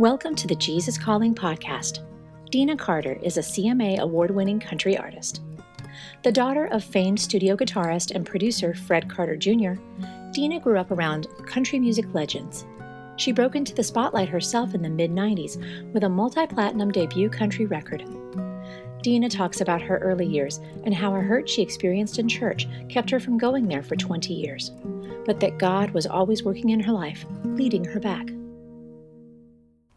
Welcome 0.00 0.34
to 0.36 0.46
the 0.46 0.54
Jesus 0.54 0.96
Calling 0.96 1.34
podcast. 1.34 1.98
Deana 2.50 2.74
Carter 2.74 3.18
is 3.22 3.36
a 3.36 3.42
CMA 3.42 3.98
award 3.98 4.30
winning 4.30 4.58
country 4.58 4.96
artist. 4.96 5.42
The 6.22 6.32
daughter 6.32 6.64
of 6.68 6.82
famed 6.82 7.20
studio 7.20 7.54
guitarist 7.54 8.12
and 8.14 8.24
producer 8.24 8.72
Fred 8.72 9.10
Carter 9.10 9.36
Jr., 9.36 9.74
Deana 10.32 10.58
grew 10.58 10.78
up 10.78 10.90
around 10.90 11.26
country 11.44 11.78
music 11.78 12.06
legends. 12.14 12.64
She 13.16 13.30
broke 13.30 13.56
into 13.56 13.74
the 13.74 13.84
spotlight 13.84 14.30
herself 14.30 14.74
in 14.74 14.80
the 14.80 14.88
mid 14.88 15.10
90s 15.10 15.92
with 15.92 16.04
a 16.04 16.08
multi 16.08 16.46
platinum 16.46 16.90
debut 16.90 17.28
country 17.28 17.66
record. 17.66 18.02
Deana 19.02 19.28
talks 19.28 19.60
about 19.60 19.82
her 19.82 19.98
early 19.98 20.24
years 20.24 20.60
and 20.84 20.94
how 20.94 21.14
a 21.14 21.20
hurt 21.20 21.46
she 21.46 21.60
experienced 21.60 22.18
in 22.18 22.26
church 22.26 22.66
kept 22.88 23.10
her 23.10 23.20
from 23.20 23.36
going 23.36 23.68
there 23.68 23.82
for 23.82 23.96
20 23.96 24.32
years, 24.32 24.70
but 25.26 25.40
that 25.40 25.58
God 25.58 25.90
was 25.90 26.06
always 26.06 26.42
working 26.42 26.70
in 26.70 26.80
her 26.80 26.92
life, 26.92 27.26
leading 27.44 27.84
her 27.84 28.00
back. 28.00 28.26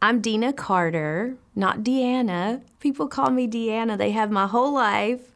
I'm 0.03 0.21
Deana 0.21 0.51
Carter, 0.51 1.37
not 1.55 1.81
Deanna. 1.81 2.61
People 2.81 3.07
call 3.07 3.29
me 3.29 3.47
Deanna. 3.47 3.97
They 3.97 4.11
have 4.11 4.29
my 4.29 4.47
whole 4.47 4.73
life. 4.73 5.33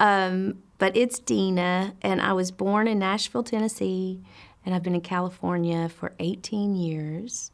Um, 0.00 0.64
but 0.78 0.96
it's 0.96 1.20
Deana, 1.20 1.94
and 2.02 2.20
I 2.20 2.32
was 2.32 2.50
born 2.50 2.88
in 2.88 2.98
Nashville, 2.98 3.44
Tennessee, 3.44 4.20
and 4.66 4.74
I've 4.74 4.82
been 4.82 4.96
in 4.96 5.00
California 5.00 5.88
for 5.88 6.12
18 6.18 6.74
years. 6.74 7.52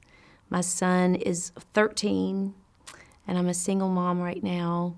My 0.49 0.63
son 0.63 1.17
is 1.17 1.53
13, 1.75 2.55
and 3.29 3.37
I'm 3.37 3.49
a 3.49 3.55
single 3.55 3.91
mom 3.91 4.23
right 4.23 4.43
now. 4.43 4.97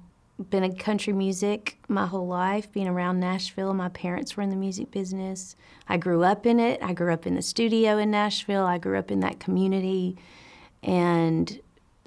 Been 0.51 0.63
in 0.63 0.77
country 0.77 1.13
music 1.13 1.77
my 1.89 2.07
whole 2.07 2.29
life, 2.29 2.71
being 2.71 2.87
around 2.87 3.19
Nashville. 3.19 3.75
My 3.75 3.89
parents 3.89 4.37
were 4.37 4.45
in 4.45 4.51
the 4.51 4.55
music 4.55 4.93
business. 4.93 5.57
I 5.89 5.97
grew 5.97 6.23
up 6.23 6.47
in 6.47 6.61
it. 6.61 6.81
I 6.85 6.93
grew 6.93 7.13
up 7.13 7.27
in 7.27 7.35
the 7.35 7.43
studio 7.43 7.99
in 7.99 8.13
Nashville. 8.13 8.65
I 8.65 8.79
grew 8.79 8.97
up 8.97 9.11
in 9.11 9.19
that 9.21 9.41
community 9.41 10.17
and 10.83 11.61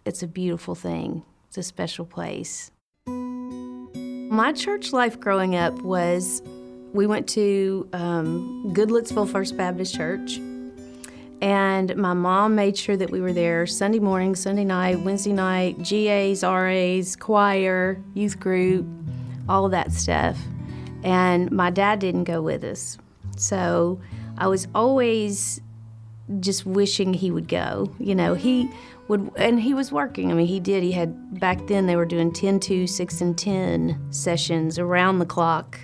it's 0.05 0.23
a 0.23 0.27
beautiful 0.27 0.75
thing. 0.75 1.23
It's 1.47 1.57
a 1.57 1.63
special 1.63 2.05
place. 2.05 2.71
My 3.07 4.53
church 4.53 4.93
life 4.93 5.19
growing 5.19 5.55
up 5.55 5.81
was 5.81 6.41
we 6.93 7.05
went 7.05 7.27
to 7.29 7.87
um, 7.93 8.73
First 8.73 9.57
Baptist 9.57 9.93
Church, 9.93 10.39
and 11.41 11.95
my 11.95 12.13
mom 12.13 12.55
made 12.55 12.77
sure 12.77 12.95
that 12.95 13.09
we 13.09 13.19
were 13.19 13.33
there 13.33 13.65
Sunday 13.65 13.99
morning, 13.99 14.35
Sunday 14.35 14.63
night, 14.63 14.99
Wednesday 15.01 15.33
night, 15.33 15.77
GAs, 15.83 16.43
RAs, 16.43 17.15
choir, 17.15 18.01
youth 18.13 18.39
group, 18.39 18.85
all 19.49 19.65
of 19.65 19.71
that 19.71 19.91
stuff. 19.91 20.37
And 21.03 21.51
my 21.51 21.69
dad 21.71 21.99
didn't 21.99 22.25
go 22.25 22.41
with 22.41 22.63
us. 22.63 22.97
So 23.37 23.99
I 24.37 24.47
was 24.47 24.67
always 24.75 25.61
just 26.39 26.65
wishing 26.65 27.13
he 27.13 27.31
would 27.31 27.47
go. 27.47 27.93
You 27.99 28.15
know, 28.15 28.33
he 28.33 28.69
would, 29.07 29.31
and 29.35 29.59
he 29.59 29.73
was 29.73 29.91
working. 29.91 30.31
I 30.31 30.35
mean, 30.35 30.47
he 30.47 30.59
did. 30.59 30.83
He 30.83 30.91
had, 30.91 31.39
back 31.39 31.67
then, 31.67 31.85
they 31.85 31.95
were 31.95 32.05
doing 32.05 32.31
10 32.31 32.59
to 32.61 32.87
6 32.87 33.21
and 33.21 33.37
10 33.37 34.11
sessions 34.11 34.79
around 34.79 35.19
the 35.19 35.25
clock, 35.25 35.79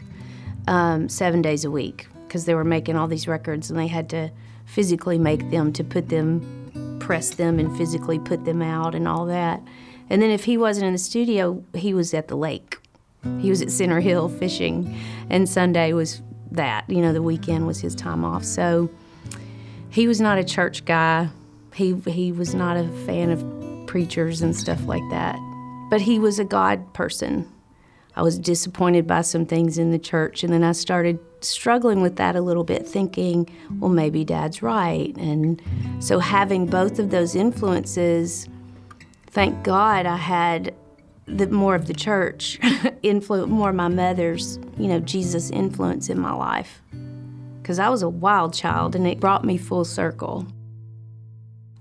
um, 0.67 1.09
seven 1.09 1.42
days 1.42 1.66
a 1.66 1.72
week, 1.72 2.08
because 2.28 2.45
they 2.45 2.56
were 2.56 2.64
making 2.64 2.95
all 2.95 3.08
these 3.08 3.28
records 3.28 3.70
and 3.70 3.80
they 3.80 3.88
had 3.88 4.09
to 4.09 4.31
physically 4.66 5.17
make 5.17 5.50
them 5.50 5.72
to 5.73 5.84
put 5.84 6.09
them, 6.09 6.98
press 7.00 7.32
them, 7.32 7.59
and 7.59 7.76
physically 7.78 8.20
put 8.20 8.45
them 8.45 8.61
out 8.61 8.95
and 8.95 9.08
all 9.08 9.26
that. 9.26 9.61
And 10.09 10.22
then 10.22 10.30
if 10.30 10.45
he 10.45 10.58
wasn't 10.58 10.88
in 10.88 10.94
the 10.94 11.00
studio, 11.00 11.64
he 11.73 11.94
was 11.94 12.14
at 12.14 12.28
the 12.28 12.38
lake. 12.38 12.78
He 13.39 13.50
was 13.50 13.61
at 13.61 13.72
Center 13.72 14.00
Hill 14.00 14.30
fishing, 14.30 14.98
and 15.30 15.50
Sunday 15.50 15.94
was 15.94 16.22
that. 16.52 16.89
You 16.89 17.02
know, 17.02 17.14
the 17.14 17.22
weekend 17.22 17.67
was 17.67 17.80
his 17.80 17.94
time 17.94 18.23
off. 18.23 18.44
So, 18.44 18.89
he 19.89 20.07
was 20.07 20.19
not 20.21 20.38
a 20.38 20.43
church 20.43 20.85
guy. 20.85 21.30
He 21.73 21.93
he 22.07 22.31
was 22.31 22.53
not 22.53 22.77
a 22.77 22.88
fan 23.05 23.30
of 23.30 23.88
preachers 23.88 24.41
and 24.41 24.55
stuff 24.55 24.85
like 24.85 25.07
that. 25.09 25.38
But 25.89 26.02
he 26.02 26.19
was 26.19 26.39
a 26.39 26.45
God 26.45 26.93
person. 26.93 27.52
I 28.15 28.23
was 28.23 28.39
disappointed 28.39 29.05
by 29.05 29.21
some 29.21 29.45
things 29.45 29.77
in 29.77 29.91
the 29.91 29.99
church 29.99 30.43
and 30.43 30.52
then 30.52 30.63
I 30.63 30.71
started 30.71 31.19
struggling 31.42 32.02
with 32.02 32.15
that 32.15 32.36
a 32.36 32.42
little 32.42 32.64
bit 32.64 32.87
thinking, 32.87 33.47
well 33.80 33.92
maybe 33.92 34.26
dad's 34.26 34.64
right. 34.64 35.15
And 35.17 35.61
so 35.99 36.17
having 36.20 36.65
both 36.65 36.97
of 36.97 37.11
those 37.11 37.36
influences, 37.36 38.49
thank 39.27 39.64
God 39.64 40.08
I 40.08 40.17
had 40.17 40.73
the 41.27 41.47
more 41.47 41.76
of 41.76 41.86
the 41.86 41.93
church 41.93 42.59
influence, 43.03 43.52
more 43.52 43.70
of 43.70 43.76
my 43.76 43.87
mother's, 43.87 44.58
you 44.77 44.87
know, 44.87 44.99
Jesus 44.99 45.52
influence 45.52 46.09
in 46.09 46.20
my 46.20 46.33
life 46.33 46.81
because 47.67 47.80
I 47.80 47.89
was 47.89 48.02
a 48.02 48.08
wild 48.08 48.54
child 48.54 48.95
and 48.95 49.05
it 49.05 49.20
brought 49.20 49.44
me 49.44 49.58
full 49.58 49.83
circle. 49.83 50.48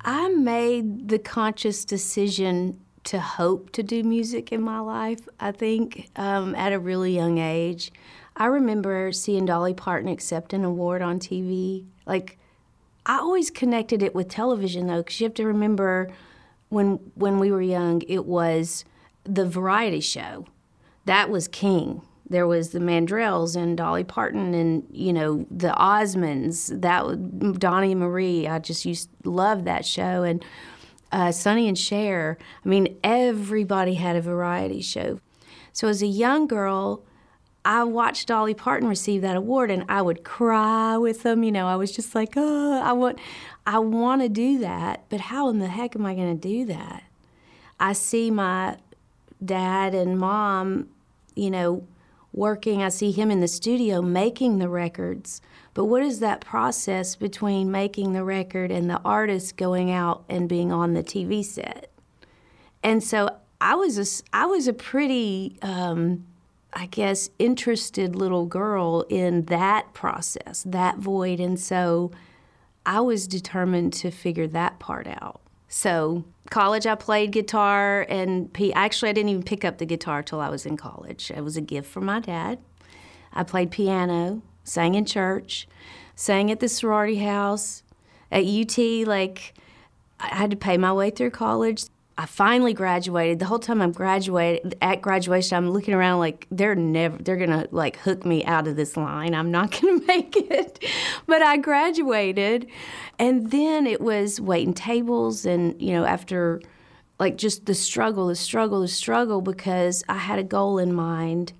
I 0.00 0.30
made 0.30 1.06
the 1.06 1.20
conscious 1.20 1.84
decision 1.84 2.80
to 3.04 3.20
hope 3.20 3.70
to 3.70 3.84
do 3.84 4.02
music 4.02 4.50
in 4.50 4.62
my 4.62 4.80
life, 4.80 5.28
I 5.38 5.52
think, 5.52 6.10
um, 6.16 6.56
at 6.56 6.72
a 6.72 6.80
really 6.80 7.14
young 7.14 7.38
age. 7.38 7.92
I 8.36 8.46
remember 8.46 9.12
seeing 9.12 9.46
Dolly 9.46 9.74
Parton 9.74 10.08
accept 10.08 10.52
an 10.52 10.64
award 10.64 11.02
on 11.02 11.20
TV. 11.20 11.86
Like, 12.04 12.36
I 13.06 13.18
always 13.18 13.48
connected 13.48 14.02
it 14.02 14.12
with 14.12 14.28
television 14.28 14.88
though, 14.88 15.04
because 15.04 15.20
you 15.20 15.24
have 15.26 15.34
to 15.34 15.46
remember 15.46 16.08
when 16.68 16.94
when 17.14 17.38
we 17.38 17.52
were 17.52 17.62
young, 17.62 18.02
it 18.08 18.26
was 18.26 18.84
the 19.22 19.46
variety 19.46 20.00
show. 20.00 20.46
That 21.04 21.30
was 21.30 21.46
king 21.46 22.02
there 22.28 22.46
was 22.46 22.70
the 22.70 22.78
Mandrells 22.78 23.56
and 23.56 23.76
Dolly 23.76 24.04
Parton 24.04 24.52
and 24.54 24.86
you 24.90 25.12
know 25.12 25.46
the 25.50 25.68
Osmonds. 25.68 26.80
That 26.80 27.58
Donnie 27.58 27.92
and 27.92 28.00
Marie. 28.00 28.48
I 28.48 28.58
just 28.58 28.84
used 28.84 29.08
love 29.24 29.64
that 29.64 29.84
show 29.84 30.22
and 30.22 30.44
uh, 31.12 31.32
Sonny 31.32 31.68
and 31.68 31.78
Cher. 31.78 32.36
I 32.64 32.68
mean, 32.68 32.96
everybody 33.04 33.94
had 33.94 34.16
a 34.16 34.20
variety 34.20 34.80
show. 34.80 35.20
So 35.72 35.88
as 35.88 36.02
a 36.02 36.06
young 36.06 36.46
girl, 36.46 37.04
I 37.64 37.84
watched 37.84 38.28
Dolly 38.28 38.54
Parton 38.54 38.88
receive 38.88 39.22
that 39.22 39.36
award, 39.36 39.70
and 39.70 39.84
I 39.88 40.02
would 40.02 40.24
cry 40.24 40.96
with 40.96 41.22
them. 41.22 41.42
You 41.42 41.52
know, 41.52 41.66
I 41.66 41.76
was 41.76 41.90
just 41.90 42.14
like, 42.14 42.34
oh, 42.36 42.80
I 42.80 42.92
want, 42.92 43.18
I 43.66 43.78
want 43.80 44.22
to 44.22 44.28
do 44.28 44.58
that, 44.58 45.04
but 45.08 45.20
how 45.20 45.48
in 45.48 45.58
the 45.58 45.68
heck 45.68 45.96
am 45.96 46.06
I 46.06 46.14
going 46.14 46.38
to 46.38 46.48
do 46.48 46.64
that? 46.66 47.02
I 47.78 47.92
see 47.92 48.30
my 48.30 48.78
dad 49.44 49.94
and 49.94 50.18
mom, 50.18 50.88
you 51.34 51.50
know, 51.50 51.86
working. 52.36 52.82
I 52.82 52.90
see 52.90 53.10
him 53.10 53.30
in 53.30 53.40
the 53.40 53.48
studio 53.48 54.02
making 54.02 54.58
the 54.58 54.68
records. 54.68 55.40
But 55.74 55.86
what 55.86 56.02
is 56.02 56.20
that 56.20 56.40
process 56.40 57.16
between 57.16 57.70
making 57.70 58.12
the 58.12 58.24
record 58.24 58.70
and 58.70 58.88
the 58.88 59.00
artist 59.04 59.56
going 59.56 59.90
out 59.90 60.24
and 60.28 60.48
being 60.48 60.70
on 60.70 60.94
the 60.94 61.02
TV 61.02 61.44
set? 61.44 61.90
And 62.82 63.02
so 63.02 63.36
I 63.60 63.74
was 63.74 63.98
a, 63.98 64.36
I 64.36 64.46
was 64.46 64.68
a 64.68 64.72
pretty, 64.72 65.58
um, 65.62 66.26
I 66.72 66.86
guess, 66.86 67.30
interested 67.38 68.14
little 68.14 68.46
girl 68.46 69.04
in 69.08 69.46
that 69.46 69.92
process, 69.94 70.62
that 70.66 70.98
void. 70.98 71.40
And 71.40 71.58
so 71.58 72.12
I 72.84 73.00
was 73.00 73.26
determined 73.26 73.92
to 73.94 74.10
figure 74.10 74.46
that 74.48 74.78
part 74.78 75.06
out. 75.06 75.40
So 75.68 76.24
college, 76.50 76.86
I 76.86 76.94
played 76.94 77.32
guitar, 77.32 78.06
and 78.08 78.52
P- 78.52 78.72
actually, 78.72 79.10
I 79.10 79.12
didn't 79.12 79.30
even 79.30 79.42
pick 79.42 79.64
up 79.64 79.78
the 79.78 79.86
guitar 79.86 80.22
till 80.22 80.40
I 80.40 80.48
was 80.48 80.66
in 80.66 80.76
college. 80.76 81.30
It 81.30 81.42
was 81.42 81.56
a 81.56 81.60
gift 81.60 81.90
from 81.90 82.04
my 82.04 82.20
dad. 82.20 82.58
I 83.32 83.42
played 83.42 83.70
piano, 83.70 84.42
sang 84.64 84.94
in 84.94 85.04
church, 85.04 85.68
sang 86.14 86.50
at 86.50 86.60
the 86.60 86.68
sorority 86.68 87.16
house, 87.16 87.82
at 88.30 88.44
UT. 88.44 88.78
Like, 89.06 89.54
I 90.18 90.28
had 90.28 90.50
to 90.50 90.56
pay 90.56 90.76
my 90.76 90.92
way 90.92 91.10
through 91.10 91.30
college. 91.30 91.84
I 92.18 92.24
finally 92.24 92.72
graduated. 92.72 93.40
The 93.40 93.44
whole 93.44 93.58
time 93.58 93.82
I'm 93.82 93.92
graduated 93.92 94.76
at 94.80 95.02
graduation, 95.02 95.56
I'm 95.56 95.70
looking 95.70 95.92
around 95.92 96.18
like 96.18 96.46
they're 96.50 96.74
never 96.74 97.18
they're 97.18 97.36
gonna 97.36 97.66
like 97.70 97.98
hook 97.98 98.24
me 98.24 98.42
out 98.46 98.66
of 98.66 98.76
this 98.76 98.96
line. 98.96 99.34
I'm 99.34 99.50
not 99.50 99.70
gonna 99.80 100.00
make 100.06 100.34
it. 100.36 100.82
But 101.26 101.42
I 101.42 101.58
graduated, 101.58 102.68
and 103.18 103.50
then 103.50 103.86
it 103.86 104.00
was 104.00 104.40
waiting 104.40 104.72
tables, 104.72 105.44
and 105.44 105.80
you 105.80 105.92
know 105.92 106.06
after 106.06 106.62
like 107.20 107.36
just 107.36 107.66
the 107.66 107.74
struggle, 107.74 108.28
the 108.28 108.36
struggle, 108.36 108.80
the 108.80 108.88
struggle 108.88 109.42
because 109.42 110.02
I 110.08 110.18
had 110.18 110.38
a 110.38 110.44
goal 110.44 110.78
in 110.78 110.94
mind. 110.94 111.52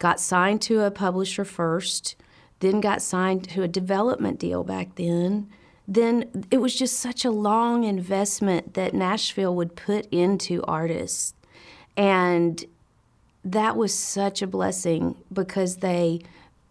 Got 0.00 0.18
signed 0.18 0.60
to 0.62 0.80
a 0.80 0.90
publisher 0.90 1.44
first, 1.44 2.16
then 2.58 2.80
got 2.80 3.00
signed 3.00 3.48
to 3.50 3.62
a 3.62 3.68
development 3.68 4.40
deal 4.40 4.64
back 4.64 4.96
then 4.96 5.48
then 5.86 6.46
it 6.50 6.58
was 6.58 6.74
just 6.74 6.98
such 6.98 7.24
a 7.24 7.30
long 7.30 7.84
investment 7.84 8.74
that 8.74 8.94
Nashville 8.94 9.54
would 9.54 9.76
put 9.76 10.06
into 10.10 10.62
artists. 10.64 11.34
And 11.96 12.64
that 13.44 13.76
was 13.76 13.92
such 13.92 14.40
a 14.40 14.46
blessing 14.46 15.16
because 15.32 15.76
they 15.76 16.20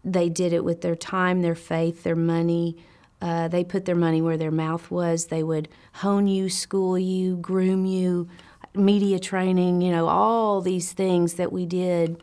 they 0.06 0.28
did 0.28 0.52
it 0.52 0.66
with 0.66 0.82
their 0.82 0.98
time, 0.98 1.42
their 1.42 1.56
faith, 1.56 2.04
their 2.04 2.16
money. 2.16 2.76
Uh, 3.22 3.48
they 3.48 3.64
put 3.64 3.86
their 3.86 3.96
money 3.96 4.22
where 4.22 4.36
their 4.36 4.52
mouth 4.52 4.92
was. 4.92 5.28
They 5.28 5.44
would 5.44 5.70
hone 5.94 6.28
you, 6.28 6.50
school 6.50 7.00
you, 7.00 7.38
groom 7.38 7.86
you, 7.86 8.28
media 8.76 9.18
training, 9.18 9.82
you 9.82 9.92
know, 9.92 10.08
all 10.08 10.60
these 10.60 10.92
things 10.92 11.36
that 11.36 11.54
we 11.54 11.66
did. 11.66 12.22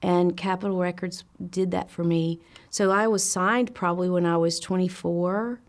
And 0.00 0.38
Capitol 0.38 0.78
Records 0.78 1.24
did 1.50 1.70
that 1.72 1.90
for 1.90 2.02
me. 2.02 2.40
So 2.70 2.90
I 2.90 3.08
was 3.08 3.30
signed 3.30 3.74
probably 3.74 4.08
when 4.08 4.24
I 4.24 4.38
was 4.38 4.58
24 4.58 5.60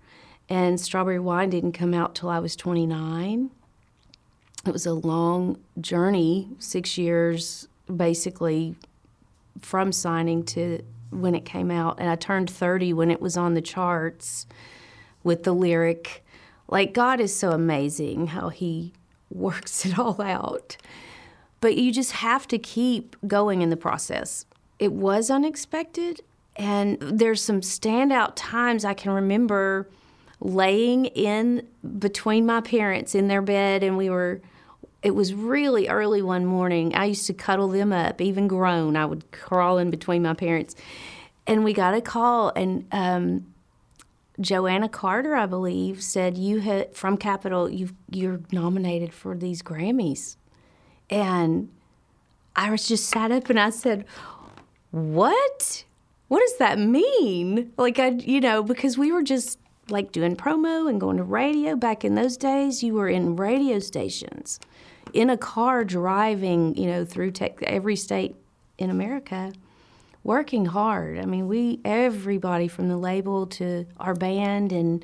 and 0.50 0.80
Strawberry 0.80 1.20
Wine 1.20 1.50
didn't 1.50 1.74
come 1.74 1.94
out 1.94 2.16
till 2.16 2.30
I 2.30 2.40
was 2.40 2.56
29. 2.56 3.52
It 4.66 4.72
was 4.72 4.86
a 4.86 4.94
long 4.94 5.60
journey, 5.80 6.50
six 6.58 6.98
years 6.98 7.68
basically 7.96 8.76
from 9.62 9.92
signing 9.92 10.44
to 10.44 10.84
when 11.12 11.36
it 11.36 11.46
came 11.46 11.72
out. 11.72 12.00
And 12.00 12.10
I 12.10 12.16
turned 12.16 12.50
30 12.50 12.94
when 12.94 13.12
it 13.12 13.22
was 13.22 13.38
on 13.38 13.54
the 13.54 13.62
charts 13.62 14.48
with 15.24 15.44
the 15.44 15.54
lyric. 15.54 16.24
Like, 16.68 16.94
God 16.94 17.20
is 17.20 17.36
so 17.36 17.52
amazing 17.52 18.28
how 18.28 18.50
He 18.50 18.94
works 19.30 19.86
it 19.86 19.98
all 19.98 20.22
out. 20.22 20.78
But 21.62 21.78
you 21.78 21.92
just 21.92 22.14
have 22.14 22.48
to 22.48 22.58
keep 22.58 23.16
going 23.28 23.62
in 23.62 23.70
the 23.70 23.78
process. 23.78 24.46
It 24.80 24.94
was 24.94 25.30
unexpected. 25.30 26.22
And 26.56 26.98
there's 27.00 27.42
some 27.42 27.62
standout 27.62 28.34
times 28.36 28.84
I 28.84 28.94
can 28.94 29.12
remember 29.12 29.88
laying 30.42 31.06
in 31.06 31.68
between 31.98 32.46
my 32.46 32.62
parents 32.62 33.16
in 33.16 33.28
their 33.28 33.42
bed, 33.42 33.84
and 33.84 33.98
we 33.98 34.10
were. 34.10 34.42
It 35.02 35.12
was 35.12 35.34
really 35.34 35.88
early 35.88 36.22
one 36.22 36.46
morning. 36.46 36.94
I 36.94 37.06
used 37.06 37.26
to 37.28 37.34
cuddle 37.34 37.70
them 37.70 37.94
up, 37.94 38.20
even 38.20 38.50
grown. 38.50 38.98
I 38.98 39.06
would 39.06 39.32
crawl 39.32 39.78
in 39.78 39.90
between 39.90 40.24
my 40.24 40.34
parents. 40.34 40.76
And 41.48 41.64
we 41.64 41.72
got 41.72 41.94
a 41.94 42.02
call, 42.02 42.52
and 42.54 42.86
um, 42.92 43.54
Joanna 44.40 44.90
Carter, 44.90 45.36
I 45.36 45.46
believe, 45.46 46.04
said 46.04 46.38
you 46.38 46.60
had 46.60 46.96
from 46.96 47.18
Capitol. 47.18 47.70
You 47.70 47.90
you're 48.12 48.42
nominated 48.52 49.14
for 49.14 49.36
these 49.36 49.62
Grammys, 49.62 50.36
and 51.10 51.70
I 52.56 52.70
was 52.72 52.88
just 52.88 53.10
sat 53.10 53.32
up 53.32 53.50
and 53.50 53.60
I 53.60 53.70
said, 53.70 54.06
"What? 54.92 55.86
What 56.28 56.40
does 56.42 56.58
that 56.58 56.78
mean?" 56.78 57.72
Like 57.78 58.00
I, 58.00 58.10
you 58.10 58.42
know, 58.42 58.64
because 58.64 58.98
we 58.98 59.12
were 59.12 59.24
just 59.24 59.60
like 59.92 60.12
doing 60.12 60.36
promo 60.36 60.90
and 60.90 61.00
going 61.00 61.18
to 61.18 61.24
radio 61.24 61.76
back 61.76 62.04
in 62.04 62.16
those 62.16 62.38
days. 62.38 62.84
You 62.84 62.94
were 62.94 63.10
in 63.10 63.36
radio 63.36 63.80
stations, 63.80 64.60
in 65.14 65.30
a 65.30 65.38
car 65.38 65.84
driving, 65.84 66.76
you 66.76 66.88
know, 66.88 67.06
through 67.06 67.32
tech, 67.32 67.62
every 67.64 67.96
state 67.96 68.36
in 68.78 68.90
America 68.90 69.52
working 70.24 70.66
hard. 70.66 71.20
I 71.20 71.26
mean, 71.26 71.48
we 71.48 71.80
everybody 71.86 72.68
from 72.68 72.90
the 72.90 72.98
label 72.98 73.48
to 73.48 73.86
our 74.00 74.14
band 74.14 74.72
and 74.72 75.04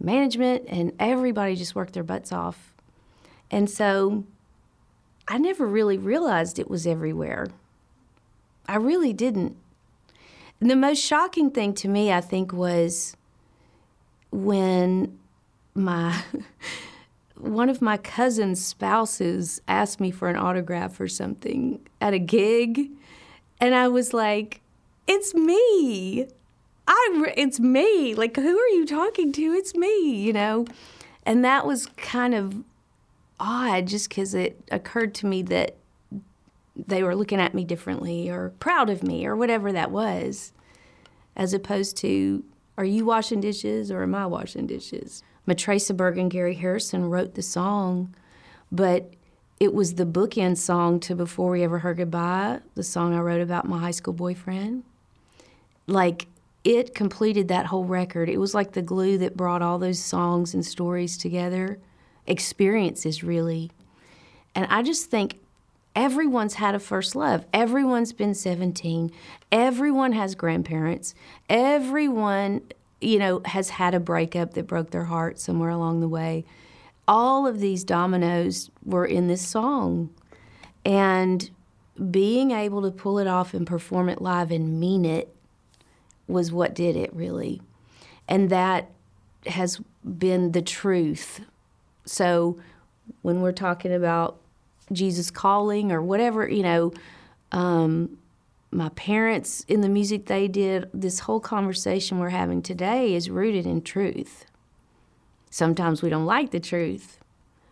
management 0.00 0.64
and 0.68 0.92
everybody 0.98 1.56
just 1.56 1.74
worked 1.74 1.94
their 1.94 2.04
butts 2.04 2.32
off. 2.32 2.74
And 3.50 3.68
so 3.68 4.24
I 5.28 5.38
never 5.38 5.66
really 5.66 5.98
realized 5.98 6.58
it 6.58 6.70
was 6.70 6.86
everywhere. 6.86 7.48
I 8.68 8.76
really 8.76 9.12
didn't. 9.12 9.56
And 10.60 10.70
the 10.70 10.76
most 10.76 11.02
shocking 11.02 11.50
thing 11.50 11.74
to 11.74 11.88
me, 11.88 12.12
I 12.12 12.20
think, 12.20 12.52
was 12.52 13.15
when 14.30 15.18
my 15.74 16.22
one 17.38 17.68
of 17.68 17.82
my 17.82 17.96
cousin's 17.96 18.64
spouses 18.64 19.60
asked 19.68 20.00
me 20.00 20.10
for 20.10 20.28
an 20.28 20.36
autograph 20.36 20.98
or 21.00 21.08
something 21.08 21.80
at 22.00 22.14
a 22.14 22.18
gig 22.18 22.90
and 23.60 23.74
I 23.74 23.88
was 23.88 24.12
like, 24.12 24.60
it's 25.06 25.34
me. 25.34 26.28
I 26.86 27.32
it's 27.36 27.58
me. 27.58 28.14
Like 28.14 28.36
who 28.36 28.58
are 28.58 28.68
you 28.68 28.86
talking 28.86 29.32
to? 29.32 29.42
It's 29.52 29.74
me, 29.74 30.16
you 30.20 30.32
know. 30.32 30.66
And 31.24 31.44
that 31.44 31.66
was 31.66 31.86
kind 31.96 32.34
of 32.34 32.64
odd 33.38 33.86
just 33.86 34.08
cuz 34.08 34.34
it 34.34 34.60
occurred 34.70 35.14
to 35.14 35.26
me 35.26 35.42
that 35.42 35.76
they 36.74 37.02
were 37.02 37.14
looking 37.14 37.40
at 37.40 37.54
me 37.54 37.64
differently 37.64 38.30
or 38.30 38.50
proud 38.60 38.90
of 38.90 39.02
me 39.02 39.26
or 39.26 39.36
whatever 39.36 39.72
that 39.72 39.90
was 39.90 40.52
as 41.34 41.52
opposed 41.52 41.96
to 41.98 42.44
are 42.78 42.84
you 42.84 43.04
washing 43.04 43.40
dishes 43.40 43.90
or 43.90 44.02
am 44.02 44.14
I 44.14 44.26
washing 44.26 44.66
dishes? 44.66 45.22
Matraca 45.48 45.96
Berg 45.96 46.18
and 46.18 46.30
Gary 46.30 46.54
Harrison 46.54 47.08
wrote 47.08 47.34
the 47.34 47.42
song, 47.42 48.14
but 48.70 49.14
it 49.58 49.72
was 49.72 49.94
the 49.94 50.04
bookend 50.04 50.58
song 50.58 51.00
to 51.00 51.14
Before 51.14 51.52
We 51.52 51.62
Ever 51.62 51.78
Heard 51.78 51.96
Goodbye, 51.96 52.60
the 52.74 52.82
song 52.82 53.14
I 53.14 53.20
wrote 53.20 53.40
about 53.40 53.66
my 53.66 53.78
high 53.78 53.92
school 53.92 54.12
boyfriend. 54.12 54.84
Like, 55.86 56.26
it 56.64 56.94
completed 56.94 57.48
that 57.48 57.66
whole 57.66 57.84
record. 57.84 58.28
It 58.28 58.38
was 58.38 58.52
like 58.52 58.72
the 58.72 58.82
glue 58.82 59.18
that 59.18 59.36
brought 59.36 59.62
all 59.62 59.78
those 59.78 60.00
songs 60.00 60.52
and 60.52 60.66
stories 60.66 61.16
together, 61.16 61.78
experiences, 62.26 63.22
really. 63.22 63.70
And 64.54 64.66
I 64.68 64.82
just 64.82 65.10
think 65.10 65.38
everyone's 65.96 66.54
had 66.54 66.76
a 66.76 66.78
first 66.78 67.16
love. 67.16 67.44
Everyone's 67.52 68.12
been 68.12 68.34
17. 68.34 69.10
Everyone 69.50 70.12
has 70.12 70.36
grandparents. 70.36 71.14
Everyone, 71.48 72.60
you 73.00 73.18
know, 73.18 73.40
has 73.46 73.70
had 73.70 73.94
a 73.94 74.00
breakup 74.00 74.54
that 74.54 74.68
broke 74.68 74.90
their 74.90 75.04
heart 75.04 75.40
somewhere 75.40 75.70
along 75.70 76.00
the 76.00 76.08
way 76.08 76.44
all 77.08 77.46
of 77.46 77.60
these 77.60 77.84
dominoes 77.84 78.70
were 78.84 79.06
in 79.06 79.28
this 79.28 79.46
song. 79.46 80.10
And 80.84 81.50
being 82.10 82.50
able 82.50 82.82
to 82.82 82.90
pull 82.90 83.18
it 83.18 83.26
off 83.26 83.54
and 83.54 83.66
perform 83.66 84.08
it 84.08 84.20
live 84.20 84.50
and 84.50 84.78
mean 84.78 85.04
it 85.04 85.34
was 86.28 86.52
what 86.52 86.74
did 86.74 86.96
it 86.96 87.14
really. 87.14 87.62
And 88.28 88.50
that 88.50 88.90
has 89.46 89.80
been 90.04 90.52
the 90.52 90.62
truth. 90.62 91.40
So 92.04 92.58
when 93.22 93.40
we're 93.40 93.52
talking 93.52 93.92
about 93.92 94.38
Jesus 94.92 95.30
calling 95.30 95.92
or 95.92 96.02
whatever, 96.02 96.48
you 96.48 96.62
know, 96.62 96.92
um, 97.52 98.18
my 98.70 98.88
parents 98.90 99.64
in 99.68 99.80
the 99.80 99.88
music 99.88 100.26
they 100.26 100.48
did, 100.48 100.88
this 100.92 101.20
whole 101.20 101.40
conversation 101.40 102.18
we're 102.18 102.28
having 102.30 102.62
today 102.62 103.14
is 103.14 103.30
rooted 103.30 103.66
in 103.66 103.80
truth. 103.82 104.44
Sometimes 105.50 106.02
we 106.02 106.10
don't 106.10 106.26
like 106.26 106.50
the 106.50 106.60
truth, 106.60 107.18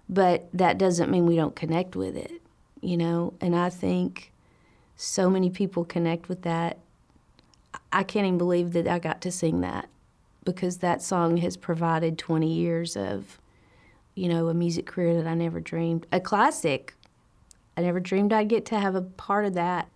but 0.08 0.48
that 0.54 0.78
doesn't 0.78 1.10
mean 1.10 1.26
we 1.26 1.36
don't 1.36 1.56
connect 1.56 1.96
with 1.96 2.16
it, 2.16 2.40
you 2.80 2.96
know? 2.96 3.34
And 3.40 3.54
I 3.54 3.68
think 3.68 4.32
so 4.96 5.28
many 5.28 5.50
people 5.50 5.84
connect 5.84 6.28
with 6.28 6.42
that. 6.42 6.78
I 7.92 8.04
can't 8.04 8.26
even 8.26 8.38
believe 8.38 8.72
that 8.72 8.86
I 8.86 8.98
got 8.98 9.20
to 9.22 9.32
sing 9.32 9.60
that 9.60 9.88
because 10.44 10.78
that 10.78 11.02
song 11.02 11.38
has 11.38 11.56
provided 11.56 12.18
20 12.18 12.52
years 12.52 12.96
of, 12.96 13.38
you 14.14 14.28
know, 14.28 14.48
a 14.48 14.54
music 14.54 14.86
career 14.86 15.14
that 15.20 15.26
I 15.26 15.34
never 15.34 15.60
dreamed, 15.60 16.06
a 16.12 16.20
classic. 16.20 16.94
I 17.76 17.82
never 17.82 18.00
dreamed 18.00 18.32
I'd 18.32 18.48
get 18.48 18.64
to 18.66 18.78
have 18.78 18.94
a 18.94 19.02
part 19.02 19.44
of 19.44 19.54
that. 19.54 19.88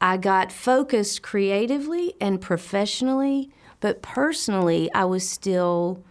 I 0.00 0.16
got 0.16 0.52
focused 0.52 1.22
creatively 1.22 2.14
and 2.20 2.40
professionally, 2.40 3.50
but 3.80 4.02
personally, 4.02 4.92
I 4.92 5.04
was 5.04 5.28
still 5.28 6.02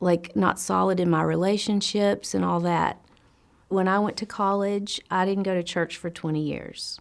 like 0.00 0.34
not 0.34 0.58
solid 0.58 1.00
in 1.00 1.10
my 1.10 1.22
relationships 1.22 2.34
and 2.34 2.44
all 2.44 2.60
that. 2.60 3.00
When 3.68 3.86
I 3.86 3.98
went 3.98 4.16
to 4.18 4.26
college, 4.26 5.00
I 5.10 5.24
didn't 5.24 5.44
go 5.44 5.54
to 5.54 5.62
church 5.62 5.96
for 5.96 6.10
20 6.10 6.40
years 6.40 7.00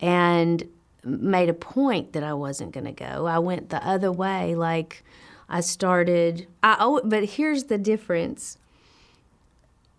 and 0.00 0.68
made 1.04 1.48
a 1.48 1.54
point 1.54 2.12
that 2.12 2.22
I 2.22 2.34
wasn't 2.34 2.72
going 2.72 2.84
to 2.84 2.92
go. 2.92 3.26
I 3.26 3.38
went 3.38 3.70
the 3.70 3.84
other 3.86 4.12
way. 4.12 4.54
Like 4.54 5.02
I 5.48 5.60
started, 5.60 6.46
I, 6.62 6.76
oh, 6.78 7.00
but 7.04 7.24
here's 7.24 7.64
the 7.64 7.78
difference 7.78 8.58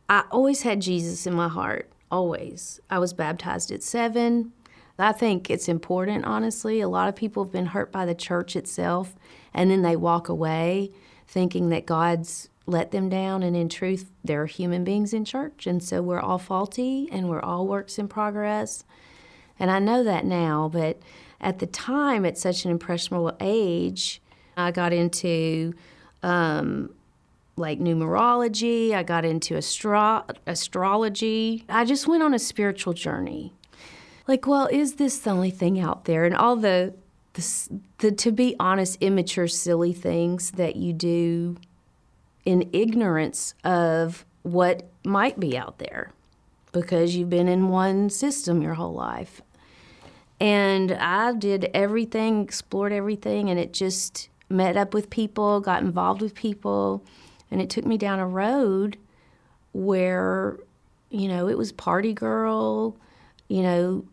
I 0.07 0.23
always 0.31 0.63
had 0.63 0.81
Jesus 0.81 1.27
in 1.27 1.33
my 1.33 1.47
heart, 1.47 1.89
always. 2.11 2.79
I 2.89 2.99
was 2.99 3.13
baptized 3.13 3.71
at 3.71 3.83
seven. 3.83 4.53
I 4.97 5.13
think 5.13 5.49
it's 5.49 5.69
important, 5.69 6.25
honestly. 6.25 6.81
A 6.81 6.89
lot 6.89 7.07
of 7.07 7.15
people 7.15 7.43
have 7.43 7.53
been 7.53 7.67
hurt 7.67 7.91
by 7.91 8.05
the 8.05 8.15
church 8.15 8.55
itself, 8.55 9.15
and 9.53 9.71
then 9.71 9.81
they 9.81 9.95
walk 9.95 10.27
away 10.27 10.91
thinking 11.25 11.69
that 11.69 11.85
God's 11.85 12.49
let 12.65 12.91
them 12.91 13.09
down. 13.09 13.43
And 13.43 13.55
in 13.55 13.69
truth, 13.69 14.11
there 14.23 14.41
are 14.41 14.47
human 14.47 14.83
beings 14.83 15.13
in 15.13 15.25
church. 15.25 15.65
And 15.67 15.83
so 15.83 16.01
we're 16.01 16.19
all 16.19 16.37
faulty 16.37 17.09
and 17.11 17.29
we're 17.29 17.41
all 17.41 17.67
works 17.67 17.97
in 17.97 18.07
progress. 18.07 18.83
And 19.59 19.71
I 19.71 19.79
know 19.79 20.03
that 20.03 20.25
now, 20.25 20.69
but 20.71 20.99
at 21.41 21.59
the 21.59 21.67
time, 21.67 22.25
at 22.25 22.37
such 22.37 22.65
an 22.65 22.71
impressionable 22.71 23.35
age, 23.39 24.21
I 24.55 24.71
got 24.71 24.93
into 24.93 25.73
um, 26.21 26.93
like 27.59 27.79
numerology, 27.79 28.93
I 28.93 29.03
got 29.03 29.25
into 29.25 29.57
astro- 29.57 30.25
astrology. 30.47 31.65
I 31.69 31.85
just 31.85 32.07
went 32.07 32.23
on 32.23 32.33
a 32.33 32.39
spiritual 32.39 32.93
journey. 32.93 33.53
Like, 34.27 34.47
well, 34.47 34.67
is 34.71 34.95
this 34.95 35.19
the 35.19 35.31
only 35.31 35.51
thing 35.51 35.79
out 35.79 36.05
there? 36.05 36.25
And 36.25 36.35
all 36.35 36.55
the 36.55 36.93
the, 37.33 37.79
the, 37.99 38.11
to 38.11 38.31
be 38.31 38.55
honest, 38.59 38.97
immature, 39.01 39.47
silly 39.47 39.93
things 39.93 40.51
that 40.51 40.75
you 40.75 40.93
do 40.93 41.57
in 42.43 42.69
ignorance 42.73 43.53
of 43.63 44.25
what 44.43 44.89
might 45.05 45.39
be 45.39 45.57
out 45.57 45.77
there 45.77 46.11
because 46.71 47.15
you've 47.15 47.29
been 47.29 47.47
in 47.47 47.69
one 47.69 48.09
system 48.09 48.61
your 48.61 48.73
whole 48.75 48.93
life. 48.93 49.41
And 50.39 50.93
I 50.93 51.33
did 51.33 51.69
everything, 51.73 52.43
explored 52.43 52.93
everything, 52.93 53.49
and 53.49 53.59
it 53.59 53.73
just 53.73 54.29
met 54.49 54.77
up 54.77 54.93
with 54.93 55.09
people, 55.09 55.59
got 55.59 55.83
involved 55.83 56.21
with 56.21 56.33
people, 56.33 57.03
and 57.51 57.61
it 57.61 57.69
took 57.69 57.85
me 57.85 57.97
down 57.97 58.19
a 58.19 58.27
road 58.27 58.97
where, 59.71 60.59
you 61.09 61.27
know, 61.27 61.47
it 61.47 61.57
was 61.57 61.71
party 61.71 62.13
girl, 62.13 62.95
you 63.47 63.61
know, 63.61 64.05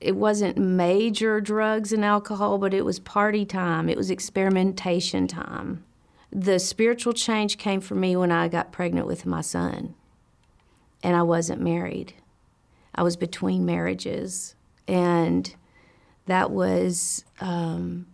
it 0.00 0.16
wasn't 0.16 0.58
major 0.58 1.40
drugs 1.40 1.92
and 1.92 2.04
alcohol, 2.04 2.58
but 2.58 2.74
it 2.74 2.84
was 2.84 2.98
party 2.98 3.44
time. 3.44 3.88
It 3.88 3.96
was 3.96 4.10
experimentation 4.10 5.28
time. 5.28 5.84
The 6.32 6.58
spiritual 6.58 7.12
change 7.12 7.56
came 7.58 7.80
for 7.80 7.94
me 7.94 8.16
when 8.16 8.32
I 8.32 8.48
got 8.48 8.72
pregnant 8.72 9.06
with 9.06 9.26
my 9.26 9.42
son. 9.42 9.94
and 11.02 11.16
I 11.16 11.22
wasn't 11.22 11.60
married. 11.60 12.14
I 12.94 13.02
was 13.02 13.16
between 13.16 13.64
marriages, 13.66 14.54
and 14.86 15.54
that 16.26 16.50
was 16.50 17.24
um, 17.40 18.06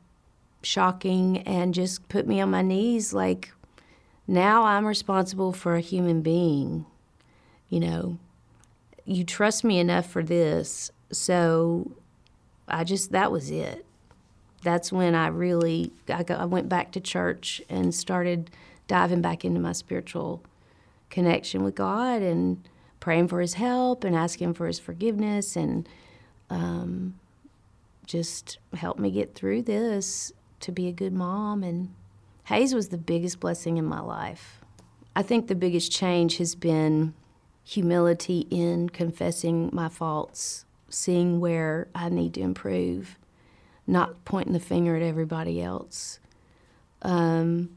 shocking 0.62 1.38
and 1.38 1.74
just 1.74 2.08
put 2.08 2.26
me 2.26 2.40
on 2.40 2.50
my 2.50 2.62
knees 2.62 3.12
like, 3.12 3.50
now 4.28 4.64
I'm 4.64 4.86
responsible 4.86 5.52
for 5.52 5.74
a 5.74 5.80
human 5.80 6.20
being. 6.20 6.84
You 7.70 7.80
know, 7.80 8.18
you 9.06 9.24
trust 9.24 9.64
me 9.64 9.78
enough 9.78 10.08
for 10.08 10.22
this. 10.22 10.90
So 11.10 11.90
I 12.68 12.84
just, 12.84 13.10
that 13.12 13.32
was 13.32 13.50
it. 13.50 13.86
That's 14.62 14.92
when 14.92 15.14
I 15.14 15.28
really, 15.28 15.92
I, 16.08 16.22
got, 16.22 16.40
I 16.40 16.44
went 16.44 16.68
back 16.68 16.92
to 16.92 17.00
church 17.00 17.62
and 17.70 17.94
started 17.94 18.50
diving 18.86 19.22
back 19.22 19.44
into 19.44 19.60
my 19.60 19.72
spiritual 19.72 20.42
connection 21.08 21.64
with 21.64 21.74
God 21.74 22.20
and 22.20 22.68
praying 23.00 23.28
for 23.28 23.40
his 23.40 23.54
help 23.54 24.04
and 24.04 24.14
asking 24.14 24.54
for 24.54 24.66
his 24.66 24.78
forgiveness 24.78 25.56
and 25.56 25.88
um, 26.50 27.14
just 28.04 28.58
help 28.74 28.98
me 28.98 29.10
get 29.10 29.34
through 29.34 29.62
this 29.62 30.32
to 30.60 30.72
be 30.72 30.86
a 30.88 30.92
good 30.92 31.14
mom. 31.14 31.62
And 31.62 31.94
Hayes 32.48 32.74
was 32.74 32.88
the 32.88 32.96
biggest 32.96 33.40
blessing 33.40 33.76
in 33.76 33.84
my 33.84 34.00
life. 34.00 34.62
I 35.14 35.22
think 35.22 35.48
the 35.48 35.54
biggest 35.54 35.92
change 35.92 36.38
has 36.38 36.54
been 36.54 37.12
humility 37.62 38.46
in 38.50 38.88
confessing 38.88 39.68
my 39.70 39.90
faults, 39.90 40.64
seeing 40.88 41.40
where 41.40 41.88
I 41.94 42.08
need 42.08 42.32
to 42.34 42.40
improve, 42.40 43.18
not 43.86 44.24
pointing 44.24 44.54
the 44.54 44.60
finger 44.60 44.96
at 44.96 45.02
everybody 45.02 45.60
else. 45.60 46.20
Um, 47.02 47.76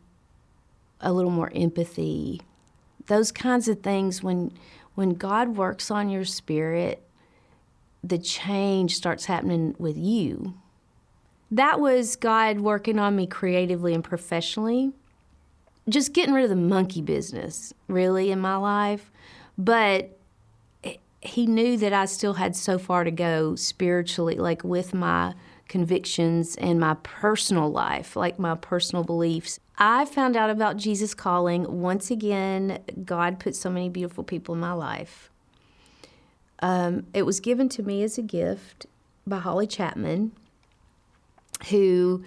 a 1.01 1.11
little 1.11 1.31
more 1.31 1.51
empathy, 1.53 2.39
those 3.07 3.29
kinds 3.33 3.67
of 3.67 3.81
things. 3.81 4.23
When 4.23 4.53
when 4.95 5.15
God 5.15 5.57
works 5.57 5.91
on 5.91 6.09
your 6.09 6.23
spirit, 6.23 7.05
the 8.01 8.17
change 8.17 8.95
starts 8.95 9.25
happening 9.25 9.75
with 9.77 9.97
you. 9.97 10.53
That 11.51 11.79
was 11.79 12.15
God 12.15 12.61
working 12.61 12.97
on 12.97 13.15
me 13.15 13.27
creatively 13.27 13.93
and 13.93 14.03
professionally. 14.03 14.93
Just 15.89 16.13
getting 16.13 16.33
rid 16.33 16.45
of 16.45 16.49
the 16.49 16.55
monkey 16.55 17.01
business, 17.01 17.73
really, 17.87 18.31
in 18.31 18.39
my 18.39 18.55
life. 18.55 19.11
But 19.57 20.17
he 21.21 21.45
knew 21.45 21.77
that 21.77 21.93
I 21.93 22.05
still 22.05 22.33
had 22.33 22.55
so 22.55 22.79
far 22.79 23.03
to 23.03 23.11
go 23.11 23.55
spiritually, 23.55 24.35
like 24.35 24.63
with 24.63 24.93
my 24.93 25.33
convictions 25.67 26.55
and 26.55 26.79
my 26.79 26.95
personal 27.03 27.71
life, 27.71 28.15
like 28.15 28.39
my 28.39 28.55
personal 28.55 29.03
beliefs. 29.03 29.59
I 29.77 30.05
found 30.05 30.35
out 30.35 30.49
about 30.49 30.77
Jesus 30.77 31.13
calling. 31.13 31.81
Once 31.81 32.11
again, 32.11 32.79
God 33.05 33.39
put 33.39 33.55
so 33.55 33.69
many 33.69 33.87
beautiful 33.87 34.23
people 34.23 34.55
in 34.55 34.61
my 34.61 34.73
life. 34.73 35.29
Um, 36.59 37.07
it 37.13 37.23
was 37.23 37.39
given 37.39 37.69
to 37.69 37.83
me 37.83 38.03
as 38.03 38.17
a 38.17 38.21
gift 38.21 38.85
by 39.25 39.39
Holly 39.39 39.67
Chapman, 39.67 40.31
who 41.69 42.23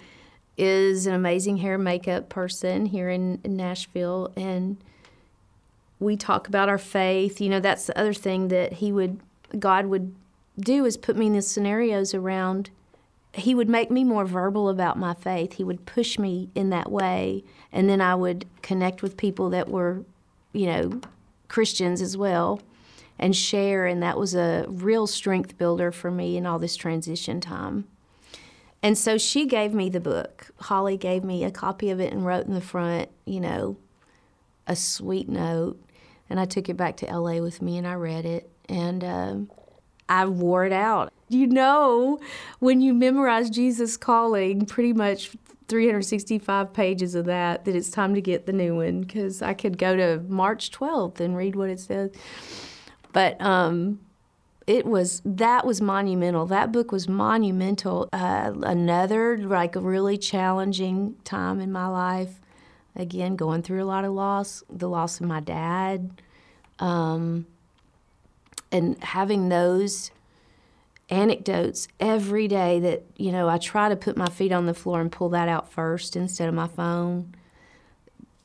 is 0.57 1.05
an 1.05 1.13
amazing 1.13 1.57
hair 1.57 1.75
and 1.75 1.83
makeup 1.83 2.29
person 2.29 2.85
here 2.85 3.09
in, 3.09 3.39
in 3.43 3.57
Nashville. 3.57 4.31
And 4.35 4.77
we 5.99 6.15
talk 6.15 6.47
about 6.47 6.69
our 6.69 6.77
faith. 6.77 7.41
You 7.41 7.49
know, 7.49 7.59
that's 7.59 7.87
the 7.87 7.97
other 7.99 8.13
thing 8.13 8.47
that 8.49 8.73
he 8.73 8.91
would, 8.91 9.19
God 9.59 9.87
would 9.87 10.15
do 10.57 10.85
is 10.85 10.95
put 10.97 11.17
me 11.17 11.27
in 11.27 11.33
the 11.33 11.41
scenarios 11.41 12.13
around 12.13 12.69
he 13.35 13.53
would 13.53 13.69
make 13.69 13.91
me 13.91 14.03
more 14.03 14.25
verbal 14.25 14.69
about 14.69 14.97
my 14.97 15.13
faith. 15.13 15.53
He 15.53 15.63
would 15.63 15.85
push 15.85 16.17
me 16.17 16.49
in 16.55 16.69
that 16.69 16.91
way, 16.91 17.43
and 17.71 17.89
then 17.89 18.01
I 18.01 18.15
would 18.15 18.45
connect 18.61 19.01
with 19.01 19.17
people 19.17 19.49
that 19.49 19.67
were, 19.67 20.03
you 20.53 20.67
know, 20.67 21.01
Christians 21.47 22.01
as 22.01 22.15
well, 22.15 22.61
and 23.19 23.35
share. 23.35 23.85
And 23.85 24.01
that 24.01 24.17
was 24.17 24.35
a 24.35 24.65
real 24.67 25.05
strength 25.05 25.57
builder 25.57 25.91
for 25.91 26.11
me 26.11 26.37
in 26.37 26.45
all 26.45 26.59
this 26.59 26.75
transition 26.75 27.41
time. 27.41 27.85
And 28.85 28.95
so 28.95 29.17
she 29.17 29.47
gave 29.47 29.73
me 29.73 29.89
the 29.89 29.99
book. 29.99 30.51
Holly 30.57 30.95
gave 30.95 31.23
me 31.23 31.43
a 31.43 31.49
copy 31.49 31.89
of 31.89 31.99
it 31.99 32.13
and 32.13 32.23
wrote 32.23 32.45
in 32.45 32.53
the 32.53 32.61
front, 32.61 33.09
you 33.25 33.39
know, 33.39 33.77
a 34.67 34.75
sweet 34.75 35.27
note. 35.27 35.83
And 36.29 36.39
I 36.39 36.45
took 36.45 36.69
it 36.69 36.77
back 36.77 36.95
to 36.97 37.07
LA 37.07 37.41
with 37.41 37.63
me 37.63 37.79
and 37.79 37.87
I 37.87 37.95
read 37.95 38.27
it. 38.27 38.47
And 38.69 39.03
um, 39.03 39.51
I 40.07 40.27
wore 40.27 40.65
it 40.65 40.71
out. 40.71 41.11
You 41.29 41.47
know, 41.47 42.19
when 42.59 42.79
you 42.79 42.93
memorize 42.93 43.49
Jesus 43.49 43.97
calling, 43.97 44.67
pretty 44.67 44.93
much 44.93 45.31
365 45.67 46.71
pages 46.71 47.15
of 47.15 47.25
that, 47.25 47.65
that 47.65 47.75
it's 47.75 47.89
time 47.89 48.13
to 48.13 48.21
get 48.21 48.45
the 48.45 48.53
new 48.53 48.75
one 48.75 49.01
because 49.01 49.41
I 49.41 49.55
could 49.55 49.79
go 49.79 49.95
to 49.95 50.23
March 50.27 50.69
12th 50.69 51.19
and 51.19 51.35
read 51.35 51.55
what 51.55 51.71
it 51.71 51.79
says. 51.79 52.11
But 53.13 53.41
um, 53.41 54.01
it 54.67 54.85
was 54.85 55.21
that 55.23 55.65
was 55.65 55.79
monumental. 55.79 56.45
That 56.47 56.71
book 56.71 56.91
was 56.91 57.07
monumental. 57.07 58.09
Uh, 58.11 58.53
another 58.63 59.37
like 59.37 59.75
a 59.75 59.79
really 59.79 60.17
challenging 60.17 61.15
time 61.23 61.59
in 61.59 61.71
my 61.71 61.87
life. 61.87 62.39
Again, 62.95 63.35
going 63.35 63.61
through 63.61 63.83
a 63.83 63.85
lot 63.85 64.05
of 64.05 64.13
loss, 64.13 64.63
the 64.69 64.89
loss 64.89 65.19
of 65.19 65.27
my 65.27 65.39
dad. 65.39 66.21
Um, 66.79 67.45
and 68.71 69.01
having 69.03 69.49
those 69.49 70.11
anecdotes 71.09 71.87
every 71.99 72.47
day 72.47 72.79
that 72.79 73.03
you 73.17 73.31
know 73.31 73.47
I 73.47 73.59
try 73.59 73.89
to 73.89 73.95
put 73.95 74.17
my 74.17 74.29
feet 74.29 74.51
on 74.51 74.65
the 74.65 74.73
floor 74.73 74.99
and 74.99 75.11
pull 75.11 75.29
that 75.29 75.47
out 75.47 75.71
first 75.71 76.15
instead 76.15 76.49
of 76.49 76.55
my 76.55 76.67
phone 76.67 77.35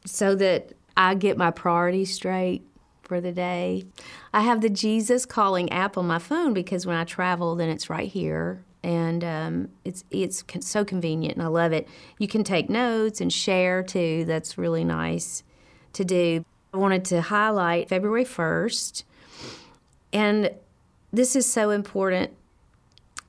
so 0.05 0.35
that 0.35 0.73
I 0.97 1.15
get 1.15 1.39
my 1.39 1.51
priorities 1.51 2.15
straight 2.15 2.63
for 3.11 3.21
the 3.21 3.33
day. 3.33 3.83
I 4.33 4.43
have 4.43 4.61
the 4.61 4.71
Jesus 4.71 5.27
Calling 5.27 5.73
app 5.73 5.99
on 5.99 6.07
my 6.07 6.21
phone 6.21 6.55
because 6.55 6.87
when 6.87 6.95
I 6.95 7.03
travel 7.03 7.57
then 7.57 7.69
it's 7.69 7.91
right 7.91 8.09
here 8.09 8.65
and 8.85 9.25
um, 9.25 9.69
it's 9.85 10.05
it's 10.13 10.45
so 10.61 10.85
convenient 10.85 11.35
and 11.35 11.43
I 11.43 11.49
love 11.49 11.73
it. 11.73 11.89
You 12.21 12.29
can 12.29 12.45
take 12.45 12.71
notes 12.71 13.21
and 13.21 13.33
share 13.33 13.83
too. 13.83 14.25
That's 14.27 14.57
really 14.57 14.85
nice 14.85 15.43
to 15.95 16.05
do. 16.05 16.45
I 16.73 16.77
wanted 16.77 17.05
to 17.07 17.21
highlight 17.21 17.89
February 17.89 18.25
1st 18.25 19.03
and 20.13 20.53
this 21.13 21.35
is 21.35 21.51
so 21.51 21.71
important. 21.71 22.31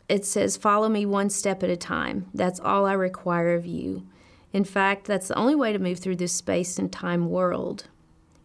It 0.08 0.26
says, 0.26 0.58
Follow 0.58 0.90
me 0.90 1.08
one 1.08 1.32
step 1.32 1.64
at 1.64 1.72
a 1.72 1.76
time. 1.76 2.28
That's 2.36 2.60
all 2.60 2.86
I 2.86 2.94
require 2.94 3.56
of 3.56 3.66
you. 3.66 4.06
In 4.54 4.64
fact, 4.64 5.08
that's 5.08 5.30
the 5.30 5.40
only 5.40 5.56
way 5.56 5.74
to 5.74 5.80
move 5.80 5.98
through 5.98 6.18
this 6.18 6.34
space 6.34 6.78
and 6.78 6.92
time 6.92 7.32
world. 7.32 7.88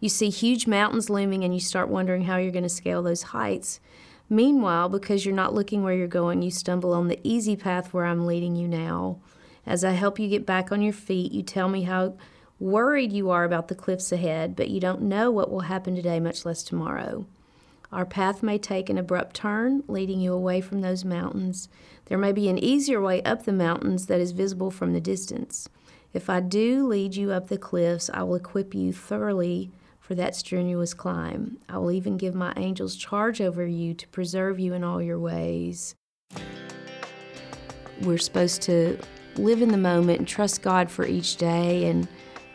You 0.01 0.09
see 0.09 0.29
huge 0.29 0.67
mountains 0.67 1.09
looming 1.09 1.45
and 1.45 1.55
you 1.55 1.61
start 1.61 1.89
wondering 1.89 2.25
how 2.25 2.37
you're 2.37 2.53
going 2.53 2.63
to 2.63 2.69
scale 2.69 3.03
those 3.03 3.23
heights. 3.23 3.81
Meanwhile, 4.29 4.89
because 4.89 5.25
you're 5.25 5.35
not 5.35 5.55
looking 5.55 5.83
where 5.83 5.95
you're 5.95 6.09
going, 6.09 6.43
you 6.43 6.51
stumble 6.51 6.93
on 6.93 7.09
the 7.09 7.21
easy 7.23 7.57
path 7.57 7.95
where 7.95 8.05
I'm 8.05 8.27
leading 8.27 8.57
you 8.57 8.69
now. 8.69 9.19
As 9.65 9.85
I 9.85 9.93
help 9.93 10.19
you 10.19 10.29
get 10.29 10.45
back 10.45 10.71
on 10.71 10.83
your 10.83 10.93
feet, 10.93 11.33
you 11.33 11.43
tell 11.43 11.69
me 11.69 11.83
how 11.83 12.17
worried 12.59 13.13
you 13.13 13.31
are 13.31 13.45
about 13.45 13.69
the 13.69 13.75
cliffs 13.75 14.13
ahead, 14.13 14.57
but 14.57 14.69
you 14.69 14.81
don't 14.81 15.03
know 15.03 15.31
what 15.31 15.51
will 15.51 15.61
happen 15.61 15.95
today, 15.95 16.21
much 16.21 16.45
less 16.45 16.63
tomorrow. 16.63 17.27
Our 17.93 18.05
path 18.05 18.43
may 18.43 18.59
take 18.59 18.91
an 18.91 18.99
abrupt 18.99 19.37
turn, 19.37 19.85
leading 19.87 20.21
you 20.21 20.33
away 20.33 20.61
from 20.61 20.81
those 20.81 21.05
mountains. 21.05 21.69
There 22.07 22.19
may 22.19 22.33
be 22.33 22.49
an 22.49 22.59
easier 22.59 23.01
way 23.01 23.23
up 23.23 23.45
the 23.45 23.53
mountains 23.53 24.07
that 24.07 24.21
is 24.21 24.33
visible 24.33 24.71
from 24.71 24.93
the 24.93 25.01
distance. 25.01 25.69
If 26.13 26.29
I 26.29 26.41
do 26.41 26.87
lead 26.87 27.15
you 27.15 27.31
up 27.31 27.49
the 27.49 27.59
cliffs, 27.59 28.11
I 28.13 28.23
will 28.23 28.35
equip 28.35 28.75
you 28.75 28.93
thoroughly 28.93 29.71
for 30.07 30.15
that 30.15 30.37
strenuous 30.37 30.95
climb. 30.95 31.59
I 31.69 31.79
will 31.79 31.91
even 31.91 32.17
give 32.17 32.33
my 32.33 32.53
angels 32.57 32.95
charge 32.95 33.41
over 33.41 33.67
you 33.67 33.93
to 33.95 34.07
preserve 34.09 34.61
you 34.61 34.73
in 34.73 34.85
all 34.85 35.03
your 35.03 35.19
ways. 35.19 35.97
We're 38.03 38.19
supposed 38.19 38.63
to 38.63 39.01
live 39.35 39.63
in 39.63 39.71
the 39.71 39.77
moment 39.77 40.21
and 40.21 40.29
trust 40.29 40.63
God 40.63 40.93
for 40.93 41.05
each 41.05 41.39
day 41.39 41.87
and 41.87 42.07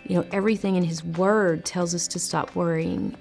you 0.05 0.15
know 0.15 0.25
everything 0.31 0.77
in 0.77 0.83
his 0.83 1.03
word 1.03 1.65
tells 1.65 1.93
us 1.93 2.07
to 2.07 2.19
stop 2.19 2.55
worrying 2.55 3.17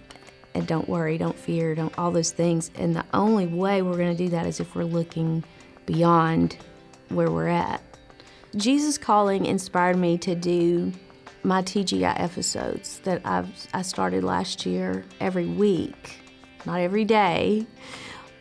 and 0.55 0.65
don't 0.65 0.89
worry, 0.89 1.19
don't 1.19 1.37
fear, 1.37 1.75
don't 1.75 1.97
all 1.99 2.13
those 2.13 2.31
things. 2.31 2.71
And 2.77 2.95
the 2.95 3.05
only 3.13 3.49
way 3.49 3.83
we're 3.83 3.97
going 3.97 4.17
to 4.17 4.25
do 4.25 4.31
that 4.31 4.47
is 4.47 4.61
if 4.61 4.77
we're 4.77 4.85
looking 4.85 5.43
beyond 5.87 6.57
where 7.09 7.33
we're 7.33 7.49
at. 7.49 7.83
Jesus 8.55 8.97
Calling 8.97 9.45
inspired 9.47 9.97
me 9.97 10.19
to 10.19 10.37
do 10.37 10.93
my 11.43 11.63
TGI 11.63 12.19
episodes 12.21 13.01
that 13.01 13.23
I've 13.25 13.69
I 13.73 13.83
started 13.83 14.25
last 14.25 14.67
year 14.67 15.05
every 15.21 15.47
week, 15.47 16.21
not 16.67 16.81
every 16.81 17.05
day. 17.05 17.67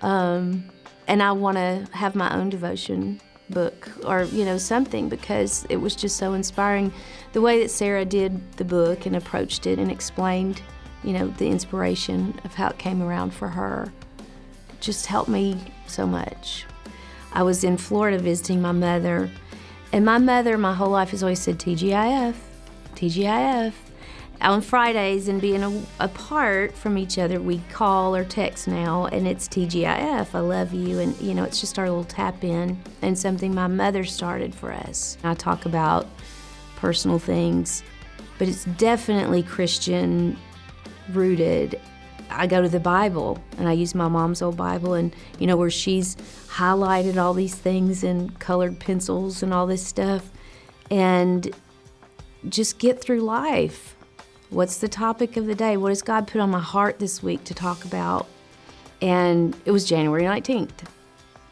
Um, 0.02 0.70
and 1.08 1.24
I 1.24 1.32
want 1.32 1.58
to 1.58 1.88
have 1.92 2.16
my 2.16 2.34
own 2.36 2.50
devotion 2.50 3.22
book 3.50 3.90
or 4.06 4.24
you 4.26 4.46
know 4.46 4.60
something 4.60 5.10
because 5.10 5.66
it 5.70 5.78
was 5.78 5.96
just 5.96 6.18
so 6.18 6.34
inspiring 6.34 6.94
the 7.34 7.42
way 7.42 7.60
that 7.62 7.70
Sarah 7.70 8.06
did 8.06 8.52
the 8.54 8.66
book 8.66 9.08
and 9.08 9.16
approached 9.16 9.66
it 9.66 9.80
and 9.80 9.90
explained 9.90 10.62
you 11.04 11.14
know, 11.14 11.28
the 11.28 11.48
inspiration 11.48 12.40
of 12.44 12.54
how 12.54 12.70
it 12.70 12.78
came 12.78 13.02
around 13.02 13.34
for 13.34 13.48
her 13.48 13.92
just 14.80 15.06
helped 15.06 15.30
me 15.30 15.58
so 15.88 16.06
much. 16.06 16.66
I 17.34 17.44
was 17.44 17.64
in 17.64 17.78
Florida 17.78 18.18
visiting 18.18 18.62
my 18.62 18.72
mother, 18.72 19.30
and 19.92 20.06
my 20.06 20.18
mother, 20.18 20.58
my 20.58 20.74
whole 20.74 20.90
life, 20.90 21.12
has 21.12 21.24
always 21.24 21.40
said 21.40 21.60
TGIF, 21.60 22.36
TGIF. 23.00 23.74
on 24.42 24.62
Fridays 24.62 25.28
and 25.28 25.42
being 25.42 25.86
apart 26.00 26.74
from 26.74 26.98
each 26.98 27.18
other, 27.18 27.42
we 27.42 27.60
call 27.72 28.16
or 28.16 28.24
text 28.24 28.68
now, 28.68 29.06
and 29.08 29.28
it's 29.28 29.48
TGIF, 29.48 30.34
I 30.34 30.40
love 30.40 30.74
you. 30.74 31.00
And, 31.00 31.20
you 31.20 31.34
know, 31.34 31.44
it's 31.44 31.60
just 31.60 31.78
our 31.78 31.90
little 31.90 32.06
tap 32.06 32.44
in 32.44 32.82
and 33.02 33.18
something 33.18 33.54
my 33.54 33.68
mother 33.68 34.06
started 34.06 34.56
for 34.56 34.72
us. 34.72 35.18
I 35.24 35.34
talk 35.34 35.66
about 35.66 36.08
personal 36.78 37.20
things, 37.20 37.84
but 38.38 38.48
it's 38.48 38.64
definitely 38.64 39.44
Christian 39.44 40.38
rooted. 41.12 41.80
I 42.30 42.48
go 42.48 42.62
to 42.62 42.70
the 42.70 42.80
Bible 42.80 43.40
and 43.58 43.68
I 43.68 43.74
use 43.74 43.94
my 43.94 44.08
mom's 44.08 44.42
old 44.42 44.56
Bible, 44.56 44.94
and, 44.94 45.14
you 45.38 45.48
know, 45.48 45.58
where 45.58 45.70
she's 45.70 46.16
highlighted 46.48 47.18
all 47.18 47.34
these 47.34 47.56
things 47.56 48.06
in 48.06 48.30
colored 48.32 48.80
pencils 48.80 49.44
and 49.44 49.54
all 49.54 49.68
this 49.68 49.86
stuff. 49.86 50.30
And 50.90 51.54
just 52.48 52.80
get 52.80 53.02
through 53.02 53.20
life 53.22 53.96
What's 54.50 54.80
the 54.80 54.88
topic 54.88 55.38
of 55.38 55.46
the 55.46 55.54
day? 55.54 55.78
What 55.78 55.90
has 55.90 56.02
God 56.02 56.28
put 56.28 56.42
on 56.42 56.50
my 56.50 56.60
heart 56.60 56.98
this 56.98 57.22
week 57.22 57.44
to 57.44 57.54
talk 57.54 57.86
about? 57.86 58.28
And 59.00 59.56
it 59.64 59.72
was 59.72 59.86
January 59.86 60.24
19th 60.24 60.88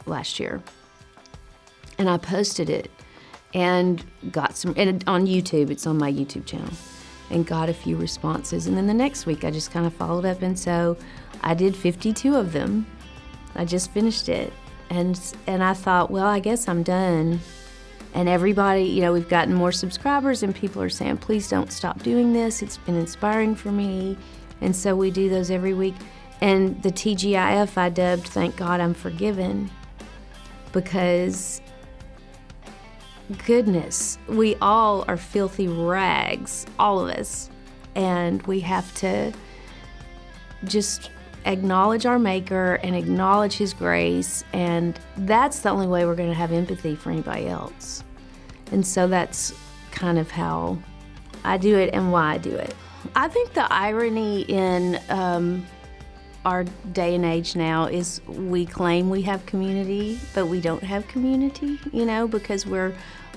last 0.07 0.39
year. 0.39 0.63
And 1.99 2.09
I 2.09 2.17
posted 2.17 2.71
it 2.71 2.89
and 3.53 4.03
got 4.31 4.57
some, 4.57 4.73
and 4.75 5.03
on 5.05 5.27
YouTube, 5.27 5.69
it's 5.69 5.85
on 5.85 5.99
my 5.99 6.11
YouTube 6.11 6.47
channel, 6.47 6.73
and 7.29 7.45
got 7.45 7.69
a 7.69 7.73
few 7.73 7.95
responses. 7.97 8.65
And 8.65 8.75
then 8.75 8.87
the 8.87 8.95
next 8.95 9.27
week, 9.27 9.43
I 9.43 9.51
just 9.51 9.69
kind 9.69 9.85
of 9.85 9.93
followed 9.93 10.25
up. 10.25 10.41
And 10.41 10.57
so 10.57 10.97
I 11.43 11.53
did 11.53 11.75
52 11.75 12.35
of 12.35 12.51
them. 12.51 12.87
I 13.53 13.63
just 13.63 13.91
finished 13.91 14.27
it. 14.27 14.51
And, 14.89 15.19
and 15.45 15.63
I 15.63 15.75
thought, 15.75 16.09
well, 16.09 16.25
I 16.25 16.39
guess 16.39 16.67
I'm 16.67 16.81
done 16.81 17.41
and 18.13 18.27
everybody, 18.27 18.83
you 18.83 19.01
know, 19.01 19.13
we've 19.13 19.29
gotten 19.29 19.53
more 19.53 19.71
subscribers, 19.71 20.43
and 20.43 20.55
people 20.55 20.81
are 20.81 20.89
saying, 20.89 21.17
please 21.17 21.49
don't 21.49 21.71
stop 21.71 22.01
doing 22.03 22.33
this. 22.33 22.61
It's 22.61 22.77
been 22.77 22.97
inspiring 22.97 23.55
for 23.55 23.71
me. 23.71 24.17
And 24.61 24.75
so 24.75 24.95
we 24.95 25.11
do 25.11 25.29
those 25.29 25.51
every 25.51 25.73
week. 25.73 25.95
And 26.41 26.81
the 26.83 26.91
TGIF 26.91 27.77
I 27.77 27.89
dubbed 27.89 28.27
Thank 28.27 28.55
God 28.55 28.79
I'm 28.79 28.93
Forgiven 28.93 29.69
because 30.71 31.61
goodness, 33.45 34.17
we 34.27 34.55
all 34.55 35.03
are 35.07 35.17
filthy 35.17 35.67
rags, 35.67 36.65
all 36.79 36.99
of 36.99 37.09
us. 37.15 37.49
And 37.95 38.41
we 38.43 38.59
have 38.61 38.93
to 38.95 39.33
just 40.65 41.09
acknowledge 41.47 42.05
our 42.05 42.19
Maker 42.19 42.75
and 42.83 42.95
acknowledge 42.95 43.53
His 43.57 43.73
grace. 43.73 44.43
And 44.53 44.99
that's 45.17 45.61
the 45.61 45.69
only 45.69 45.87
way 45.87 46.05
we're 46.05 46.15
going 46.15 46.29
to 46.29 46.35
have 46.35 46.51
empathy 46.51 46.95
for 46.95 47.11
anybody 47.11 47.47
else. 47.47 48.03
And 48.71 48.85
so 48.85 49.07
that's 49.07 49.53
kind 49.91 50.19
of 50.19 50.29
how 50.29 50.77
I 51.43 51.57
do 51.57 51.77
it 51.77 51.93
and 51.93 52.11
why 52.11 52.33
I 52.33 52.37
do 52.37 52.51
it. 52.51 52.75
I 53.15 53.27
think 53.27 53.53
the 53.53 53.71
irony 53.71 54.41
in 54.41 54.99
um, 55.09 55.65
our 56.45 56.65
day 56.91 57.15
and 57.15 57.25
age 57.25 57.55
now 57.55 57.85
is 57.85 58.21
we 58.27 58.65
claim 58.65 59.09
we 59.09 59.21
have 59.23 59.45
community, 59.45 60.19
but 60.33 60.47
we 60.47 60.59
don't 60.59 60.83
have 60.83 61.07
community, 61.07 61.79
you 61.91 62.05
know, 62.05 62.27
because 62.27 62.65
we're 62.65 62.93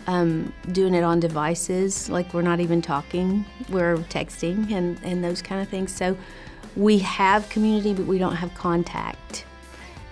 um, 0.06 0.52
doing 0.72 0.94
it 0.94 1.04
on 1.04 1.20
devices, 1.20 2.08
like 2.08 2.32
we're 2.34 2.42
not 2.42 2.60
even 2.60 2.82
talking, 2.82 3.44
we're 3.68 3.96
texting 3.96 4.72
and, 4.72 4.98
and 5.04 5.22
those 5.22 5.42
kind 5.42 5.60
of 5.60 5.68
things. 5.68 5.92
So 5.92 6.16
we 6.76 6.98
have 6.98 7.48
community, 7.48 7.94
but 7.94 8.06
we 8.06 8.18
don't 8.18 8.36
have 8.36 8.54
contact. 8.54 9.44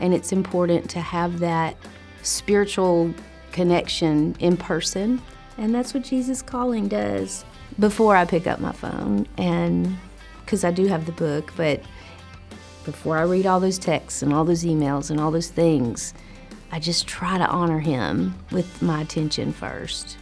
And 0.00 0.14
it's 0.14 0.32
important 0.32 0.88
to 0.90 1.00
have 1.00 1.40
that 1.40 1.76
spiritual 2.22 3.14
connection 3.52 4.36
in 4.38 4.56
person. 4.56 5.20
And 5.56 5.74
that's 5.74 5.94
what 5.94 6.04
Jesus 6.04 6.42
Calling 6.42 6.88
does. 6.88 7.44
Before 7.78 8.16
I 8.16 8.24
pick 8.24 8.46
up 8.46 8.60
my 8.60 8.72
phone, 8.72 9.26
and 9.36 9.96
because 10.44 10.64
I 10.64 10.70
do 10.70 10.86
have 10.86 11.06
the 11.06 11.12
book, 11.12 11.52
but 11.56 11.80
before 12.84 13.18
I 13.18 13.22
read 13.22 13.46
all 13.46 13.60
those 13.60 13.78
texts 13.78 14.22
and 14.22 14.32
all 14.32 14.44
those 14.44 14.64
emails 14.64 15.10
and 15.10 15.20
all 15.20 15.30
those 15.30 15.50
things, 15.50 16.14
I 16.70 16.80
just 16.80 17.06
try 17.06 17.38
to 17.38 17.46
honor 17.46 17.80
him 17.80 18.34
with 18.50 18.82
my 18.82 19.02
attention 19.02 19.52
first. 19.52 20.16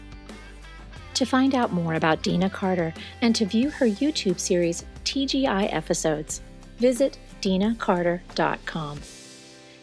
To 1.15 1.25
find 1.25 1.55
out 1.55 1.73
more 1.73 1.95
about 1.95 2.23
Deana 2.23 2.51
Carter 2.51 2.93
and 3.23 3.35
to 3.37 3.47
view 3.47 3.71
her 3.71 3.87
YouTube 3.87 4.39
series 4.39 4.85
TGI 5.07 5.73
episodes, 5.73 6.43
visit 6.79 7.17
deanacarter.com. 7.41 9.01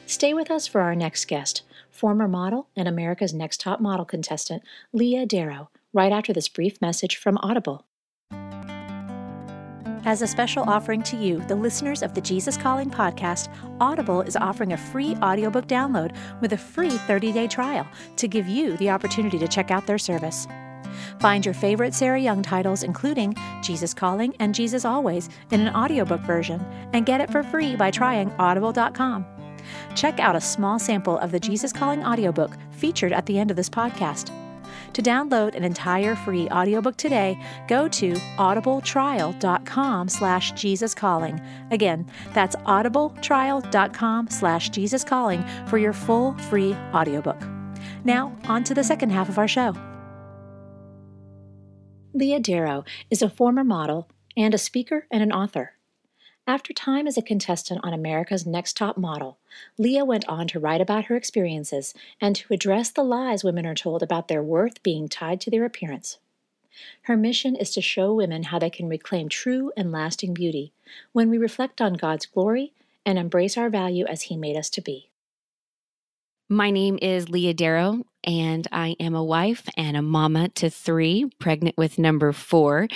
Stay 0.06 0.34
with 0.34 0.52
us 0.52 0.68
for 0.68 0.82
our 0.82 0.96
next 0.96 1.26
guest, 1.26 1.64
former 1.90 2.28
model 2.28 2.68
and 2.76 2.88
America's 2.88 3.34
Next 3.34 3.62
Top 3.62 3.80
Model 3.80 4.06
contestant 4.06 4.62
Leah 4.92 5.26
Darrow, 5.26 5.70
right 5.94 6.12
after 6.12 6.34
this 6.34 6.50
brief 6.50 6.82
message 6.82 7.16
from 7.16 7.38
Audible. 7.38 7.86
As 10.06 10.22
a 10.22 10.28
special 10.28 10.64
offering 10.64 11.02
to 11.04 11.16
you, 11.16 11.40
the 11.48 11.56
listeners 11.56 12.04
of 12.04 12.14
the 12.14 12.20
Jesus 12.20 12.58
Calling 12.58 12.90
podcast, 12.92 13.48
Audible 13.80 14.20
is 14.22 14.36
offering 14.36 14.74
a 14.74 14.78
free 14.78 15.16
audiobook 15.24 15.68
download 15.68 16.14
with 16.42 16.52
a 16.52 16.58
free 16.58 16.90
30 16.90 17.32
day 17.32 17.48
trial 17.48 17.88
to 18.18 18.28
give 18.28 18.50
you 18.50 18.76
the 18.78 18.90
opportunity 18.90 19.40
to 19.40 19.48
check 19.48 19.72
out 19.72 19.88
their 19.88 19.98
service. 19.98 20.46
Find 21.20 21.46
your 21.46 21.54
favorite 21.54 21.94
Sarah 21.94 22.20
Young 22.20 22.42
titles, 22.42 22.84
including 22.84 23.36
Jesus 23.62 23.94
Calling 23.94 24.36
and 24.40 24.54
Jesus 24.54 24.86
Always, 24.86 25.30
in 25.52 25.62
an 25.62 25.76
audiobook 25.76 26.22
version, 26.22 26.66
and 26.94 27.06
get 27.06 27.22
it 27.22 27.32
for 27.32 27.44
free 27.44 27.76
by 27.76 27.92
trying 27.92 28.32
audible.com. 28.34 29.26
Check 29.96 30.20
out 30.20 30.36
a 30.36 30.42
small 30.42 30.80
sample 30.80 31.18
of 31.18 31.32
the 31.32 31.40
Jesus 31.40 31.72
Calling 31.72 32.04
audiobook 32.04 32.58
featured 32.72 33.14
at 33.14 33.26
the 33.26 33.40
end 33.40 33.52
of 33.52 33.58
this 33.58 33.70
podcast. 33.70 34.32
To 34.94 35.02
download 35.02 35.56
an 35.56 35.64
entire 35.64 36.16
free 36.16 36.48
audiobook 36.50 36.98
today, 36.98 37.38
go 37.68 37.88
to 37.88 38.14
audibletrial.com 38.38 40.10
slash 40.10 40.52
Jesus 40.52 40.94
Calling. 40.94 41.42
Again, 41.72 42.06
that's 42.34 42.56
audibletrial.com 42.56 44.30
slash 44.30 44.70
Jesus 44.70 45.04
Calling 45.04 45.44
for 45.68 45.78
your 45.78 45.94
full 45.94 46.34
free 46.34 46.76
audiobook. 46.94 47.42
Now, 48.04 48.36
on 48.46 48.64
to 48.66 48.74
the 48.74 48.84
second 48.84 49.12
half 49.12 49.30
of 49.30 49.40
our 49.40 49.48
show. 49.48 49.76
Leah 52.16 52.40
Darrow 52.40 52.86
is 53.10 53.24
a 53.24 53.30
former 53.30 53.64
model 53.64 54.08
and 54.38 54.54
a 54.54 54.60
speaker 54.60 55.08
and 55.10 55.24
an 55.24 55.32
author. 55.32 55.74
After 56.46 56.72
time 56.72 57.08
as 57.08 57.18
a 57.18 57.24
contestant 57.24 57.80
on 57.84 57.92
America's 57.92 58.46
Next 58.46 58.78
Top 58.78 58.98
Model, 58.98 59.40
Leah 59.80 60.06
went 60.06 60.28
on 60.30 60.48
to 60.50 60.60
write 60.60 60.82
about 60.82 61.06
her 61.06 61.16
experiences 61.16 61.96
and 62.22 62.36
to 62.36 62.54
address 62.54 62.92
the 62.92 63.04
lies 63.04 63.44
women 63.44 63.66
are 63.66 63.74
told 63.74 64.04
about 64.04 64.28
their 64.28 64.44
worth 64.44 64.84
being 64.84 65.10
tied 65.10 65.42
to 65.42 65.50
their 65.50 65.66
appearance. 65.66 66.20
Her 67.04 67.18
mission 67.18 67.56
is 67.56 67.72
to 67.72 67.82
show 67.82 68.14
women 68.14 68.44
how 68.44 68.60
they 68.60 68.70
can 68.70 68.88
reclaim 68.88 69.28
true 69.28 69.72
and 69.76 69.92
lasting 69.92 70.36
beauty 70.36 70.72
when 71.14 71.32
we 71.32 71.40
reflect 71.40 71.82
on 71.82 71.94
God's 71.94 72.28
glory 72.28 72.74
and 73.08 73.18
embrace 73.18 73.58
our 73.58 73.72
value 73.72 74.06
as 74.06 74.24
He 74.24 74.38
made 74.38 74.56
us 74.56 74.70
to 74.72 74.82
be. 74.82 75.10
My 76.54 76.70
name 76.70 77.00
is 77.02 77.30
Leah 77.30 77.56
Darrow, 77.56 78.04
and 78.24 78.68
I 78.72 78.96
am 79.00 79.16
a 79.16 79.24
wife 79.24 79.68
and 79.76 79.98
a 79.98 80.04
mama 80.04 80.50
to 80.50 80.70
three, 80.70 81.28
pregnant 81.40 81.76
with 81.80 81.98
number 81.98 82.32
four. 82.32 82.88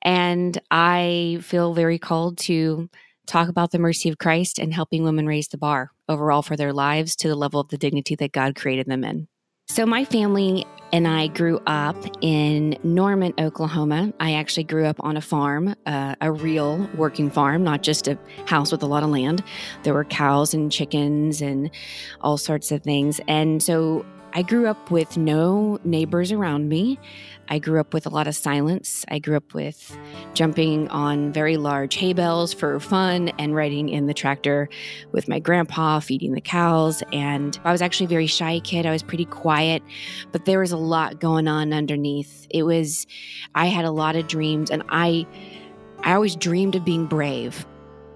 And 0.00 0.56
I 0.70 1.38
feel 1.42 1.74
very 1.74 1.98
called 1.98 2.38
to 2.38 2.88
talk 3.26 3.48
about 3.48 3.72
the 3.72 3.80
mercy 3.80 4.10
of 4.10 4.18
Christ 4.18 4.60
and 4.60 4.72
helping 4.72 5.02
women 5.02 5.26
raise 5.26 5.48
the 5.48 5.58
bar 5.58 5.90
overall 6.08 6.42
for 6.42 6.54
their 6.54 6.72
lives 6.72 7.16
to 7.16 7.26
the 7.26 7.34
level 7.34 7.58
of 7.58 7.70
the 7.70 7.78
dignity 7.78 8.14
that 8.14 8.30
God 8.30 8.54
created 8.54 8.86
them 8.86 9.02
in. 9.02 9.26
So, 9.70 9.86
my 9.86 10.04
family 10.04 10.66
and 10.92 11.06
I 11.06 11.28
grew 11.28 11.60
up 11.64 11.94
in 12.22 12.76
Norman, 12.82 13.32
Oklahoma. 13.38 14.12
I 14.18 14.32
actually 14.32 14.64
grew 14.64 14.84
up 14.84 14.96
on 14.98 15.16
a 15.16 15.20
farm, 15.20 15.76
uh, 15.86 16.16
a 16.20 16.32
real 16.32 16.90
working 16.96 17.30
farm, 17.30 17.62
not 17.62 17.84
just 17.84 18.08
a 18.08 18.18
house 18.46 18.72
with 18.72 18.82
a 18.82 18.86
lot 18.86 19.04
of 19.04 19.10
land. 19.10 19.44
There 19.84 19.94
were 19.94 20.04
cows 20.04 20.54
and 20.54 20.72
chickens 20.72 21.40
and 21.40 21.70
all 22.20 22.36
sorts 22.36 22.72
of 22.72 22.82
things. 22.82 23.20
And 23.28 23.62
so 23.62 24.04
I 24.32 24.42
grew 24.42 24.68
up 24.68 24.90
with 24.90 25.16
no 25.16 25.80
neighbors 25.82 26.30
around 26.30 26.68
me. 26.68 27.00
I 27.48 27.58
grew 27.58 27.80
up 27.80 27.92
with 27.92 28.06
a 28.06 28.10
lot 28.10 28.28
of 28.28 28.36
silence. 28.36 29.04
I 29.08 29.18
grew 29.18 29.36
up 29.36 29.54
with 29.54 29.98
jumping 30.34 30.88
on 30.88 31.32
very 31.32 31.56
large 31.56 31.96
hay 31.96 32.12
bales 32.12 32.52
for 32.52 32.78
fun 32.78 33.30
and 33.40 33.56
riding 33.56 33.88
in 33.88 34.06
the 34.06 34.14
tractor 34.14 34.68
with 35.10 35.26
my 35.26 35.40
grandpa, 35.40 35.98
feeding 35.98 36.32
the 36.32 36.40
cows. 36.40 37.02
And 37.12 37.58
I 37.64 37.72
was 37.72 37.82
actually 37.82 38.06
a 38.06 38.10
very 38.10 38.28
shy 38.28 38.60
kid. 38.60 38.86
I 38.86 38.92
was 38.92 39.02
pretty 39.02 39.24
quiet, 39.24 39.82
but 40.30 40.44
there 40.44 40.60
was 40.60 40.70
a 40.70 40.76
lot 40.76 41.18
going 41.18 41.48
on 41.48 41.72
underneath. 41.72 42.46
It 42.50 42.62
was, 42.62 43.08
I 43.56 43.66
had 43.66 43.84
a 43.84 43.90
lot 43.90 44.14
of 44.14 44.28
dreams 44.28 44.70
and 44.70 44.84
I, 44.90 45.26
I 46.04 46.14
always 46.14 46.36
dreamed 46.36 46.76
of 46.76 46.84
being 46.84 47.06
brave 47.06 47.66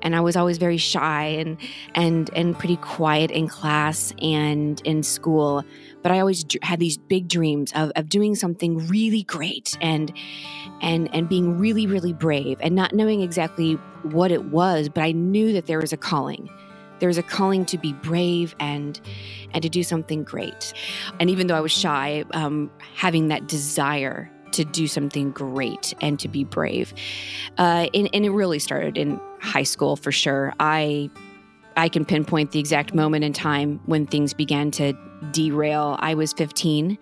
and 0.05 0.15
I 0.15 0.21
was 0.21 0.37
always 0.37 0.59
very 0.59 0.77
shy 0.77 1.25
and 1.25 1.57
and 1.95 2.31
and 2.35 2.57
pretty 2.59 2.77
quiet 2.77 3.31
in 3.31 3.49
class 3.49 4.13
and 4.23 4.81
in 4.85 5.03
school 5.03 5.65
but 6.03 6.13
I 6.13 6.21
always 6.21 6.45
had 6.63 6.81
these 6.81 6.99
big 6.99 7.29
dreams 7.29 7.73
of, 7.75 7.91
of 7.97 8.09
doing 8.09 8.35
something 8.35 8.87
really 8.89 9.23
great 9.23 9.77
and 9.81 10.13
and 10.83 11.13
and 11.15 11.29
being 11.29 11.59
really 11.59 11.87
really 11.87 12.13
brave 12.13 12.59
and 12.61 12.75
not 12.75 12.93
knowing 12.93 13.23
exactly 13.23 13.79
what 14.05 14.31
it 14.31 14.45
was, 14.47 14.89
but 14.89 15.03
I 15.03 15.13
knew 15.13 15.53
that 15.55 15.67
there 15.67 15.81
was 15.81 15.93
a 15.93 15.97
calling. 15.97 16.49
There 17.01 17.09
was 17.09 17.19
a 17.19 17.23
calling 17.23 17.65
to 17.67 17.79
be 17.79 17.93
brave 17.93 18.55
and 18.61 19.01
and 19.53 19.63
to 19.63 19.69
do 19.69 19.83
something 19.83 20.23
great. 20.25 20.73
And 21.19 21.31
even 21.31 21.47
though 21.47 21.57
I 21.57 21.61
was 21.61 21.73
shy, 21.73 22.25
um, 22.33 22.71
having 22.95 23.29
that 23.29 23.49
desire 23.49 24.31
to 24.53 24.65
do 24.65 24.87
something 24.87 25.33
great 25.33 25.95
and 26.01 26.21
to 26.21 26.29
be 26.29 26.45
brave. 26.45 26.95
Uh, 27.59 27.89
and, 27.93 28.09
and 28.13 28.25
it 28.25 28.31
really 28.31 28.61
started 28.61 28.97
in 28.97 29.21
high 29.45 29.63
school 29.63 29.97
for 29.97 30.13
sure. 30.13 30.53
I 30.59 31.11
I 31.77 31.89
can 31.89 32.05
pinpoint 32.05 32.53
the 32.53 32.61
exact 32.61 32.95
moment 32.95 33.25
in 33.25 33.33
time 33.33 33.81
when 33.87 34.07
things 34.07 34.33
began 34.33 34.71
to 34.73 34.93
derail. 35.33 35.97
I 35.99 36.15
was 36.15 36.33
15. 36.33 36.99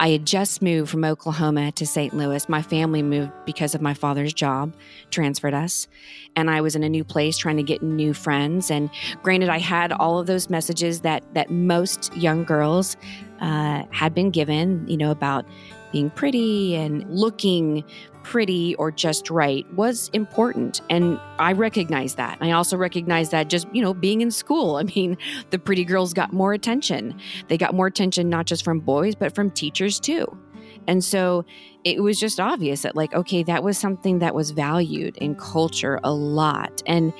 I 0.00 0.08
had 0.08 0.26
just 0.26 0.62
moved 0.62 0.90
from 0.90 1.04
Oklahoma 1.04 1.70
to 1.72 1.86
St. 1.86 2.12
Louis. 2.14 2.48
My 2.48 2.60
family 2.60 3.02
moved 3.02 3.30
because 3.44 3.74
of 3.74 3.80
my 3.80 3.94
father's 3.94 4.34
job, 4.34 4.74
transferred 5.10 5.54
us. 5.54 5.86
And 6.34 6.50
I 6.50 6.60
was 6.60 6.74
in 6.74 6.82
a 6.82 6.88
new 6.88 7.04
place 7.04 7.38
trying 7.38 7.56
to 7.58 7.62
get 7.62 7.82
new 7.82 8.12
friends. 8.14 8.70
And 8.70 8.90
granted, 9.22 9.48
I 9.48 9.58
had 9.58 9.92
all 9.92 10.18
of 10.18 10.26
those 10.26 10.50
messages 10.50 11.02
that, 11.02 11.22
that 11.34 11.50
most 11.50 12.14
young 12.16 12.44
girls 12.44 12.96
uh, 13.40 13.84
had 13.90 14.12
been 14.12 14.30
given, 14.30 14.86
you 14.88 14.96
know, 14.96 15.12
about 15.12 15.46
being 15.92 16.10
pretty 16.10 16.74
and 16.74 17.08
looking 17.08 17.84
pretty 18.26 18.74
or 18.74 18.90
just 18.90 19.30
right 19.30 19.72
was 19.74 20.10
important. 20.12 20.80
And 20.90 21.16
I 21.38 21.52
recognize 21.52 22.16
that. 22.16 22.38
I 22.40 22.50
also 22.50 22.76
recognize 22.76 23.30
that 23.30 23.48
just, 23.48 23.72
you 23.72 23.80
know, 23.80 23.94
being 23.94 24.20
in 24.20 24.32
school, 24.32 24.76
I 24.76 24.82
mean, 24.82 25.16
the 25.50 25.60
pretty 25.60 25.84
girls 25.84 26.12
got 26.12 26.32
more 26.32 26.52
attention. 26.52 27.16
They 27.46 27.56
got 27.56 27.72
more 27.72 27.86
attention 27.86 28.28
not 28.28 28.46
just 28.46 28.64
from 28.64 28.80
boys, 28.80 29.14
but 29.14 29.32
from 29.32 29.52
teachers 29.52 30.00
too. 30.00 30.26
And 30.88 31.04
so 31.04 31.44
it 31.84 32.02
was 32.02 32.18
just 32.18 32.40
obvious 32.40 32.82
that, 32.82 32.96
like, 32.96 33.14
okay, 33.14 33.44
that 33.44 33.62
was 33.62 33.78
something 33.78 34.18
that 34.18 34.34
was 34.34 34.50
valued 34.50 35.16
in 35.18 35.36
culture 35.36 36.00
a 36.02 36.12
lot. 36.12 36.82
And 36.86 37.12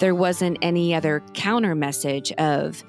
there 0.00 0.16
wasn't 0.16 0.58
any 0.62 0.94
other 0.94 1.22
counter 1.34 1.76
message 1.76 2.32
of 2.32 2.82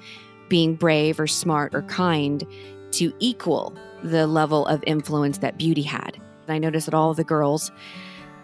being 0.48 0.74
brave 0.74 1.20
or 1.20 1.28
smart 1.28 1.76
or 1.76 1.82
kind 1.82 2.44
to 2.92 3.12
equal 3.20 3.76
the 4.02 4.26
level 4.26 4.66
of 4.66 4.82
influence 4.84 5.38
that 5.38 5.58
beauty 5.58 5.82
had. 5.82 6.18
I 6.48 6.58
noticed 6.58 6.86
that 6.86 6.94
all 6.94 7.14
the 7.14 7.24
girls, 7.24 7.70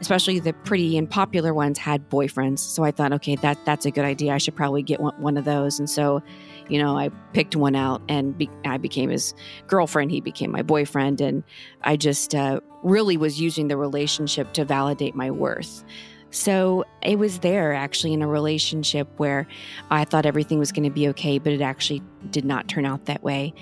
especially 0.01 0.39
the 0.39 0.53
pretty 0.53 0.97
and 0.97 1.11
popular 1.11 1.53
ones, 1.53 1.79
had 1.79 2.09
boyfriends. 2.09 2.61
So 2.61 2.85
I 2.85 2.91
thought, 2.91 3.13
okay, 3.15 3.37
that 3.37 3.59
that's 3.65 3.87
a 3.87 3.91
good 3.91 4.05
idea. 4.05 4.33
I 4.33 4.39
should 4.39 4.57
probably 4.57 4.83
get 4.83 5.01
one, 5.01 5.15
one 5.21 5.37
of 5.37 5.45
those. 5.45 5.79
And 5.79 5.89
so, 5.91 6.23
you 6.69 6.79
know, 6.79 6.97
I 6.97 7.11
picked 7.33 7.57
one 7.57 7.75
out, 7.75 8.03
and 8.09 8.37
be, 8.37 8.51
I 8.65 8.77
became 8.77 9.11
his 9.11 9.35
girlfriend. 9.67 10.11
He 10.11 10.21
became 10.21 10.51
my 10.51 10.63
boyfriend, 10.63 11.21
and 11.21 11.43
I 11.83 11.97
just 11.97 12.35
uh, 12.35 12.61
really 12.83 13.17
was 13.17 13.41
using 13.41 13.69
the 13.69 13.77
relationship 13.77 14.53
to 14.55 14.65
validate 14.65 15.15
my 15.15 15.31
worth. 15.31 15.85
So 16.31 16.85
it 17.03 17.19
was 17.19 17.39
there 17.39 17.73
actually 17.73 18.13
in 18.13 18.21
a 18.21 18.27
relationship 18.29 19.09
where 19.17 19.47
I 19.91 20.05
thought 20.05 20.27
everything 20.27 20.59
was 20.59 20.73
going 20.73 20.85
to 20.85 20.91
be 20.91 21.09
okay, 21.09 21.39
but 21.39 21.55
it 21.55 21.63
actually 21.63 22.03
did 22.31 22.45
not 22.45 22.69
turn 22.69 22.85
out 22.85 23.07
that 23.07 23.23
way. 23.23 23.55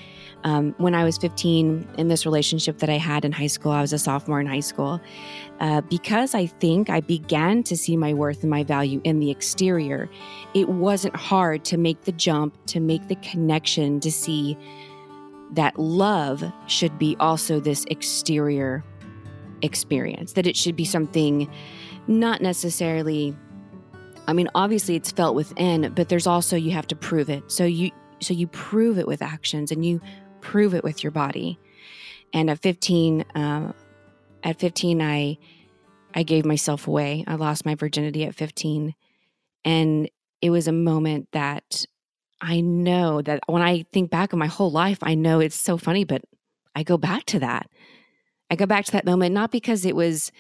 Um, 0.46 0.76
when 0.78 0.94
I 0.94 1.02
was 1.02 1.18
15, 1.18 1.88
in 1.98 2.06
this 2.06 2.24
relationship 2.24 2.78
that 2.78 2.88
I 2.88 2.98
had 2.98 3.24
in 3.24 3.32
high 3.32 3.48
school, 3.48 3.72
I 3.72 3.80
was 3.80 3.92
a 3.92 3.98
sophomore 3.98 4.40
in 4.40 4.46
high 4.46 4.60
school. 4.60 5.00
Uh, 5.58 5.80
because 5.80 6.36
I 6.36 6.46
think 6.46 6.88
I 6.88 7.00
began 7.00 7.64
to 7.64 7.76
see 7.76 7.96
my 7.96 8.14
worth 8.14 8.42
and 8.42 8.50
my 8.50 8.62
value 8.62 9.00
in 9.02 9.18
the 9.18 9.28
exterior, 9.28 10.08
it 10.54 10.68
wasn't 10.68 11.16
hard 11.16 11.64
to 11.64 11.76
make 11.76 12.02
the 12.02 12.12
jump, 12.12 12.54
to 12.66 12.78
make 12.78 13.08
the 13.08 13.16
connection, 13.16 13.98
to 13.98 14.12
see 14.12 14.56
that 15.50 15.76
love 15.80 16.44
should 16.68 16.96
be 16.96 17.16
also 17.18 17.58
this 17.58 17.84
exterior 17.90 18.84
experience, 19.62 20.34
that 20.34 20.46
it 20.46 20.56
should 20.56 20.76
be 20.76 20.84
something 20.84 21.50
not 22.06 22.40
necessarily 22.40 23.36
I 24.28 24.32
mean 24.32 24.48
obviously 24.54 24.94
it's 24.94 25.10
felt 25.10 25.34
within 25.34 25.92
but 25.94 26.08
there's 26.08 26.26
also 26.26 26.56
you 26.56 26.70
have 26.70 26.86
to 26.88 26.96
prove 26.96 27.28
it 27.28 27.50
so 27.50 27.64
you 27.64 27.90
so 28.20 28.32
you 28.32 28.46
prove 28.46 28.98
it 28.98 29.08
with 29.08 29.22
actions 29.22 29.72
and 29.72 29.84
you 29.84 30.00
prove 30.46 30.74
it 30.74 30.84
with 30.84 31.02
your 31.02 31.10
body. 31.10 31.58
And 32.32 32.48
at 32.48 32.60
15 32.60 33.22
uh, 33.34 33.72
at 34.44 34.60
15 34.60 35.02
I 35.02 35.38
I 36.14 36.22
gave 36.22 36.46
myself 36.46 36.86
away. 36.86 37.24
I 37.26 37.34
lost 37.34 37.66
my 37.66 37.74
virginity 37.74 38.24
at 38.24 38.34
15 38.34 38.94
and 39.64 40.10
it 40.40 40.50
was 40.50 40.68
a 40.68 40.72
moment 40.72 41.28
that 41.32 41.84
I 42.40 42.60
know 42.60 43.22
that 43.22 43.40
when 43.46 43.62
I 43.62 43.84
think 43.92 44.10
back 44.10 44.32
on 44.32 44.38
my 44.38 44.46
whole 44.46 44.70
life 44.70 44.98
I 45.02 45.14
know 45.14 45.40
it's 45.40 45.56
so 45.56 45.76
funny 45.76 46.04
but 46.04 46.22
I 46.76 46.84
go 46.84 46.96
back 46.96 47.24
to 47.26 47.40
that. 47.40 47.68
I 48.48 48.54
go 48.54 48.66
back 48.66 48.84
to 48.84 48.92
that 48.92 49.04
moment 49.04 49.34
not 49.34 49.50
because 49.50 49.84
it 49.84 49.96
was 49.96 50.30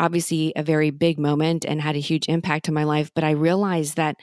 obviously 0.00 0.54
a 0.56 0.62
very 0.62 0.90
big 0.90 1.18
moment 1.18 1.66
and 1.66 1.82
had 1.82 1.96
a 1.96 2.00
huge 2.00 2.28
impact 2.28 2.68
on 2.68 2.74
my 2.74 2.84
life, 2.84 3.10
but 3.14 3.24
I 3.24 3.32
realized 3.32 3.96
that 3.96 4.16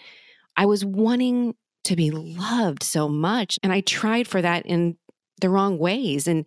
I 0.57 0.65
was 0.65 0.83
wanting 0.85 1.53
to 1.85 1.95
be 1.95 2.11
loved 2.11 2.83
so 2.83 3.07
much. 3.07 3.59
And 3.63 3.71
I 3.71 3.81
tried 3.81 4.27
for 4.27 4.41
that 4.41 4.65
in 4.65 4.97
the 5.41 5.49
wrong 5.49 5.77
ways. 5.77 6.27
And 6.27 6.45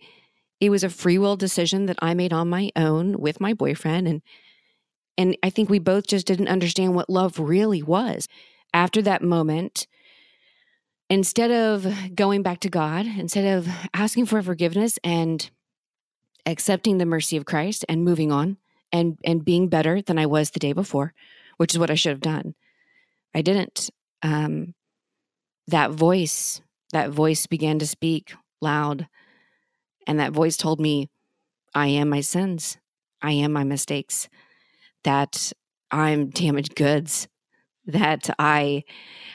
it 0.61 0.71
was 0.71 0.85
a 0.85 0.91
free 0.91 1.19
will 1.19 1.37
decision 1.37 1.87
that 1.87 1.99
I 2.01 2.15
made 2.15 2.33
on 2.33 2.49
my 2.49 2.71
own 2.77 3.19
with 3.19 3.41
my 3.41 3.55
boyfriend. 3.55 4.09
And 4.09 4.23
and 5.17 5.37
I 5.43 5.51
think 5.51 5.69
we 5.69 5.81
both 5.81 6.07
just 6.07 6.29
didn't 6.29 6.47
understand 6.47 6.95
what 6.95 7.11
love 7.11 7.41
really 7.41 7.83
was. 7.83 8.29
After 8.73 9.03
that 9.03 9.21
moment, 9.21 9.89
instead 11.11 11.51
of 11.51 11.93
going 12.15 12.43
back 12.43 12.61
to 12.61 12.69
God, 12.69 13.05
instead 13.05 13.59
of 13.59 13.69
asking 13.93 14.27
for 14.27 14.41
forgiveness 14.43 14.97
and 15.03 15.51
accepting 16.47 16.99
the 16.99 17.07
mercy 17.07 17.37
of 17.37 17.47
Christ 17.47 17.85
and 17.89 18.05
moving 18.05 18.31
on, 18.31 18.59
and 18.93 19.19
and 19.25 19.45
being 19.45 19.69
better 19.69 20.01
than 20.01 20.19
I 20.19 20.27
was 20.27 20.51
the 20.51 20.61
day 20.61 20.73
before, 20.73 21.13
which 21.57 21.75
is 21.75 21.79
what 21.79 21.91
I 21.91 21.95
should 21.95 22.11
have 22.11 22.21
done. 22.21 22.55
I 23.35 23.43
didn't. 23.43 23.91
Um, 24.23 24.75
that 25.69 25.93
voice, 25.93 26.61
that 26.93 27.11
voice 27.11 27.47
began 27.47 27.79
to 27.79 27.87
speak 27.87 28.35
loud, 28.61 29.09
and 30.07 30.19
that 30.19 30.33
voice 30.33 30.57
told 30.57 30.81
me, 30.81 31.09
"I 31.75 31.89
am 31.89 32.09
my 32.09 32.21
sins. 32.23 32.79
I 33.23 33.33
am 33.33 33.53
my 33.53 33.65
mistakes. 33.65 34.29
That 35.05 35.53
I'm 35.91 36.31
damaged 36.31 36.75
goods. 36.75 37.29
That 37.89 38.31
I 38.39 38.85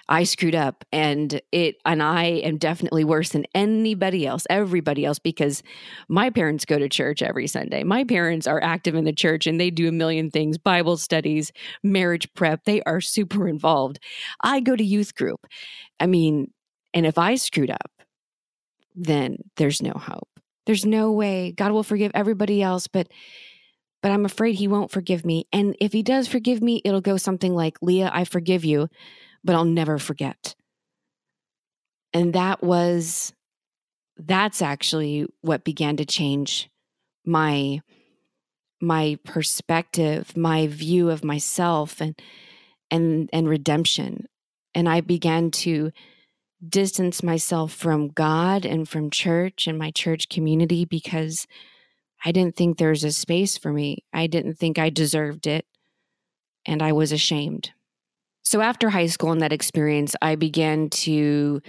I 0.09 0.25
screwed 0.25 0.55
up 0.55 0.83
and 0.91 1.41
it 1.51 1.77
and 1.85 2.03
I 2.03 2.25
am 2.25 2.57
definitely 2.57 3.03
worse 3.03 3.29
than 3.29 3.45
anybody 3.55 4.27
else, 4.27 4.45
everybody 4.49 5.05
else 5.05 5.17
because 5.17 5.63
my 6.09 6.29
parents 6.29 6.65
go 6.65 6.77
to 6.77 6.89
church 6.89 7.21
every 7.21 7.47
Sunday. 7.47 7.83
My 7.83 8.03
parents 8.03 8.45
are 8.45 8.61
active 8.61 8.95
in 8.95 9.05
the 9.05 9.13
church 9.13 9.47
and 9.47 9.59
they 9.59 9.69
do 9.69 9.87
a 9.87 9.91
million 9.91 10.29
things, 10.29 10.57
Bible 10.57 10.97
studies, 10.97 11.51
marriage 11.83 12.31
prep. 12.33 12.65
They 12.65 12.81
are 12.83 13.01
super 13.01 13.47
involved. 13.47 13.99
I 14.41 14.59
go 14.59 14.75
to 14.75 14.83
youth 14.83 15.15
group. 15.15 15.47
I 15.99 16.05
mean, 16.05 16.51
and 16.93 17.05
if 17.05 17.17
I 17.17 17.35
screwed 17.35 17.71
up, 17.71 17.91
then 18.95 19.37
there's 19.57 19.81
no 19.81 19.93
hope. 19.93 20.27
There's 20.65 20.85
no 20.85 21.11
way 21.11 21.51
God 21.51 21.71
will 21.71 21.83
forgive 21.83 22.11
everybody 22.13 22.61
else, 22.61 22.87
but 22.87 23.07
but 24.03 24.11
I'm 24.11 24.25
afraid 24.25 24.55
he 24.55 24.67
won't 24.67 24.91
forgive 24.91 25.25
me. 25.25 25.47
And 25.51 25.75
if 25.79 25.93
he 25.93 26.03
does 26.03 26.27
forgive 26.27 26.61
me, 26.61 26.81
it'll 26.85 27.01
go 27.01 27.17
something 27.17 27.55
like, 27.55 27.77
Leah, 27.81 28.11
I 28.13 28.25
forgive 28.25 28.63
you 28.63 28.89
but 29.43 29.55
I'll 29.55 29.65
never 29.65 29.97
forget. 29.97 30.55
And 32.13 32.33
that 32.33 32.63
was, 32.63 33.33
that's 34.17 34.61
actually 34.61 35.25
what 35.41 35.63
began 35.63 35.97
to 35.97 36.05
change 36.05 36.69
my 37.25 37.81
my 38.81 39.17
perspective 39.23 40.35
my 40.35 40.67
view 40.67 41.09
of 41.09 41.23
myself 41.23 42.01
and 42.01 42.21
and 42.91 43.29
and 43.31 43.47
redemption 43.47 44.27
and 44.75 44.89
i 44.89 44.99
began 44.99 45.49
to 45.49 45.89
distance 46.67 47.23
myself 47.23 47.71
from 47.71 48.09
god 48.09 48.65
and 48.65 48.89
from 48.89 49.09
church 49.09 49.67
and 49.67 49.79
my 49.79 49.89
church 49.89 50.27
community 50.27 50.83
because 50.83 51.47
i 52.25 52.31
didn't 52.31 52.55
think 52.55 52.77
there 52.77 52.89
was 52.89 53.03
a 53.03 53.11
space 53.11 53.57
for 53.57 53.71
me. 53.71 54.03
I 54.13 54.27
didn't 54.27 54.55
think 54.55 54.79
i 54.79 54.89
deserved 54.89 55.47
it. 55.47 55.65
And 56.65 56.81
i 56.81 56.91
was 56.91 57.11
ashamed. 57.11 57.71
So 58.43 58.61
after 58.61 58.89
high 58.89 59.07
school 59.07 59.31
and 59.31 59.41
that 59.41 59.53
experience, 59.53 60.15
I 60.21 60.35
began 60.35 60.89
to 60.89 61.61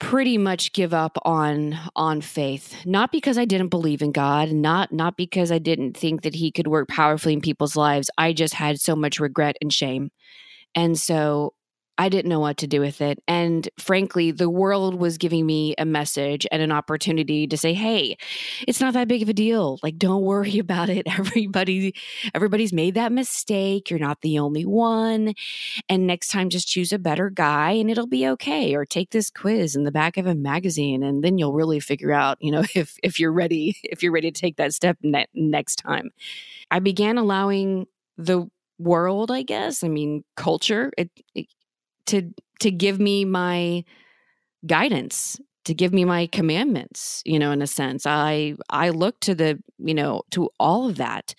pretty 0.00 0.36
much 0.36 0.72
give 0.72 0.92
up 0.92 1.16
on 1.24 1.78
on 1.94 2.20
faith. 2.20 2.84
Not 2.84 3.12
because 3.12 3.38
i 3.38 3.44
didn't 3.44 3.68
believe 3.68 4.02
in 4.02 4.10
god 4.10 4.50
not 4.50 4.92
not 4.92 5.16
because 5.16 5.52
i 5.52 5.58
didn't 5.58 5.96
think 5.96 6.22
that 6.22 6.34
he 6.34 6.50
could 6.50 6.66
work 6.66 6.88
powerfully 6.88 7.34
in 7.34 7.40
people's 7.40 7.76
lives. 7.76 8.10
I 8.18 8.32
just 8.32 8.54
had 8.54 8.80
so 8.80 8.96
much 8.96 9.20
regret 9.20 9.56
and 9.62 9.72
shame. 9.72 10.10
And 10.74 10.98
so 10.98 11.54
I 11.98 12.08
didn't 12.08 12.30
know 12.30 12.40
what 12.40 12.56
to 12.58 12.66
do 12.66 12.80
with 12.80 13.00
it. 13.00 13.22
And 13.28 13.68
frankly, 13.78 14.30
the 14.30 14.48
world 14.48 14.94
was 14.94 15.18
giving 15.18 15.44
me 15.44 15.74
a 15.78 15.84
message 15.84 16.46
and 16.50 16.62
an 16.62 16.72
opportunity 16.72 17.46
to 17.46 17.56
say, 17.56 17.74
"Hey, 17.74 18.16
it's 18.66 18.80
not 18.80 18.94
that 18.94 19.08
big 19.08 19.22
of 19.22 19.28
a 19.28 19.34
deal. 19.34 19.78
Like 19.82 19.98
don't 19.98 20.22
worry 20.22 20.58
about 20.66 20.88
it. 20.88 21.06
Everybody 21.06 21.94
everybody's 22.34 22.72
made 22.72 22.94
that 22.94 23.12
mistake. 23.12 23.90
You're 23.90 23.98
not 23.98 24.22
the 24.22 24.38
only 24.38 24.64
one. 24.64 25.34
And 25.88 26.06
next 26.06 26.28
time 26.28 26.48
just 26.48 26.68
choose 26.68 26.92
a 26.92 26.98
better 26.98 27.30
guy 27.30 27.72
and 27.72 27.90
it'll 27.90 28.06
be 28.06 28.26
okay 28.28 28.74
or 28.74 28.84
take 28.84 29.10
this 29.10 29.30
quiz 29.30 29.76
in 29.76 29.84
the 29.84 29.92
back 29.92 30.16
of 30.16 30.26
a 30.26 30.34
magazine 30.34 31.02
and 31.02 31.22
then 31.22 31.38
you'll 31.38 31.52
really 31.52 31.80
figure 31.80 32.12
out, 32.12 32.38
you 32.40 32.50
know, 32.50 32.64
if 32.74 32.96
if 33.02 33.20
you're 33.20 33.32
ready, 33.32 33.76
if 33.84 34.02
you're 34.02 34.12
ready 34.12 34.30
to 34.30 34.40
take 34.40 34.56
that 34.56 34.72
step 34.72 34.96
ne- 35.02 35.26
next 35.34 35.76
time." 35.76 36.10
I 36.70 36.78
began 36.78 37.18
allowing 37.18 37.86
the 38.16 38.48
world, 38.78 39.30
I 39.30 39.42
guess. 39.42 39.84
I 39.84 39.88
mean, 39.88 40.24
culture. 40.36 40.90
It, 40.96 41.10
it, 41.34 41.46
to 42.06 42.32
to 42.60 42.70
give 42.70 43.00
me 43.00 43.24
my 43.24 43.84
guidance 44.66 45.40
to 45.64 45.74
give 45.74 45.92
me 45.92 46.04
my 46.04 46.26
commandments, 46.26 47.22
you 47.24 47.38
know, 47.38 47.52
in 47.52 47.62
a 47.62 47.66
sense. 47.66 48.04
I 48.06 48.54
I 48.68 48.90
looked 48.90 49.22
to 49.22 49.34
the, 49.34 49.62
you 49.78 49.94
know, 49.94 50.22
to 50.32 50.50
all 50.58 50.88
of 50.88 50.96
that 50.96 51.34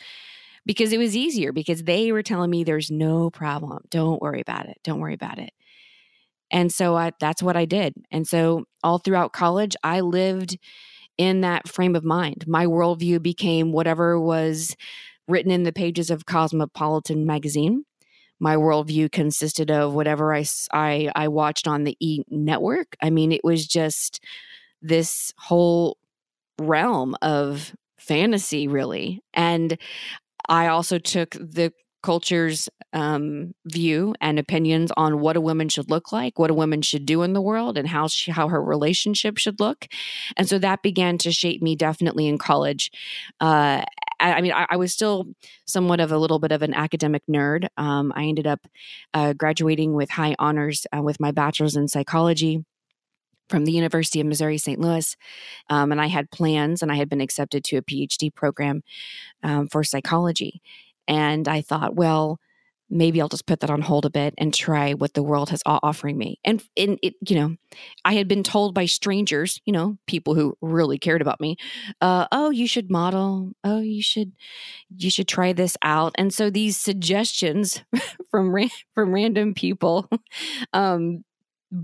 because 0.65 0.93
it 0.93 0.97
was 0.97 1.15
easier 1.15 1.51
because 1.51 1.83
they 1.83 2.11
were 2.11 2.23
telling 2.23 2.49
me 2.49 2.63
there's 2.63 2.89
no 2.89 3.29
problem. 3.29 3.79
Don't 3.89 4.21
worry 4.21 4.41
about 4.41 4.67
it. 4.67 4.77
Don't 4.83 4.99
worry 4.99 5.13
about 5.13 5.39
it. 5.39 5.51
And 6.51 6.71
so 6.71 6.95
I, 6.95 7.11
that's 7.19 7.43
what 7.43 7.57
I 7.57 7.65
did. 7.65 7.95
And 8.11 8.27
so 8.27 8.65
all 8.83 8.99
throughout 8.99 9.33
college, 9.33 9.75
I 9.83 10.01
lived 10.01 10.57
in 11.17 11.41
that 11.41 11.67
frame 11.67 11.95
of 11.95 12.03
mind. 12.03 12.45
My 12.47 12.65
worldview 12.65 13.21
became 13.21 13.71
whatever 13.71 14.19
was 14.19 14.75
written 15.27 15.51
in 15.51 15.63
the 15.63 15.73
pages 15.73 16.09
of 16.09 16.25
Cosmopolitan 16.25 17.25
magazine. 17.25 17.85
My 18.43 18.57
worldview 18.57 19.09
consisted 19.09 19.71
of 19.71 19.93
whatever 19.93 20.35
I, 20.35 20.43
I, 20.73 21.09
I 21.15 21.29
watched 21.29 21.65
on 21.65 21.85
the 21.85 21.95
E 22.01 22.23
network. 22.29 22.97
I 23.01 23.09
mean, 23.09 23.31
it 23.31 23.43
was 23.43 23.65
just 23.65 24.19
this 24.81 25.33
whole 25.37 25.97
realm 26.59 27.15
of 27.21 27.73
fantasy, 27.97 28.67
really. 28.67 29.21
And 29.33 29.77
I 30.49 30.67
also 30.67 30.99
took 30.99 31.31
the 31.39 31.71
culture's 32.03 32.67
um, 32.91 33.53
view 33.65 34.13
and 34.19 34.37
opinions 34.37 34.91
on 34.97 35.21
what 35.21 35.37
a 35.37 35.41
woman 35.41 35.69
should 35.69 35.89
look 35.89 36.11
like, 36.11 36.37
what 36.37 36.51
a 36.51 36.53
woman 36.53 36.81
should 36.81 37.05
do 37.05 37.23
in 37.23 37.31
the 37.31 37.41
world, 37.41 37.77
and 37.77 37.87
how 37.87 38.07
she, 38.09 38.29
how 38.29 38.49
her 38.49 38.61
relationship 38.61 39.37
should 39.37 39.59
look. 39.61 39.87
And 40.35 40.47
so 40.49 40.59
that 40.59 40.83
began 40.83 41.17
to 41.19 41.31
shape 41.31 41.61
me 41.61 41.77
definitely 41.77 42.27
in 42.27 42.37
college. 42.37 42.91
Uh, 43.39 43.83
I, 44.31 44.41
mean, 44.41 44.53
I, 44.53 44.65
I, 44.69 44.77
was 44.77 44.93
still 44.93 45.25
somewhat 45.65 45.99
of 45.99 46.11
a 46.11 46.17
little 46.17 46.39
bit 46.39 46.51
of 46.51 46.61
an 46.61 46.73
academic 46.73 47.23
nerd. 47.29 47.67
Um, 47.77 48.13
I 48.15 48.23
ended 48.23 48.47
up 48.47 48.65
uh, 49.13 49.33
graduating 49.33 49.93
with 49.93 50.09
high 50.09 50.35
honors 50.39 50.87
uh, 50.95 51.01
with 51.01 51.19
my 51.19 51.31
bachelor's 51.31 51.75
in 51.75 51.87
psychology 51.87 52.63
from 53.49 53.65
the 53.65 53.71
University 53.71 54.21
of 54.21 54.27
Missouri 54.27 54.57
St. 54.57 54.79
Louis. 54.79 55.15
Um, 55.69 55.91
and 55.91 55.99
I 55.99 56.07
had 56.07 56.31
plans 56.31 56.81
and 56.81 56.91
I 56.91 56.95
had 56.95 57.09
been 57.09 57.21
accepted 57.21 57.63
to 57.65 57.77
a 57.77 57.81
PhD 57.81 58.33
program 58.33 58.83
um, 59.43 59.67
for 59.67 59.83
psychology. 59.83 60.61
And 61.07 61.47
I 61.47 61.61
thought, 61.61 61.95
well, 61.95 62.39
maybe 62.89 63.19
I'll 63.21 63.29
just 63.29 63.45
put 63.45 63.59
that 63.61 63.69
on 63.69 63.81
hold 63.81 64.05
a 64.05 64.09
bit 64.09 64.33
and 64.37 64.53
try 64.53 64.93
what 64.93 65.13
the 65.13 65.23
world 65.23 65.49
has 65.49 65.61
offering 65.65 66.17
me. 66.17 66.39
And 66.43 66.63
in 66.75 66.99
it, 67.01 67.15
you 67.27 67.35
know, 67.35 67.55
I 68.05 68.13
had 68.13 68.27
been 68.27 68.43
told 68.43 68.73
by 68.73 68.85
strangers, 68.85 69.59
you 69.65 69.73
know, 69.73 69.97
people 70.07 70.35
who 70.35 70.57
really 70.61 70.97
cared 70.97 71.21
about 71.21 71.41
me, 71.41 71.57
uh, 72.01 72.27
oh, 72.31 72.49
you 72.49 72.67
should 72.67 72.91
model. 72.91 73.53
Oh, 73.63 73.79
you 73.79 74.03
should, 74.03 74.33
you 74.95 75.09
should 75.09 75.27
try 75.27 75.53
this 75.53 75.77
out. 75.81 76.13
And 76.17 76.33
so 76.33 76.49
these 76.49 76.77
suggestions 76.77 77.83
from 78.31 78.53
ra- 78.53 78.67
from 78.93 79.13
random 79.13 79.53
people, 79.53 80.09
um, 80.73 81.23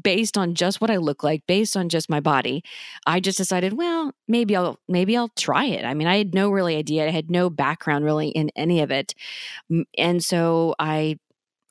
based 0.04 0.38
on 0.38 0.56
just 0.56 0.82
what 0.82 0.92
I 0.92 0.98
look 0.98 1.24
like, 1.24 1.44
based 1.48 1.76
on 1.78 1.90
just 1.90 2.10
my 2.10 2.20
body, 2.20 2.64
I 3.08 3.20
just 3.20 3.38
decided, 3.38 3.74
well, 3.74 4.14
maybe 4.28 4.56
I'll 4.56 4.80
maybe 4.88 5.18
I'll 5.18 5.30
try 5.30 5.66
it. 5.66 5.86
I 5.86 5.94
mean, 5.94 6.08
I 6.08 6.18
had 6.18 6.34
no 6.34 6.50
really 6.50 6.76
idea. 6.76 7.08
I 7.08 7.12
had 7.12 7.32
no 7.32 7.50
background 7.50 8.06
really 8.06 8.30
in 8.30 8.52
any 8.56 8.82
of 8.82 8.92
it. 8.92 9.14
And 9.98 10.24
so 10.24 10.76
I 10.80 11.20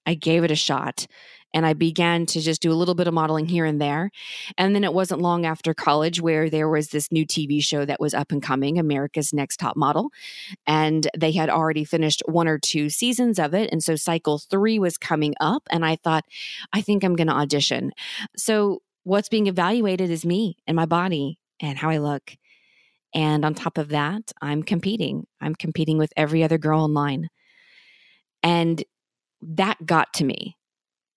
I 0.07 0.14
gave 0.14 0.44
it 0.44 0.50
a 0.50 0.57
shot 0.57 1.07
and 1.54 1.64
I 1.64 1.72
began 1.72 2.26
to 2.26 2.40
just 2.40 2.61
do 2.61 2.70
a 2.70 2.74
little 2.74 2.94
bit 2.94 3.08
of 3.08 3.14
modeling 3.14 3.46
here 3.46 3.64
and 3.64 3.80
there. 3.80 4.11
And 4.58 4.74
then 4.74 4.84
it 4.84 4.92
wasn't 4.92 5.22
long 5.22 5.46
after 5.46 5.72
college 5.72 6.20
where 6.20 6.50
there 6.50 6.68
was 6.68 6.88
this 6.88 7.11
new 7.11 7.26
TV 7.26 7.62
show 7.62 7.84
that 7.84 8.00
was 8.00 8.14
up 8.14 8.32
and 8.32 8.42
coming, 8.42 8.78
America's 8.78 9.32
Next 9.32 9.58
Top 9.58 9.76
Model. 9.76 10.11
And 10.66 11.08
they 11.16 11.32
had 11.32 11.48
already 11.48 11.84
finished 11.84 12.22
one 12.26 12.48
or 12.48 12.58
two 12.58 12.90
seasons 12.90 13.38
of 13.38 13.54
it. 13.54 13.70
And 13.72 13.82
so 13.82 13.96
cycle 13.96 14.38
three 14.38 14.78
was 14.78 14.98
coming 14.98 15.34
up. 15.40 15.62
And 15.70 15.84
I 15.84 15.96
thought, 15.96 16.24
I 16.72 16.82
think 16.82 17.02
I'm 17.02 17.16
going 17.16 17.28
to 17.28 17.34
audition. 17.34 17.92
So 18.37 18.82
what's 19.04 19.30
being 19.30 19.46
evaluated 19.46 20.11
is 20.11 20.26
me 20.26 20.58
and 20.66 20.76
my 20.76 20.87
body 20.87 21.38
and 21.61 21.78
how 21.78 21.88
I 21.88 21.98
look. 21.98 22.37
And 23.14 23.42
on 23.44 23.54
top 23.54 23.78
of 23.78 23.88
that, 23.88 24.32
I'm 24.42 24.62
competing. 24.62 25.26
I'm 25.40 25.54
competing 25.54 25.96
with 25.96 26.12
every 26.14 26.44
other 26.44 26.58
girl 26.58 26.84
in 26.84 26.92
line. 26.92 27.30
And 28.42 28.84
that 29.40 29.84
got 29.87 30.12
to 30.14 30.24
me 30.24 30.58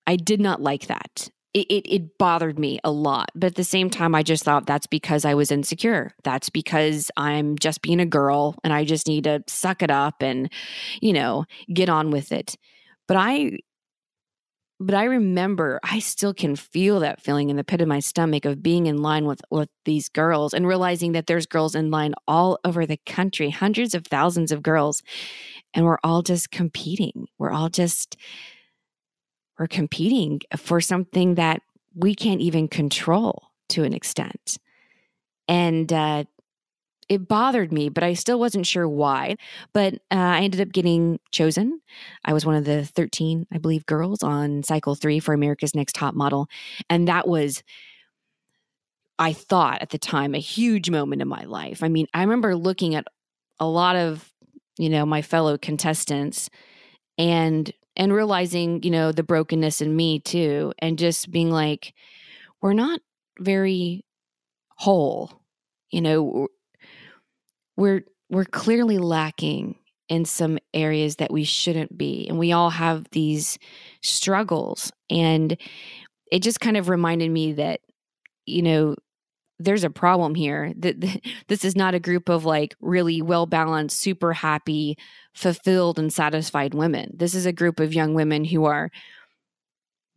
I 0.07 0.15
did 0.15 0.41
not 0.41 0.61
like 0.61 0.87
that. 0.87 1.29
It, 1.53 1.67
it, 1.69 1.93
it, 1.93 2.17
bothered 2.17 2.57
me 2.57 2.79
a 2.83 2.91
lot. 2.91 3.29
But 3.35 3.47
at 3.47 3.55
the 3.55 3.63
same 3.65 3.89
time, 3.89 4.15
I 4.15 4.23
just 4.23 4.45
thought 4.45 4.65
that's 4.65 4.87
because 4.87 5.25
I 5.25 5.33
was 5.33 5.51
insecure. 5.51 6.13
That's 6.23 6.49
because 6.49 7.11
I'm 7.17 7.57
just 7.57 7.81
being 7.81 7.99
a 7.99 8.05
girl 8.05 8.55
and 8.63 8.71
I 8.71 8.85
just 8.85 9.05
need 9.05 9.25
to 9.25 9.43
suck 9.47 9.83
it 9.83 9.91
up 9.91 10.21
and, 10.21 10.49
you 11.01 11.11
know, 11.11 11.43
get 11.73 11.89
on 11.89 12.09
with 12.09 12.31
it. 12.31 12.55
But 13.05 13.17
I, 13.17 13.57
but 14.79 14.95
I 14.95 15.03
remember 15.03 15.81
I 15.83 15.99
still 15.99 16.33
can 16.33 16.55
feel 16.55 17.01
that 17.01 17.21
feeling 17.21 17.49
in 17.49 17.57
the 17.57 17.65
pit 17.65 17.81
of 17.81 17.87
my 17.89 17.99
stomach 17.99 18.45
of 18.45 18.63
being 18.63 18.87
in 18.87 19.01
line 19.01 19.25
with, 19.25 19.41
with 19.51 19.69
these 19.83 20.07
girls 20.07 20.53
and 20.53 20.65
realizing 20.65 21.11
that 21.11 21.27
there's 21.27 21.45
girls 21.45 21.75
in 21.75 21.91
line 21.91 22.13
all 22.29 22.59
over 22.63 22.85
the 22.85 22.99
country, 23.05 23.49
hundreds 23.49 23.93
of 23.93 24.07
thousands 24.07 24.53
of 24.53 24.63
girls. 24.63 25.03
And 25.73 25.85
we're 25.85 25.99
all 26.01 26.21
just 26.21 26.49
competing. 26.49 27.27
We're 27.37 27.51
all 27.51 27.69
just, 27.69 28.15
or 29.61 29.67
competing 29.67 30.41
for 30.57 30.81
something 30.81 31.35
that 31.35 31.61
we 31.93 32.15
can't 32.15 32.41
even 32.41 32.67
control 32.67 33.43
to 33.69 33.83
an 33.83 33.93
extent. 33.93 34.57
And 35.47 35.93
uh, 35.93 36.23
it 37.07 37.27
bothered 37.27 37.71
me, 37.71 37.89
but 37.89 38.03
I 38.03 38.15
still 38.15 38.39
wasn't 38.39 38.65
sure 38.65 38.89
why. 38.89 39.35
But 39.71 39.93
uh, 40.09 40.15
I 40.15 40.39
ended 40.39 40.61
up 40.61 40.71
getting 40.71 41.19
chosen. 41.31 41.79
I 42.25 42.33
was 42.33 42.43
one 42.43 42.55
of 42.55 42.65
the 42.65 42.85
13, 42.85 43.45
I 43.53 43.59
believe, 43.59 43.85
girls 43.85 44.23
on 44.23 44.63
cycle 44.63 44.95
three 44.95 45.19
for 45.19 45.35
America's 45.35 45.75
Next 45.75 45.93
Top 45.93 46.15
Model. 46.15 46.47
And 46.89 47.07
that 47.07 47.27
was, 47.27 47.61
I 49.19 49.31
thought 49.31 49.83
at 49.83 49.91
the 49.91 49.99
time, 49.99 50.33
a 50.33 50.39
huge 50.39 50.89
moment 50.89 51.21
in 51.21 51.27
my 51.27 51.43
life. 51.43 51.83
I 51.83 51.87
mean, 51.87 52.07
I 52.15 52.21
remember 52.21 52.55
looking 52.55 52.95
at 52.95 53.05
a 53.59 53.67
lot 53.67 53.95
of, 53.95 54.27
you 54.79 54.89
know, 54.89 55.05
my 55.05 55.21
fellow 55.21 55.55
contestants 55.55 56.49
and 57.19 57.71
and 57.95 58.13
realizing, 58.13 58.83
you 58.83 58.91
know, 58.91 59.11
the 59.11 59.23
brokenness 59.23 59.81
in 59.81 59.95
me 59.95 60.19
too, 60.19 60.73
and 60.79 60.99
just 60.99 61.31
being 61.31 61.51
like, 61.51 61.93
we're 62.61 62.73
not 62.73 63.01
very 63.39 64.05
whole. 64.77 65.41
You 65.91 66.01
know, 66.01 66.47
we're 67.77 68.01
we're 68.29 68.45
clearly 68.45 68.97
lacking 68.97 69.75
in 70.09 70.25
some 70.25 70.57
areas 70.73 71.17
that 71.17 71.31
we 71.31 71.43
shouldn't 71.43 71.97
be. 71.97 72.27
And 72.27 72.37
we 72.37 72.51
all 72.51 72.69
have 72.69 73.05
these 73.11 73.57
struggles. 74.01 74.91
And 75.09 75.57
it 76.31 76.41
just 76.43 76.59
kind 76.59 76.77
of 76.77 76.89
reminded 76.89 77.31
me 77.31 77.53
that, 77.53 77.81
you 78.45 78.61
know, 78.61 78.95
there's 79.63 79.83
a 79.83 79.89
problem 79.89 80.35
here. 80.35 80.73
That 80.77 80.99
this 81.47 81.63
is 81.65 81.75
not 81.75 81.93
a 81.93 81.99
group 81.99 82.29
of 82.29 82.45
like 82.45 82.75
really 82.81 83.21
well 83.21 83.45
balanced, 83.45 83.99
super 83.99 84.33
happy, 84.33 84.97
fulfilled, 85.33 85.99
and 85.99 86.11
satisfied 86.11 86.73
women. 86.73 87.11
This 87.15 87.33
is 87.33 87.45
a 87.45 87.53
group 87.53 87.79
of 87.79 87.93
young 87.93 88.13
women 88.13 88.45
who 88.45 88.65
are 88.65 88.89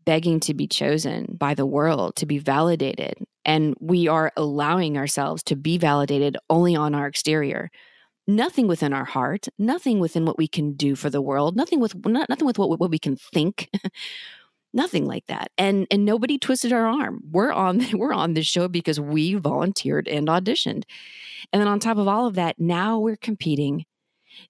begging 0.04 0.40
to 0.40 0.54
be 0.54 0.66
chosen 0.66 1.34
by 1.38 1.54
the 1.54 1.66
world, 1.66 2.16
to 2.16 2.26
be 2.26 2.38
validated. 2.38 3.14
And 3.44 3.74
we 3.80 4.08
are 4.08 4.32
allowing 4.36 4.96
ourselves 4.98 5.42
to 5.44 5.56
be 5.56 5.78
validated 5.78 6.36
only 6.50 6.76
on 6.76 6.94
our 6.94 7.06
exterior. 7.06 7.70
Nothing 8.26 8.68
within 8.68 8.92
our 8.92 9.04
heart, 9.04 9.48
nothing 9.58 10.00
within 10.00 10.24
what 10.24 10.38
we 10.38 10.48
can 10.48 10.74
do 10.74 10.94
for 10.94 11.10
the 11.10 11.20
world, 11.20 11.56
nothing 11.56 11.80
with 11.80 11.94
not, 12.06 12.28
nothing 12.28 12.46
with 12.46 12.58
what, 12.58 12.80
what 12.80 12.90
we 12.90 12.98
can 12.98 13.16
think. 13.16 13.70
nothing 14.74 15.06
like 15.06 15.26
that. 15.26 15.50
And 15.56 15.86
and 15.90 16.04
nobody 16.04 16.38
twisted 16.38 16.72
our 16.72 16.86
arm. 16.86 17.20
We're 17.30 17.52
on 17.52 17.86
we're 17.94 18.12
on 18.12 18.34
this 18.34 18.46
show 18.46 18.68
because 18.68 19.00
we 19.00 19.34
volunteered 19.34 20.08
and 20.08 20.28
auditioned. 20.28 20.84
And 21.52 21.60
then 21.60 21.68
on 21.68 21.78
top 21.80 21.96
of 21.96 22.08
all 22.08 22.26
of 22.26 22.34
that 22.34 22.58
now 22.58 22.98
we're 22.98 23.16
competing. 23.16 23.84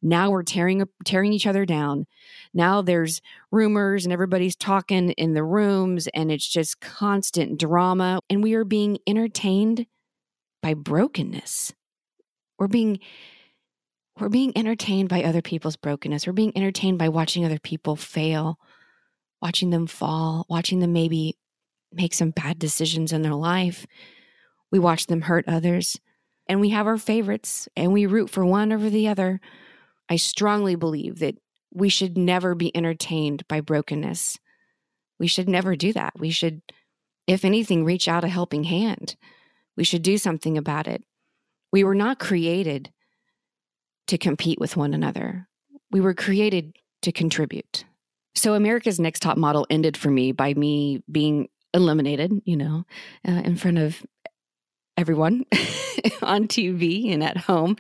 Now 0.01 0.31
we're 0.31 0.43
tearing 0.43 0.83
tearing 1.05 1.33
each 1.33 1.47
other 1.47 1.67
down. 1.67 2.07
Now 2.55 2.81
there's 2.83 3.21
rumors 3.53 4.05
and 4.05 4.13
everybody's 4.13 4.57
talking 4.57 5.11
in 5.11 5.35
the 5.35 5.45
rooms 5.45 6.09
and 6.15 6.33
it's 6.33 6.49
just 6.49 6.81
constant 6.81 7.61
drama. 7.61 8.21
And 8.31 8.43
we 8.43 8.55
are 8.55 8.65
being 8.65 8.99
entertained 9.07 9.87
by 10.63 10.73
brokenness. 10.75 11.75
We're 12.59 12.69
being 12.69 12.99
we're 14.19 14.29
being 14.29 14.57
entertained 14.57 15.09
by 15.09 15.25
other 15.25 15.43
people's 15.43 15.77
brokenness. 15.77 16.27
We're 16.27 16.33
being 16.33 16.57
entertained 16.57 16.99
by 16.99 17.09
watching 17.09 17.45
other 17.45 17.59
people 17.59 17.97
fail 17.97 18.59
watching 19.41 19.71
them 19.71 19.87
fall, 19.87 20.47
watching 20.49 20.81
them 20.81 20.93
maybe 20.93 21.37
make 21.93 22.15
some 22.15 22.31
bad 22.31 22.59
decisions 22.59 23.13
in 23.13 23.23
their 23.23 23.35
life. 23.35 23.87
We 24.71 24.79
watch 24.79 25.07
them 25.07 25.23
hurt 25.23 25.45
others, 25.47 25.97
and 26.49 26.61
we 26.61 26.71
have 26.71 26.87
our 26.87 26.99
favorites 26.99 27.69
and 27.77 27.93
we 27.93 28.07
root 28.07 28.31
for 28.31 28.45
one 28.45 28.73
over 28.73 28.91
the 28.91 29.09
other. 29.09 29.41
I 30.09 30.17
strongly 30.17 30.75
believe 30.75 31.19
that 31.21 31.37
we 31.73 31.89
should 31.89 32.17
never 32.17 32.55
be 32.55 32.75
entertained 32.77 33.47
by 33.49 33.61
brokenness. 33.61 34.39
We 35.19 35.27
should 35.27 35.49
never 35.49 35.77
do 35.77 35.93
that. 35.93 36.13
We 36.19 36.31
should, 36.31 36.63
if 37.27 37.45
anything, 37.45 37.85
reach 37.85 38.09
out 38.09 38.25
a 38.25 38.29
helping 38.29 38.65
hand. 38.65 39.17
We 39.77 39.85
should 39.85 40.03
do 40.03 40.19
something 40.19 40.59
about 40.59 40.87
it. 40.87 41.05
We 41.73 41.83
were 41.83 41.95
not 41.95 42.19
created 42.19 42.93
to 44.07 44.19
compete 44.19 44.61
with 44.61 44.77
one 44.77 44.93
another, 44.95 45.49
we 45.91 46.01
were 46.01 46.15
created 46.15 46.77
to 47.03 47.13
contribute. 47.13 47.85
So 48.35 48.55
America's 48.55 48.99
Next 48.99 49.21
Top 49.21 49.37
Model 49.37 49.67
ended 49.71 49.97
for 49.97 50.11
me 50.11 50.33
by 50.33 50.55
me 50.55 51.03
being 51.11 51.49
eliminated, 51.73 52.33
you 52.45 52.57
know, 52.57 52.85
uh, 53.27 53.43
in 53.45 53.57
front 53.57 53.79
of 53.79 54.05
everyone 54.97 55.45
on 56.23 56.47
TV 56.47 57.13
and 57.13 57.23
at 57.23 57.37
home, 57.37 57.77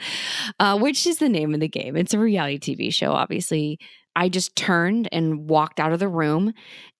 uh, 0.58 0.78
which 0.78 1.06
is 1.06 1.18
the 1.18 1.28
name 1.28 1.54
of 1.54 1.60
the 1.60 1.68
game. 1.68 1.96
It's 1.96 2.14
a 2.14 2.18
reality 2.18 2.58
TV 2.58 2.92
show, 2.92 3.12
obviously. 3.12 3.78
I 4.16 4.28
just 4.28 4.54
turned 4.56 5.08
and 5.12 5.48
walked 5.48 5.80
out 5.80 5.92
of 5.92 5.98
the 5.98 6.08
room 6.08 6.52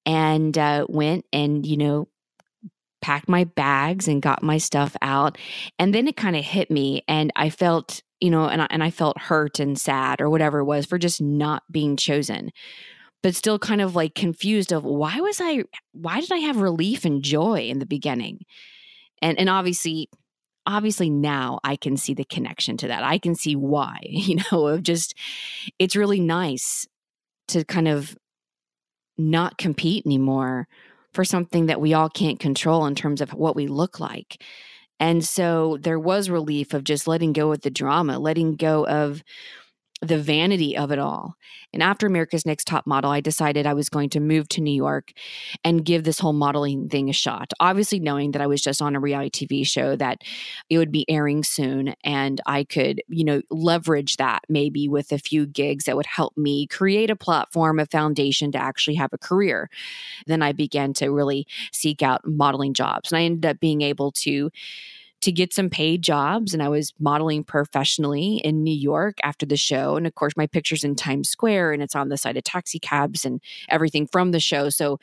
and 0.07 0.57
uh, 0.57 0.87
went 0.89 1.25
and, 1.33 1.65
you 1.65 1.77
know, 1.77 2.09
packed 3.01 3.29
my 3.29 3.45
bags 3.45 4.09
and 4.09 4.23
got 4.23 4.43
my 4.43 4.59
stuff 4.59 4.97
out. 5.03 5.37
And 5.79 5.95
then 5.95 6.09
it 6.09 6.17
kind 6.17 6.37
of 6.37 6.45
hit 6.45 6.71
me 6.71 7.03
and 7.07 7.33
I 7.37 7.51
felt, 7.51 8.03
you 8.21 8.31
know, 8.31 8.49
and 8.49 8.63
I, 8.63 8.67
and 8.71 8.83
I 8.83 8.91
felt 8.91 9.21
hurt 9.21 9.61
and 9.61 9.79
sad 9.79 10.21
or 10.21 10.31
whatever 10.31 10.61
it 10.61 10.65
was 10.65 10.87
for 10.87 10.99
just 10.99 11.21
not 11.21 11.63
being 11.71 11.97
chosen. 11.97 12.51
But 13.25 13.35
still 13.35 13.59
kind 13.59 13.81
of 13.81 13.97
like 13.97 14.15
confused 14.15 14.71
of 14.71 14.85
why 14.85 15.19
was 15.19 15.41
I 15.41 15.65
why 15.93 16.21
did 16.21 16.31
I 16.31 16.41
have 16.41 16.59
relief 16.59 17.07
and 17.07 17.23
joy 17.23 17.61
in 17.61 17.79
the 17.79 17.87
beginning? 17.87 18.41
And 19.23 19.39
and 19.39 19.49
obviously 19.49 20.11
obviously 20.67 21.09
now 21.09 21.59
I 21.65 21.77
can 21.77 21.97
see 21.97 22.13
the 22.13 22.27
connection 22.27 22.77
to 22.77 22.89
that. 22.89 23.03
I 23.03 23.17
can 23.17 23.35
see 23.35 23.57
why, 23.57 23.97
you 24.05 24.41
know, 24.53 24.67
of 24.67 24.83
just 24.83 25.15
it's 25.79 25.97
really 25.97 26.21
nice 26.21 26.87
to 27.49 27.65
kind 27.65 27.89
of 27.89 28.15
not 29.17 29.57
compete 29.57 30.05
anymore 30.05 30.69
for 31.15 31.25
something 31.25 31.65
that 31.65 31.81
we 31.81 31.95
all 31.95 32.11
can't 32.11 32.39
control 32.39 32.85
in 32.85 32.95
terms 32.95 33.23
of 33.23 33.33
what 33.33 33.57
we 33.57 33.69
look 33.69 34.01
like. 34.01 34.43
And 35.01 35.25
so 35.25 35.79
there 35.81 35.99
was 35.99 36.29
relief 36.29 36.75
of 36.75 36.85
just 36.85 37.09
letting 37.09 37.33
go 37.33 37.53
of 37.53 37.63
the 37.63 37.71
drama, 37.71 38.19
letting 38.19 38.57
go 38.57 38.87
of 38.87 39.25
the 40.05 40.19
vanity 40.19 40.77
of 40.77 40.91
it 40.91 40.99
all. 40.99 41.37
And 41.73 41.83
after 41.83 42.07
America's 42.07 42.47
Next 42.47 42.67
Top 42.67 42.87
Model, 42.87 43.11
I 43.11 43.21
decided 43.21 43.67
I 43.67 43.75
was 43.75 43.89
going 43.89 44.09
to 44.11 44.21
move 44.21 44.49
to 44.51 44.61
New 44.61 44.75
York 44.75 45.13
and 45.65 45.85
give 45.85 46.05
this 46.05 46.21
whole 46.21 46.33
modeling 46.33 46.89
thing 46.89 47.11
a 47.11 47.13
shot. 47.13 47.53
Obviously, 47.59 47.99
knowing 47.99 48.31
that 48.31 48.43
I 48.43 48.47
was 48.47 48.63
just 48.63 48.81
on 48.81 48.95
a 48.95 49.01
reality 49.01 49.47
TV 49.47 49.67
show 49.67 49.97
that 49.97 50.23
it 50.71 50.79
would 50.79 50.93
be 50.93 51.05
airing 51.09 51.43
soon 51.43 51.95
and 52.05 52.41
I 52.47 52.63
could, 52.63 53.03
you 53.09 53.25
know, 53.25 53.43
leverage 53.51 54.19
that 54.19 54.43
maybe 54.49 54.89
with 54.89 55.11
a 55.11 55.19
few 55.19 55.47
gigs 55.47 55.85
that 55.85 55.97
would 55.97 56.07
help 56.07 56.37
me 56.37 56.69
create 56.69 57.11
a 57.11 57.17
platform, 57.17 57.81
a 57.81 57.87
foundation 57.87 58.53
to 58.53 58.59
actually 58.59 58.95
have 58.95 59.13
a 59.13 59.19
career. 59.19 59.69
Then 60.27 60.43
I 60.43 60.53
began 60.53 60.93
to 60.95 61.09
really 61.09 61.47
seek 61.73 62.03
out 62.03 62.25
modeling 62.25 62.75
jobs. 62.75 63.11
And 63.11 63.19
I 63.19 63.25
ended 63.25 63.47
up 63.47 63.61
being 63.61 63.83
able 63.83 64.13
to 64.13 64.51
to 65.25 65.33
get 65.33 65.55
some 65.55 65.71
paid 65.71 66.03
jobs. 66.03 66.53
And 66.53 66.63
I 66.63 66.69
was 66.69 66.93
modeling 67.01 67.45
professionally 67.45 68.41
in 68.45 68.63
New 68.63 68.75
York 68.75 69.17
after 69.23 69.47
the 69.47 69.57
show. 69.57 69.97
And 69.97 70.07
of 70.07 70.15
course, 70.15 70.37
my 70.37 70.47
picture's 70.47 70.85
in 70.85 70.95
Times 70.95 71.31
Square 71.31 71.73
and 71.73 71.83
it's 71.83 71.97
on 71.97 72.11
the 72.11 72.19
side 72.19 72.37
of 72.37 72.45
taxi 72.45 72.79
cabs 72.79 73.25
and 73.25 73.41
everything 73.69 74.07
from 74.07 74.33
the 74.33 74.41
show. 74.41 74.69
So 74.69 74.99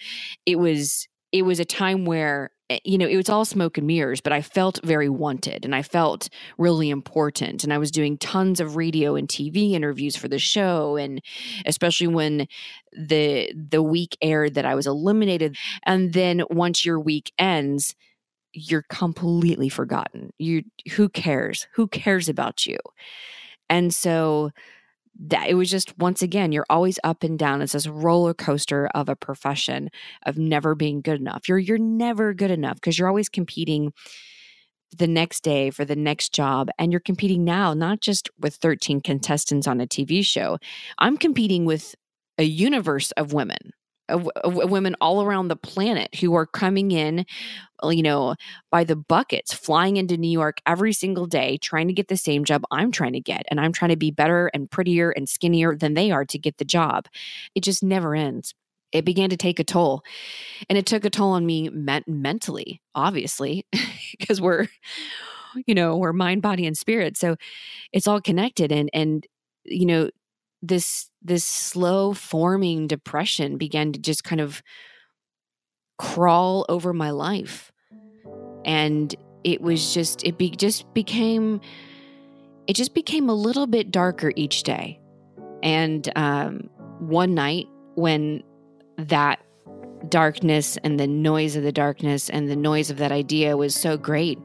it 0.45 0.57
was 0.57 1.07
it 1.31 1.43
was 1.43 1.59
a 1.59 1.65
time 1.65 2.05
where 2.05 2.51
eh, 2.69 2.79
you 2.83 2.97
know 2.97 3.07
it 3.07 3.15
was 3.15 3.29
all 3.29 3.45
smoke 3.45 3.77
and 3.77 3.87
mirrors 3.87 4.19
but 4.19 4.33
i 4.33 4.41
felt 4.41 4.79
very 4.83 5.07
wanted 5.07 5.63
and 5.63 5.73
i 5.73 5.81
felt 5.81 6.27
really 6.57 6.89
important 6.89 7.63
and 7.63 7.71
i 7.71 7.77
was 7.77 7.89
doing 7.89 8.17
tons 8.17 8.59
of 8.59 8.75
radio 8.75 9.15
and 9.15 9.29
tv 9.29 9.71
interviews 9.71 10.17
for 10.17 10.27
the 10.27 10.39
show 10.39 10.97
and 10.97 11.21
especially 11.65 12.07
when 12.07 12.47
the 12.91 13.49
the 13.53 13.81
week 13.81 14.17
aired 14.21 14.55
that 14.55 14.65
i 14.65 14.75
was 14.75 14.87
eliminated 14.87 15.55
and 15.85 16.11
then 16.11 16.43
once 16.49 16.83
your 16.83 16.99
week 16.99 17.31
ends 17.39 17.95
you're 18.53 18.85
completely 18.89 19.69
forgotten. 19.69 20.31
You 20.37 20.63
who 20.93 21.09
cares? 21.09 21.67
Who 21.73 21.87
cares 21.87 22.29
about 22.29 22.65
you? 22.65 22.77
And 23.69 23.93
so 23.93 24.51
that 25.19 25.49
it 25.49 25.55
was 25.55 25.69
just 25.69 25.97
once 25.97 26.21
again 26.21 26.51
you're 26.51 26.65
always 26.69 26.97
up 27.03 27.23
and 27.23 27.37
down 27.37 27.61
it's 27.61 27.73
this 27.73 27.87
roller 27.87 28.33
coaster 28.33 28.87
of 28.95 29.09
a 29.09 29.15
profession 29.15 29.89
of 30.25 30.37
never 30.37 30.73
being 30.73 31.01
good 31.01 31.19
enough 31.19 31.47
you're 31.47 31.59
you're 31.59 31.77
never 31.77 32.33
good 32.33 32.51
enough 32.51 32.75
because 32.75 32.97
you're 32.97 33.07
always 33.07 33.29
competing 33.29 33.91
the 34.97 35.07
next 35.07 35.43
day 35.43 35.69
for 35.69 35.85
the 35.85 35.95
next 35.95 36.33
job 36.33 36.69
and 36.79 36.91
you're 36.91 36.99
competing 36.99 37.43
now 37.43 37.73
not 37.73 37.99
just 37.99 38.29
with 38.39 38.55
13 38.55 39.01
contestants 39.01 39.67
on 39.67 39.81
a 39.81 39.87
TV 39.87 40.25
show 40.25 40.57
i'm 40.97 41.17
competing 41.17 41.65
with 41.65 41.93
a 42.37 42.43
universe 42.43 43.11
of 43.11 43.33
women 43.33 43.71
of, 44.11 44.29
women 44.43 44.95
all 45.01 45.23
around 45.23 45.47
the 45.47 45.55
planet 45.55 46.15
who 46.15 46.33
are 46.35 46.45
coming 46.45 46.91
in, 46.91 47.25
you 47.83 48.03
know, 48.03 48.35
by 48.69 48.83
the 48.83 48.95
buckets, 48.95 49.53
flying 49.53 49.97
into 49.97 50.17
New 50.17 50.29
York 50.29 50.59
every 50.65 50.93
single 50.93 51.25
day, 51.25 51.57
trying 51.57 51.87
to 51.87 51.93
get 51.93 52.07
the 52.07 52.17
same 52.17 52.45
job 52.45 52.63
I'm 52.71 52.91
trying 52.91 53.13
to 53.13 53.19
get. 53.19 53.45
And 53.49 53.59
I'm 53.59 53.71
trying 53.71 53.89
to 53.89 53.97
be 53.97 54.11
better 54.11 54.47
and 54.53 54.69
prettier 54.69 55.09
and 55.11 55.27
skinnier 55.27 55.75
than 55.75 55.93
they 55.93 56.11
are 56.11 56.25
to 56.25 56.37
get 56.37 56.57
the 56.57 56.65
job. 56.65 57.07
It 57.55 57.63
just 57.63 57.83
never 57.83 58.15
ends. 58.15 58.53
It 58.91 59.05
began 59.05 59.29
to 59.29 59.37
take 59.37 59.59
a 59.59 59.63
toll. 59.63 60.03
And 60.69 60.77
it 60.77 60.85
took 60.85 61.05
a 61.05 61.09
toll 61.09 61.31
on 61.31 61.45
me 61.45 61.69
me- 61.69 62.03
mentally, 62.07 62.81
obviously, 62.93 63.65
because 64.19 64.41
we're, 64.41 64.67
you 65.65 65.73
know, 65.73 65.97
we're 65.97 66.13
mind, 66.13 66.41
body, 66.41 66.65
and 66.65 66.77
spirit. 66.77 67.17
So 67.17 67.35
it's 67.93 68.07
all 68.07 68.21
connected. 68.21 68.71
And, 68.71 68.89
and, 68.93 69.25
you 69.63 69.85
know, 69.85 70.09
this 70.61 71.09
this 71.21 71.43
slow 71.43 72.13
forming 72.13 72.87
depression 72.87 73.57
began 73.57 73.91
to 73.93 73.99
just 73.99 74.23
kind 74.23 74.41
of 74.41 74.61
crawl 75.97 76.65
over 76.69 76.93
my 76.93 77.11
life. 77.11 77.71
And 78.65 79.13
it 79.43 79.61
was 79.61 79.93
just 79.93 80.23
it 80.23 80.37
be, 80.37 80.51
just 80.51 80.91
became 80.93 81.61
it 82.67 82.75
just 82.75 82.93
became 82.93 83.29
a 83.29 83.33
little 83.33 83.67
bit 83.67 83.91
darker 83.91 84.31
each 84.35 84.63
day. 84.63 84.99
And 85.63 86.09
um, 86.15 86.69
one 86.99 87.33
night 87.33 87.67
when 87.95 88.43
that 88.97 89.39
darkness 90.09 90.77
and 90.83 90.99
the 90.99 91.07
noise 91.07 91.55
of 91.55 91.63
the 91.63 91.71
darkness 91.71 92.29
and 92.29 92.49
the 92.49 92.55
noise 92.55 92.89
of 92.89 92.97
that 92.97 93.11
idea 93.11 93.55
was 93.55 93.75
so 93.75 93.97
great 93.97 94.39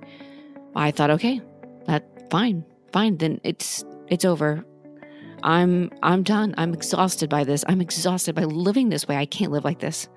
i 0.75 0.91
thought 0.91 1.11
okay 1.11 1.41
that 1.87 2.05
fine 2.31 2.63
fine 2.93 3.17
then 3.17 3.41
it's 3.43 3.85
it's 4.09 4.25
over 4.25 4.65
I'm 5.47 5.93
I'm 6.03 6.25
done. 6.25 6.55
I'm 6.59 6.75
exhausted 6.75 7.31
by 7.31 7.45
this. 7.45 7.65
I'm 7.69 7.81
exhausted 7.81 8.35
by 8.35 8.43
living 8.43 8.89
this 8.89 9.07
way. 9.07 9.17
I 9.17 9.27
can't 9.27 9.53
live 9.53 9.65
like 9.65 9.79
this. 9.79 10.09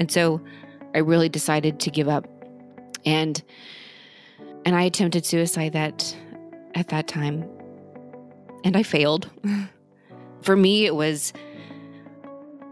And 0.00 0.10
so 0.10 0.40
I 0.94 0.98
really 0.98 1.28
decided 1.28 1.80
to 1.80 1.90
give 1.90 2.08
up. 2.08 2.26
And 3.04 3.40
and 4.64 4.74
I 4.74 4.82
attempted 4.84 5.26
suicide 5.26 5.74
that 5.74 6.16
at 6.74 6.88
that 6.88 7.06
time. 7.06 7.46
And 8.64 8.76
I 8.76 8.82
failed. 8.82 9.30
For 10.40 10.56
me 10.56 10.86
it 10.86 10.94
was 10.94 11.34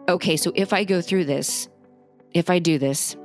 okay, 0.09 0.37
so 0.37 0.53
if 0.55 0.73
I 0.73 0.85
go 0.85 1.01
through 1.03 1.27
this, 1.27 1.69
if 2.33 2.49
I 2.49 2.59
do 2.59 2.79
this, 2.79 3.17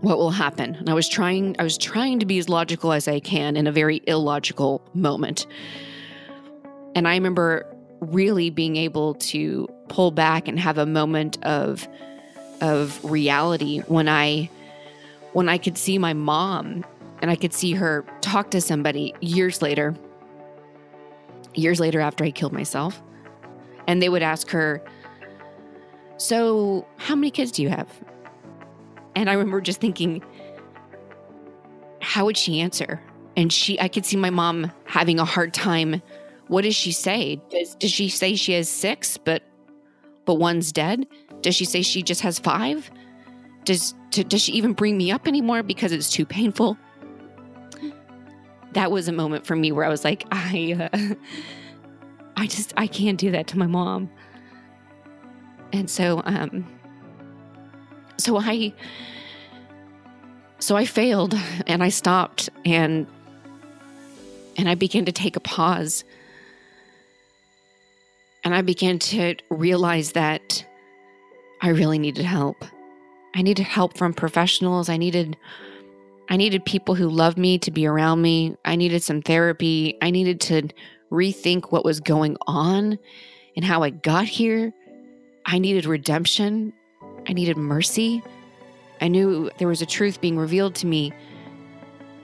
what 0.00 0.18
will 0.18 0.30
happen? 0.30 0.76
And 0.76 0.88
I 0.88 0.94
was 0.94 1.08
trying 1.08 1.56
I 1.58 1.64
was 1.64 1.76
trying 1.76 2.20
to 2.20 2.26
be 2.26 2.38
as 2.38 2.48
logical 2.48 2.92
as 2.92 3.08
I 3.08 3.18
can 3.18 3.56
in 3.56 3.66
a 3.66 3.72
very 3.72 4.00
illogical 4.06 4.80
moment. 4.94 5.48
And 6.96 7.06
I 7.06 7.14
remember 7.14 7.66
really 8.00 8.48
being 8.48 8.76
able 8.76 9.14
to 9.14 9.68
pull 9.88 10.10
back 10.10 10.48
and 10.48 10.58
have 10.58 10.78
a 10.78 10.86
moment 10.86 11.40
of 11.44 11.86
of 12.62 12.98
reality 13.04 13.80
when 13.80 14.08
I 14.08 14.48
when 15.34 15.46
I 15.48 15.58
could 15.58 15.76
see 15.76 15.98
my 15.98 16.14
mom 16.14 16.86
and 17.20 17.30
I 17.30 17.36
could 17.36 17.52
see 17.52 17.72
her 17.72 18.06
talk 18.22 18.50
to 18.52 18.62
somebody 18.62 19.14
years 19.20 19.60
later 19.60 19.94
years 21.54 21.80
later 21.80 22.00
after 22.00 22.24
I 22.24 22.30
killed 22.30 22.52
myself. 22.52 23.02
And 23.86 24.02
they 24.02 24.08
would 24.08 24.22
ask 24.22 24.48
her 24.50 24.82
so 26.16 26.86
how 26.96 27.14
many 27.14 27.30
kids 27.30 27.52
do 27.52 27.62
you 27.62 27.68
have? 27.68 27.88
And 29.14 29.28
I 29.28 29.34
remember 29.34 29.60
just 29.60 29.82
thinking 29.82 30.24
how 32.00 32.24
would 32.24 32.38
she 32.38 32.58
answer? 32.60 33.02
And 33.36 33.52
she 33.52 33.78
I 33.78 33.88
could 33.88 34.06
see 34.06 34.16
my 34.16 34.30
mom 34.30 34.72
having 34.86 35.20
a 35.20 35.26
hard 35.26 35.52
time 35.52 36.00
what 36.48 36.62
does 36.62 36.74
she 36.74 36.92
say? 36.92 37.40
Does, 37.50 37.74
does 37.74 37.90
she 37.90 38.08
say 38.08 38.34
she 38.36 38.52
has 38.52 38.68
six, 38.68 39.16
but 39.16 39.42
but 40.24 40.34
one's 40.34 40.72
dead? 40.72 41.06
Does 41.40 41.54
she 41.54 41.64
say 41.64 41.82
she 41.82 42.02
just 42.02 42.20
has 42.22 42.38
five? 42.38 42.90
Does 43.64 43.94
does 44.10 44.42
she 44.42 44.52
even 44.52 44.72
bring 44.72 44.96
me 44.96 45.10
up 45.10 45.26
anymore 45.26 45.62
because 45.62 45.92
it's 45.92 46.10
too 46.10 46.24
painful? 46.24 46.76
That 48.72 48.90
was 48.90 49.08
a 49.08 49.12
moment 49.12 49.46
for 49.46 49.56
me 49.56 49.72
where 49.72 49.84
I 49.84 49.88
was 49.88 50.04
like, 50.04 50.24
I, 50.30 50.88
uh, 50.92 51.14
I 52.36 52.46
just 52.46 52.72
I 52.76 52.86
can't 52.86 53.18
do 53.18 53.30
that 53.32 53.46
to 53.48 53.58
my 53.58 53.66
mom. 53.66 54.10
And 55.72 55.90
so, 55.90 56.22
um, 56.24 56.66
so 58.18 58.38
I, 58.38 58.72
so 60.58 60.76
I 60.76 60.84
failed, 60.84 61.34
and 61.66 61.82
I 61.82 61.88
stopped, 61.88 62.48
and 62.64 63.06
and 64.56 64.68
I 64.68 64.74
began 64.74 65.04
to 65.06 65.12
take 65.12 65.36
a 65.36 65.40
pause 65.40 66.04
and 68.46 68.54
I 68.54 68.62
began 68.62 69.00
to 69.00 69.34
realize 69.50 70.12
that 70.12 70.64
I 71.62 71.70
really 71.70 71.98
needed 71.98 72.24
help. 72.24 72.64
I 73.34 73.42
needed 73.42 73.66
help 73.66 73.98
from 73.98 74.14
professionals. 74.14 74.88
I 74.88 74.96
needed 74.96 75.36
I 76.28 76.36
needed 76.36 76.64
people 76.64 76.94
who 76.94 77.08
loved 77.08 77.38
me 77.38 77.58
to 77.58 77.72
be 77.72 77.88
around 77.88 78.22
me. 78.22 78.56
I 78.64 78.76
needed 78.76 79.02
some 79.02 79.20
therapy. 79.20 79.98
I 80.00 80.12
needed 80.12 80.40
to 80.42 80.68
rethink 81.10 81.72
what 81.72 81.84
was 81.84 81.98
going 81.98 82.36
on 82.46 83.00
and 83.56 83.64
how 83.64 83.82
I 83.82 83.90
got 83.90 84.26
here. 84.26 84.72
I 85.44 85.58
needed 85.58 85.84
redemption. 85.84 86.72
I 87.28 87.32
needed 87.32 87.56
mercy. 87.56 88.22
I 89.00 89.08
knew 89.08 89.50
there 89.58 89.66
was 89.66 89.82
a 89.82 89.86
truth 89.86 90.20
being 90.20 90.38
revealed 90.38 90.76
to 90.76 90.86
me 90.86 91.12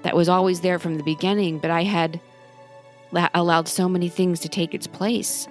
that 0.02 0.14
was 0.14 0.28
always 0.28 0.60
there 0.60 0.78
from 0.78 0.98
the 0.98 1.04
beginning, 1.04 1.58
but 1.58 1.72
I 1.72 1.82
had 1.82 2.20
allowed 3.34 3.66
so 3.66 3.88
many 3.88 4.08
things 4.08 4.38
to 4.38 4.48
take 4.48 4.72
its 4.72 4.86
place. 4.86 5.48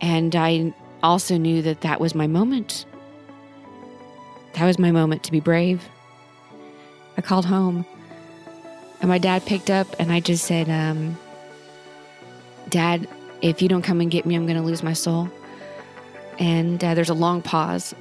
And 0.00 0.34
I 0.36 0.72
also 1.02 1.36
knew 1.36 1.62
that 1.62 1.80
that 1.82 2.00
was 2.00 2.14
my 2.14 2.26
moment. 2.26 2.84
That 4.54 4.64
was 4.64 4.78
my 4.78 4.90
moment 4.90 5.22
to 5.24 5.32
be 5.32 5.40
brave. 5.40 5.88
I 7.16 7.22
called 7.22 7.46
home 7.46 7.86
and 9.00 9.08
my 9.08 9.18
dad 9.18 9.44
picked 9.44 9.70
up 9.70 9.86
and 9.98 10.10
I 10.10 10.20
just 10.20 10.44
said, 10.44 10.68
um, 10.70 11.18
Dad, 12.68 13.06
if 13.42 13.60
you 13.60 13.68
don't 13.68 13.82
come 13.82 14.00
and 14.00 14.10
get 14.10 14.26
me, 14.26 14.34
I'm 14.34 14.46
going 14.46 14.56
to 14.56 14.62
lose 14.62 14.82
my 14.82 14.94
soul. 14.94 15.30
And 16.38 16.82
uh, 16.82 16.94
there's 16.94 17.10
a 17.10 17.14
long 17.14 17.42
pause. 17.42 17.94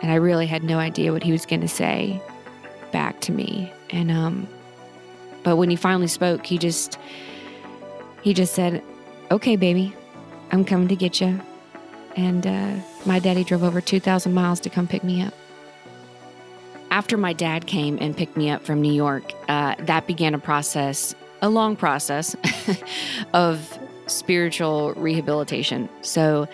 And 0.00 0.10
I 0.10 0.16
really 0.16 0.46
had 0.46 0.64
no 0.64 0.78
idea 0.78 1.12
what 1.12 1.22
he 1.22 1.32
was 1.32 1.46
going 1.46 1.60
to 1.60 1.68
say 1.68 2.20
back 2.92 3.20
to 3.22 3.32
me. 3.32 3.72
And, 3.90 4.10
um, 4.10 4.48
but 5.42 5.56
when 5.56 5.70
he 5.70 5.76
finally 5.76 6.08
spoke, 6.08 6.46
he 6.46 6.58
just, 6.58 6.98
he 8.22 8.32
just 8.32 8.54
said, 8.54 8.82
okay, 9.30 9.56
baby, 9.56 9.94
I'm 10.54 10.64
coming 10.64 10.86
to 10.86 10.94
get 10.94 11.20
you. 11.20 11.40
And 12.16 12.46
uh, 12.46 12.76
my 13.04 13.18
daddy 13.18 13.42
drove 13.42 13.64
over 13.64 13.80
2,000 13.80 14.32
miles 14.32 14.60
to 14.60 14.70
come 14.70 14.86
pick 14.86 15.02
me 15.02 15.20
up. 15.20 15.34
After 16.92 17.16
my 17.16 17.32
dad 17.32 17.66
came 17.66 17.98
and 18.00 18.16
picked 18.16 18.36
me 18.36 18.50
up 18.50 18.62
from 18.62 18.80
New 18.80 18.92
York, 18.92 19.32
uh, 19.48 19.74
that 19.80 20.06
began 20.06 20.32
a 20.32 20.38
process, 20.38 21.12
a 21.42 21.48
long 21.48 21.74
process 21.74 22.36
of 23.34 23.76
spiritual 24.06 24.92
rehabilitation. 24.94 25.88
So, 26.02 26.46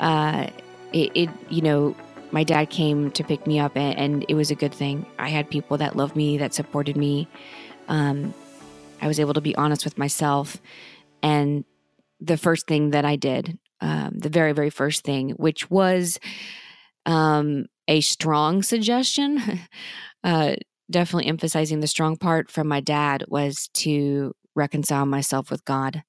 uh, 0.00 0.46
it, 0.94 1.10
it, 1.14 1.28
you 1.50 1.60
know, 1.60 1.94
my 2.30 2.44
dad 2.44 2.70
came 2.70 3.10
to 3.10 3.22
pick 3.24 3.46
me 3.46 3.58
up, 3.58 3.76
and, 3.76 3.98
and, 3.98 4.24
it 4.26 4.34
was 4.34 4.50
a 4.50 4.54
good 4.54 4.72
thing. 4.72 5.04
I 5.18 5.28
had 5.28 5.50
people 5.50 5.76
that 5.76 5.96
loved 5.96 6.16
me, 6.16 6.38
that 6.38 6.54
supported 6.54 6.96
me. 6.96 7.28
Um, 7.88 8.32
I 9.02 9.06
was 9.06 9.20
able 9.20 9.34
to 9.34 9.42
be 9.42 9.54
honest 9.56 9.84
with 9.84 9.98
myself. 9.98 10.56
And 11.22 11.66
the 12.20 12.36
first 12.36 12.66
thing 12.66 12.90
that 12.90 13.04
I 13.04 13.16
did, 13.16 13.58
um, 13.80 14.18
the 14.18 14.28
very, 14.28 14.52
very 14.52 14.70
first 14.70 15.04
thing, 15.04 15.30
which 15.30 15.70
was 15.70 16.18
um, 17.06 17.66
a 17.86 18.00
strong 18.00 18.62
suggestion, 18.62 19.60
uh, 20.24 20.56
definitely 20.90 21.28
emphasizing 21.28 21.80
the 21.80 21.86
strong 21.86 22.16
part 22.16 22.50
from 22.50 22.68
my 22.68 22.80
dad, 22.80 23.24
was 23.28 23.68
to 23.74 24.32
reconcile 24.54 25.06
myself 25.06 25.50
with 25.50 25.64
God. 25.64 26.02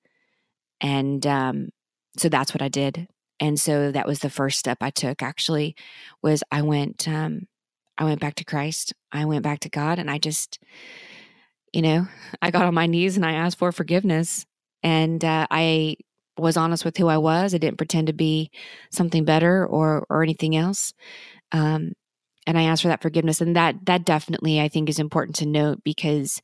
And 0.82 1.26
um, 1.28 1.70
so 2.18 2.30
that's 2.30 2.53
what 2.53 2.62
I 2.62 2.70
did 2.70 3.07
and 3.39 3.60
so 3.60 3.91
that 3.91 4.07
was 4.07 4.20
the 4.20 4.30
first 4.30 4.60
step 4.60 4.80
I 4.82 4.89
took 4.89 5.22
actually 5.22 5.76
was 6.22 6.43
I 6.51 6.62
went 6.62 7.07
um 7.07 7.47
I 7.97 8.05
went 8.05 8.22
back 8.22 8.36
to 8.36 8.45
Christ. 8.45 8.93
I 9.12 9.26
went 9.26 9.43
back 9.43 9.60
to 9.62 9.70
God 9.70 9.99
and 9.99 10.10
I 10.10 10.18
just 10.18 10.60
you 11.74 11.82
know, 11.82 12.07
I 12.41 12.51
got 12.51 12.66
on 12.66 12.74
my 12.74 12.88
knees 12.88 13.16
and 13.16 13.26
I 13.26 13.34
asked 13.34 13.57
for 13.57 13.72
forgiveness 13.72 14.45
and 14.84 15.23
uh, 15.23 15.47
I 15.49 15.95
was 16.39 16.57
honest 16.57 16.86
with 16.86 16.97
who 16.97 17.07
I 17.07 17.17
was. 17.17 17.53
I 17.53 17.57
didn't 17.57 17.77
pretend 17.77 18.07
to 18.07 18.13
be 18.13 18.51
something 18.91 19.25
better 19.25 19.65
or 19.65 20.05
or 20.09 20.23
anything 20.23 20.55
else. 20.55 20.93
Um 21.51 21.93
and 22.47 22.57
I 22.57 22.63
asked 22.63 22.82
for 22.82 22.88
that 22.88 23.01
forgiveness 23.01 23.41
and 23.41 23.55
that 23.55 23.75
that 23.86 24.05
definitely 24.05 24.59
I 24.59 24.69
think 24.69 24.89
is 24.89 24.99
important 24.99 25.36
to 25.38 25.45
note 25.45 25.84
because 25.84 26.41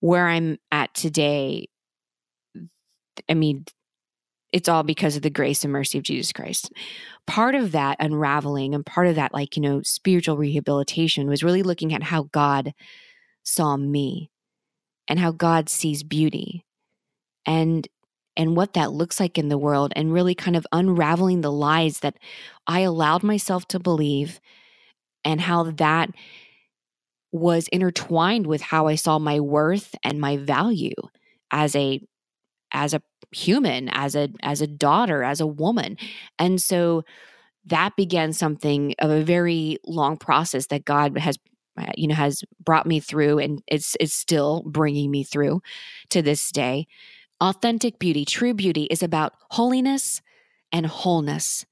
where 0.00 0.28
I'm 0.28 0.58
at 0.70 0.92
today 0.94 1.68
I 3.28 3.34
mean 3.34 3.64
it's 4.52 4.68
all 4.68 4.82
because 4.82 5.16
of 5.16 5.22
the 5.22 5.30
grace 5.30 5.64
and 5.64 5.72
mercy 5.72 5.96
of 5.96 6.04
Jesus 6.04 6.30
Christ. 6.30 6.70
Part 7.26 7.54
of 7.54 7.72
that 7.72 7.96
unraveling 8.00 8.74
and 8.74 8.84
part 8.84 9.06
of 9.06 9.14
that, 9.14 9.32
like, 9.32 9.56
you 9.56 9.62
know, 9.62 9.80
spiritual 9.82 10.36
rehabilitation 10.36 11.26
was 11.26 11.42
really 11.42 11.62
looking 11.62 11.94
at 11.94 12.02
how 12.02 12.24
God 12.32 12.74
saw 13.42 13.78
me 13.78 14.30
and 15.08 15.18
how 15.18 15.32
God 15.32 15.70
sees 15.70 16.02
beauty 16.02 16.66
and 17.46 17.88
and 18.36 18.56
what 18.56 18.72
that 18.72 18.92
looks 18.92 19.20
like 19.20 19.36
in 19.36 19.48
the 19.48 19.58
world 19.58 19.92
and 19.94 20.12
really 20.12 20.34
kind 20.34 20.56
of 20.56 20.66
unraveling 20.72 21.42
the 21.42 21.52
lies 21.52 22.00
that 22.00 22.16
I 22.66 22.80
allowed 22.80 23.22
myself 23.22 23.68
to 23.68 23.78
believe 23.78 24.40
and 25.24 25.40
how 25.40 25.64
that 25.64 26.10
was 27.32 27.68
intertwined 27.68 28.46
with 28.46 28.60
how 28.60 28.86
I 28.86 28.94
saw 28.94 29.18
my 29.18 29.40
worth 29.40 29.94
and 30.04 30.20
my 30.20 30.36
value 30.36 30.92
as 31.50 31.74
a 31.74 32.00
as 32.72 32.94
a 32.94 33.02
human 33.32 33.88
as 33.90 34.16
a 34.16 34.30
as 34.42 34.60
a 34.60 34.66
daughter 34.66 35.22
as 35.22 35.40
a 35.40 35.46
woman. 35.46 35.96
And 36.38 36.60
so 36.60 37.04
that 37.66 37.96
began 37.96 38.32
something 38.32 38.94
of 38.98 39.10
a 39.10 39.22
very 39.22 39.78
long 39.86 40.16
process 40.16 40.66
that 40.68 40.84
god 40.84 41.16
has 41.18 41.38
uh, 41.78 41.86
you 41.96 42.08
know 42.08 42.14
has 42.14 42.42
brought 42.64 42.86
me 42.86 43.00
through 43.00 43.38
and 43.38 43.62
it's 43.68 43.96
it's 44.00 44.14
still 44.14 44.62
bringing 44.66 45.10
me 45.10 45.24
through 45.24 45.60
to 46.10 46.22
this 46.22 46.50
day 46.52 46.86
authentic 47.42 47.98
beauty 47.98 48.24
true 48.24 48.54
beauty 48.54 48.84
is 48.84 49.02
about 49.02 49.34
holiness 49.50 50.22
and 50.72 50.86
wholeness 50.86 51.66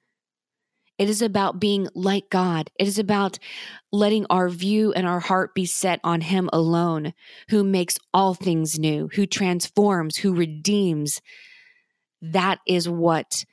it 1.00 1.08
is 1.08 1.22
about 1.22 1.58
being 1.58 1.88
like 1.94 2.28
God. 2.28 2.70
It 2.78 2.86
is 2.86 2.98
about 2.98 3.38
letting 3.90 4.26
our 4.28 4.50
view 4.50 4.92
and 4.92 5.06
our 5.06 5.18
heart 5.18 5.54
be 5.54 5.64
set 5.64 5.98
on 6.04 6.20
Him 6.20 6.50
alone, 6.52 7.14
who 7.48 7.64
makes 7.64 7.98
all 8.12 8.34
things 8.34 8.78
new, 8.78 9.08
who 9.14 9.24
transforms, 9.24 10.18
who 10.18 10.34
redeems. 10.34 11.22
That 12.20 12.58
is 12.66 12.86
what 12.86 13.46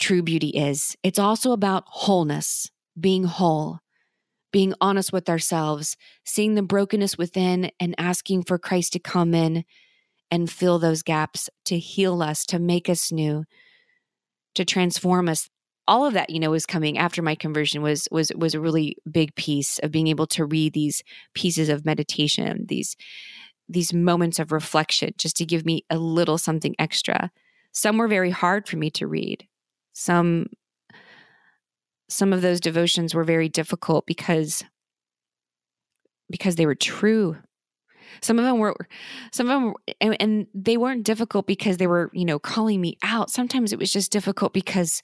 true 0.00 0.20
beauty 0.20 0.48
is. 0.48 0.96
It's 1.04 1.20
also 1.20 1.52
about 1.52 1.84
wholeness, 1.86 2.68
being 2.98 3.22
whole, 3.22 3.78
being 4.50 4.74
honest 4.80 5.12
with 5.12 5.28
ourselves, 5.28 5.96
seeing 6.24 6.56
the 6.56 6.62
brokenness 6.62 7.16
within, 7.16 7.70
and 7.78 7.94
asking 7.96 8.42
for 8.42 8.58
Christ 8.58 8.92
to 8.94 8.98
come 8.98 9.34
in 9.34 9.64
and 10.30 10.50
fill 10.50 10.78
those 10.78 11.02
gaps, 11.02 11.48
to 11.66 11.78
heal 11.78 12.22
us, 12.22 12.44
to 12.46 12.58
make 12.58 12.88
us 12.88 13.10
new, 13.10 13.44
to 14.54 14.64
transform 14.64 15.28
us. 15.28 15.48
All 15.86 16.04
of 16.04 16.12
that 16.14 16.28
you 16.28 16.38
know 16.38 16.50
was 16.50 16.66
coming 16.66 16.98
after 16.98 17.22
my 17.22 17.34
conversion 17.34 17.80
was 17.80 18.08
was 18.10 18.30
was 18.36 18.54
a 18.54 18.60
really 18.60 18.96
big 19.10 19.34
piece 19.36 19.78
of 19.78 19.90
being 19.90 20.06
able 20.08 20.26
to 20.28 20.44
read 20.44 20.74
these 20.74 21.02
pieces 21.34 21.70
of 21.70 21.86
meditation 21.86 22.66
these 22.68 22.94
these 23.68 23.92
moments 23.92 24.38
of 24.38 24.52
reflection 24.52 25.12
just 25.16 25.36
to 25.36 25.46
give 25.46 25.64
me 25.64 25.84
a 25.90 25.98
little 25.98 26.38
something 26.38 26.74
extra. 26.78 27.30
Some 27.72 27.98
were 27.98 28.08
very 28.08 28.30
hard 28.30 28.66
for 28.66 28.76
me 28.76 28.90
to 28.92 29.06
read. 29.06 29.46
Some 29.92 30.46
some 32.08 32.32
of 32.32 32.42
those 32.42 32.60
devotions 32.60 33.14
were 33.14 33.24
very 33.24 33.48
difficult 33.48 34.06
because 34.06 34.64
because 36.30 36.56
they 36.56 36.66
were 36.66 36.74
true 36.74 37.36
some 38.20 38.38
of 38.38 38.44
them 38.44 38.58
were, 38.58 38.74
some 39.32 39.50
of 39.50 39.60
them, 39.60 39.74
and, 40.00 40.16
and 40.20 40.46
they 40.54 40.76
weren't 40.76 41.04
difficult 41.04 41.46
because 41.46 41.76
they 41.76 41.86
were, 41.86 42.10
you 42.12 42.24
know, 42.24 42.38
calling 42.38 42.80
me 42.80 42.96
out. 43.02 43.30
Sometimes 43.30 43.72
it 43.72 43.78
was 43.78 43.92
just 43.92 44.12
difficult 44.12 44.52
because 44.52 45.02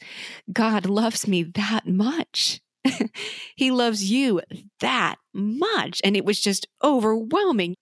God 0.52 0.86
loves 0.86 1.26
me 1.26 1.42
that 1.42 1.86
much. 1.86 2.60
he 3.56 3.70
loves 3.70 4.10
you 4.10 4.40
that 4.80 5.16
much. 5.32 6.00
And 6.04 6.16
it 6.16 6.24
was 6.24 6.40
just 6.40 6.66
overwhelming. 6.82 7.74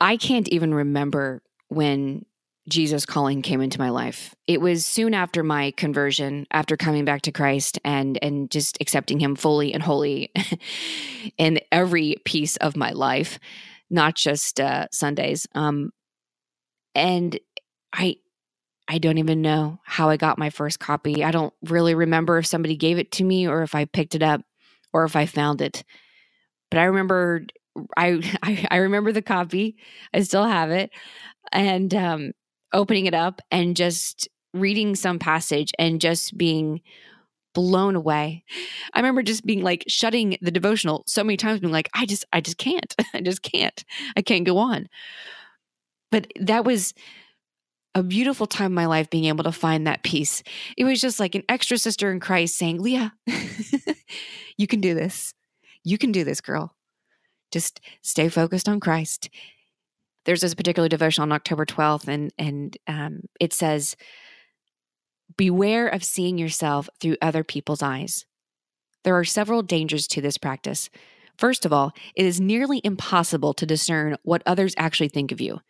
I 0.00 0.16
can't 0.16 0.48
even 0.48 0.74
remember 0.74 1.42
when 1.68 2.24
Jesus 2.68 3.06
calling 3.06 3.42
came 3.42 3.60
into 3.60 3.78
my 3.78 3.90
life. 3.90 4.34
It 4.46 4.60
was 4.60 4.84
soon 4.84 5.14
after 5.14 5.44
my 5.44 5.72
conversion, 5.76 6.46
after 6.50 6.76
coming 6.76 7.04
back 7.04 7.22
to 7.22 7.32
Christ 7.32 7.78
and 7.84 8.18
and 8.22 8.50
just 8.50 8.76
accepting 8.80 9.20
him 9.20 9.36
fully 9.36 9.72
and 9.72 9.82
wholly 9.82 10.32
in 11.38 11.60
every 11.70 12.16
piece 12.24 12.56
of 12.56 12.76
my 12.76 12.90
life 12.90 13.38
not 13.90 14.14
just 14.14 14.60
uh, 14.60 14.86
Sundays. 14.92 15.46
Um, 15.54 15.90
and 16.94 17.38
I, 17.92 18.16
I 18.88 18.98
don't 18.98 19.18
even 19.18 19.42
know 19.42 19.80
how 19.84 20.08
I 20.08 20.16
got 20.16 20.38
my 20.38 20.50
first 20.50 20.78
copy. 20.78 21.24
I 21.24 21.30
don't 21.30 21.54
really 21.62 21.94
remember 21.94 22.38
if 22.38 22.46
somebody 22.46 22.76
gave 22.76 22.98
it 22.98 23.12
to 23.12 23.24
me 23.24 23.46
or 23.46 23.62
if 23.62 23.74
I 23.74 23.84
picked 23.84 24.14
it 24.14 24.22
up 24.22 24.42
or 24.92 25.04
if 25.04 25.16
I 25.16 25.26
found 25.26 25.60
it. 25.60 25.84
But 26.70 26.78
I 26.78 26.84
remember, 26.84 27.46
I, 27.96 28.38
I, 28.42 28.66
I 28.70 28.76
remember 28.76 29.12
the 29.12 29.22
copy. 29.22 29.76
I 30.14 30.20
still 30.22 30.44
have 30.44 30.70
it, 30.70 30.90
and 31.52 31.94
um, 31.94 32.32
opening 32.72 33.06
it 33.06 33.14
up 33.14 33.40
and 33.50 33.76
just 33.76 34.28
reading 34.54 34.94
some 34.94 35.18
passage 35.18 35.72
and 35.78 36.00
just 36.00 36.36
being 36.36 36.80
blown 37.56 37.96
away. 37.96 38.44
I 38.92 38.98
remember 38.98 39.22
just 39.22 39.46
being 39.46 39.62
like 39.62 39.82
shutting 39.88 40.36
the 40.42 40.50
devotional 40.50 41.02
so 41.06 41.24
many 41.24 41.38
times, 41.38 41.60
being 41.60 41.72
like, 41.72 41.88
I 41.94 42.04
just, 42.04 42.26
I 42.30 42.42
just 42.42 42.58
can't. 42.58 42.94
I 43.14 43.22
just 43.22 43.42
can't. 43.42 43.82
I 44.14 44.20
can't 44.20 44.44
go 44.44 44.58
on. 44.58 44.90
But 46.12 46.30
that 46.38 46.66
was 46.66 46.92
a 47.94 48.02
beautiful 48.02 48.46
time 48.46 48.66
in 48.66 48.74
my 48.74 48.84
life 48.84 49.08
being 49.08 49.24
able 49.24 49.44
to 49.44 49.52
find 49.52 49.86
that 49.86 50.02
peace. 50.02 50.42
It 50.76 50.84
was 50.84 51.00
just 51.00 51.18
like 51.18 51.34
an 51.34 51.44
extra 51.48 51.78
sister 51.78 52.12
in 52.12 52.20
Christ 52.20 52.58
saying, 52.58 52.82
Leah, 52.82 53.14
you 54.58 54.66
can 54.66 54.82
do 54.82 54.92
this. 54.92 55.32
You 55.82 55.96
can 55.96 56.12
do 56.12 56.22
this, 56.22 56.42
girl. 56.42 56.76
Just 57.50 57.80
stay 58.02 58.28
focused 58.28 58.68
on 58.68 58.80
Christ. 58.80 59.30
There's 60.26 60.42
this 60.42 60.54
particular 60.54 60.90
devotion 60.90 61.22
on 61.22 61.32
October 61.32 61.64
12th, 61.64 62.08
and 62.08 62.32
and 62.36 62.76
um, 62.86 63.20
it 63.40 63.54
says, 63.54 63.96
Beware 65.36 65.88
of 65.88 66.04
seeing 66.04 66.38
yourself 66.38 66.88
through 67.00 67.16
other 67.20 67.44
people's 67.44 67.82
eyes. 67.82 68.24
There 69.04 69.18
are 69.18 69.24
several 69.24 69.62
dangers 69.62 70.06
to 70.08 70.20
this 70.20 70.38
practice. 70.38 70.88
First 71.36 71.66
of 71.66 71.72
all, 71.72 71.92
it 72.14 72.24
is 72.24 72.40
nearly 72.40 72.80
impossible 72.82 73.52
to 73.54 73.66
discern 73.66 74.16
what 74.22 74.42
others 74.46 74.74
actually 74.78 75.08
think 75.08 75.32
of 75.32 75.40
you. 75.40 75.60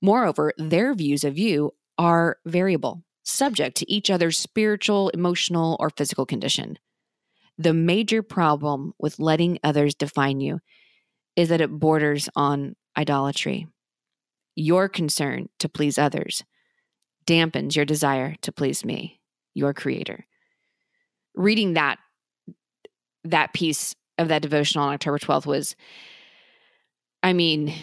Moreover, 0.00 0.52
their 0.56 0.94
views 0.94 1.24
of 1.24 1.36
you 1.36 1.74
are 1.98 2.38
variable, 2.46 3.02
subject 3.24 3.76
to 3.78 3.92
each 3.92 4.10
other's 4.10 4.38
spiritual, 4.38 5.08
emotional, 5.10 5.76
or 5.80 5.90
physical 5.90 6.24
condition. 6.24 6.78
The 7.58 7.74
major 7.74 8.22
problem 8.22 8.92
with 8.98 9.18
letting 9.18 9.58
others 9.64 9.96
define 9.96 10.40
you 10.40 10.60
is 11.34 11.48
that 11.48 11.60
it 11.60 11.70
borders 11.70 12.28
on 12.36 12.76
idolatry. 12.96 13.66
Your 14.54 14.88
concern 14.88 15.48
to 15.58 15.68
please 15.68 15.98
others 15.98 16.44
dampens 17.28 17.76
your 17.76 17.84
desire 17.84 18.34
to 18.40 18.50
please 18.50 18.84
me, 18.84 19.20
your 19.54 19.74
creator. 19.74 20.24
Reading 21.34 21.74
that 21.74 21.98
that 23.24 23.52
piece 23.52 23.94
of 24.16 24.28
that 24.28 24.42
devotional 24.42 24.86
on 24.86 24.94
October 24.94 25.18
12th 25.18 25.46
was 25.46 25.76
I 27.22 27.32
mean, 27.32 27.74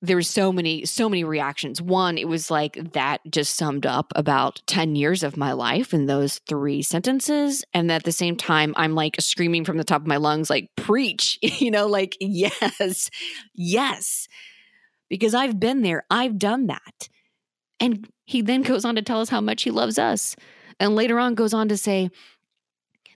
there 0.00 0.16
were 0.16 0.22
so 0.22 0.52
many 0.52 0.84
so 0.84 1.08
many 1.08 1.24
reactions. 1.24 1.82
One 1.82 2.16
it 2.16 2.28
was 2.28 2.50
like 2.50 2.92
that 2.92 3.20
just 3.28 3.56
summed 3.56 3.84
up 3.84 4.12
about 4.14 4.62
10 4.66 4.94
years 4.94 5.22
of 5.22 5.36
my 5.36 5.52
life 5.52 5.92
in 5.92 6.06
those 6.06 6.38
three 6.48 6.82
sentences. 6.82 7.64
And 7.74 7.90
at 7.90 8.04
the 8.04 8.12
same 8.12 8.36
time 8.36 8.74
i'm 8.76 8.94
like 8.94 9.16
screaming 9.20 9.64
from 9.64 9.76
the 9.76 9.84
top 9.84 10.02
of 10.02 10.06
my 10.06 10.18
lungs 10.18 10.48
like 10.50 10.70
preach 10.76 11.38
you 11.42 11.70
know 11.70 11.86
like 11.86 12.16
yes 12.20 13.10
yes. 13.54 14.28
Because 15.10 15.34
i've 15.34 15.58
been 15.58 15.82
there. 15.82 16.04
I've 16.10 16.38
done 16.38 16.68
that. 16.68 17.08
And 17.80 18.08
he 18.32 18.42
then 18.42 18.62
goes 18.62 18.84
on 18.84 18.96
to 18.96 19.02
tell 19.02 19.20
us 19.20 19.28
how 19.28 19.40
much 19.40 19.62
he 19.62 19.70
loves 19.70 19.98
us 19.98 20.34
and 20.80 20.96
later 20.96 21.18
on 21.18 21.34
goes 21.34 21.54
on 21.54 21.68
to 21.68 21.76
say 21.76 22.10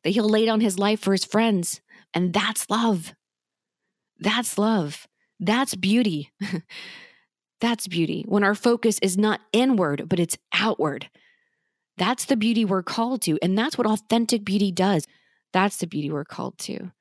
that 0.04 0.10
he'll 0.10 0.28
lay 0.28 0.46
down 0.46 0.60
his 0.60 0.78
life 0.78 1.00
for 1.00 1.12
his 1.12 1.24
friends 1.24 1.80
and 2.14 2.32
that's 2.32 2.70
love 2.70 3.14
that's 4.20 4.56
love 4.56 5.06
that's 5.40 5.74
beauty. 5.74 6.30
That's 7.60 7.88
beauty. 7.88 8.22
When 8.28 8.44
our 8.44 8.54
focus 8.54 8.98
is 9.00 9.16
not 9.16 9.40
inward, 9.52 10.08
but 10.08 10.20
it's 10.20 10.36
outward. 10.52 11.08
That's 11.96 12.26
the 12.26 12.36
beauty 12.36 12.66
we're 12.66 12.82
called 12.82 13.22
to. 13.22 13.38
And 13.40 13.56
that's 13.56 13.78
what 13.78 13.86
authentic 13.86 14.44
beauty 14.44 14.70
does. 14.70 15.06
That's 15.54 15.78
the 15.78 15.86
beauty 15.86 16.10
we're 16.10 16.26
called 16.26 16.58
to. 16.58 16.92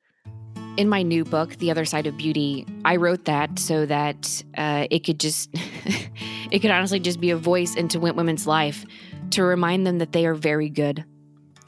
In 0.78 0.90
my 0.90 1.04
new 1.04 1.24
book, 1.24 1.56
The 1.58 1.72
Other 1.72 1.86
Side 1.86 2.06
of 2.06 2.18
Beauty, 2.18 2.66
I 2.84 2.98
wrote 2.98 3.26
that 3.26 3.58
so 3.58 3.86
that 3.86 4.44
uh, 4.58 4.88
it 4.92 5.06
could 5.06 5.22
just, 5.22 5.50
it 6.52 6.60
could 6.60 6.72
honestly 6.72 7.00
just 7.00 7.22
be 7.22 7.30
a 7.30 7.38
voice 7.38 7.76
into 7.76 7.98
women's 7.98 8.46
life 8.46 8.86
to 9.32 9.44
remind 9.44 9.88
them 9.88 10.00
that 10.00 10.12
they 10.12 10.26
are 10.26 10.34
very 10.34 10.70
good, 10.70 11.06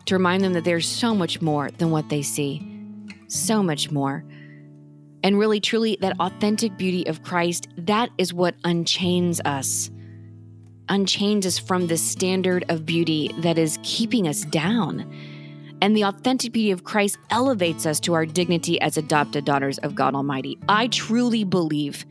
to 0.07 0.15
remind 0.15 0.43
them 0.43 0.51
that 0.53 0.65
there's 0.65 0.85
so 0.85 1.15
much 1.15 1.41
more 1.41 1.69
than 1.77 1.89
what 1.89 2.09
they 2.09 2.21
see, 2.21 2.61
so 3.29 3.63
much 3.63 3.91
more. 3.91 4.25
And 5.23 5.39
really, 5.39 5.61
truly, 5.61 5.97
that 6.01 6.19
authentic 6.19 6.77
beauty 6.77 7.07
of 7.07 7.23
Christ, 7.23 7.69
that 7.77 8.09
is 8.17 8.33
what 8.33 8.55
unchains 8.65 9.39
us. 9.45 9.89
Unchains 10.89 11.45
us 11.45 11.57
from 11.57 11.87
the 11.87 11.97
standard 11.97 12.65
of 12.67 12.85
beauty 12.85 13.31
that 13.39 13.57
is 13.57 13.79
keeping 13.83 14.27
us 14.27 14.41
down. 14.41 15.09
And 15.81 15.95
the 15.95 16.03
authentic 16.03 16.53
beauty 16.53 16.71
of 16.71 16.83
Christ 16.83 17.17
elevates 17.29 17.85
us 17.85 17.99
to 18.01 18.13
our 18.13 18.25
dignity 18.25 18.81
as 18.81 18.97
adopted 18.97 19.45
daughters 19.45 19.77
of 19.79 19.95
God 19.95 20.15
Almighty. 20.15 20.57
I 20.67 20.87
truly 20.87 21.43
believe 21.43 22.05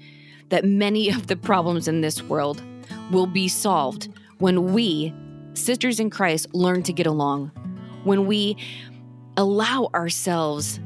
that 0.51 0.65
many 0.65 1.11
of 1.11 1.27
the 1.27 1.37
problems 1.37 1.89
in 1.89 2.01
this 2.01 2.23
world 2.23 2.63
will 3.11 3.27
be 3.27 3.49
solved 3.49 4.09
when 4.39 4.73
we, 4.73 5.13
sisters 5.55 5.99
in 5.99 6.11
Christ, 6.11 6.55
learn 6.55 6.83
to 6.85 6.93
get 6.93 7.07
along, 7.07 7.49
when 8.05 8.27
we 8.27 8.57
allow 9.37 9.91
ourselves 9.95 10.81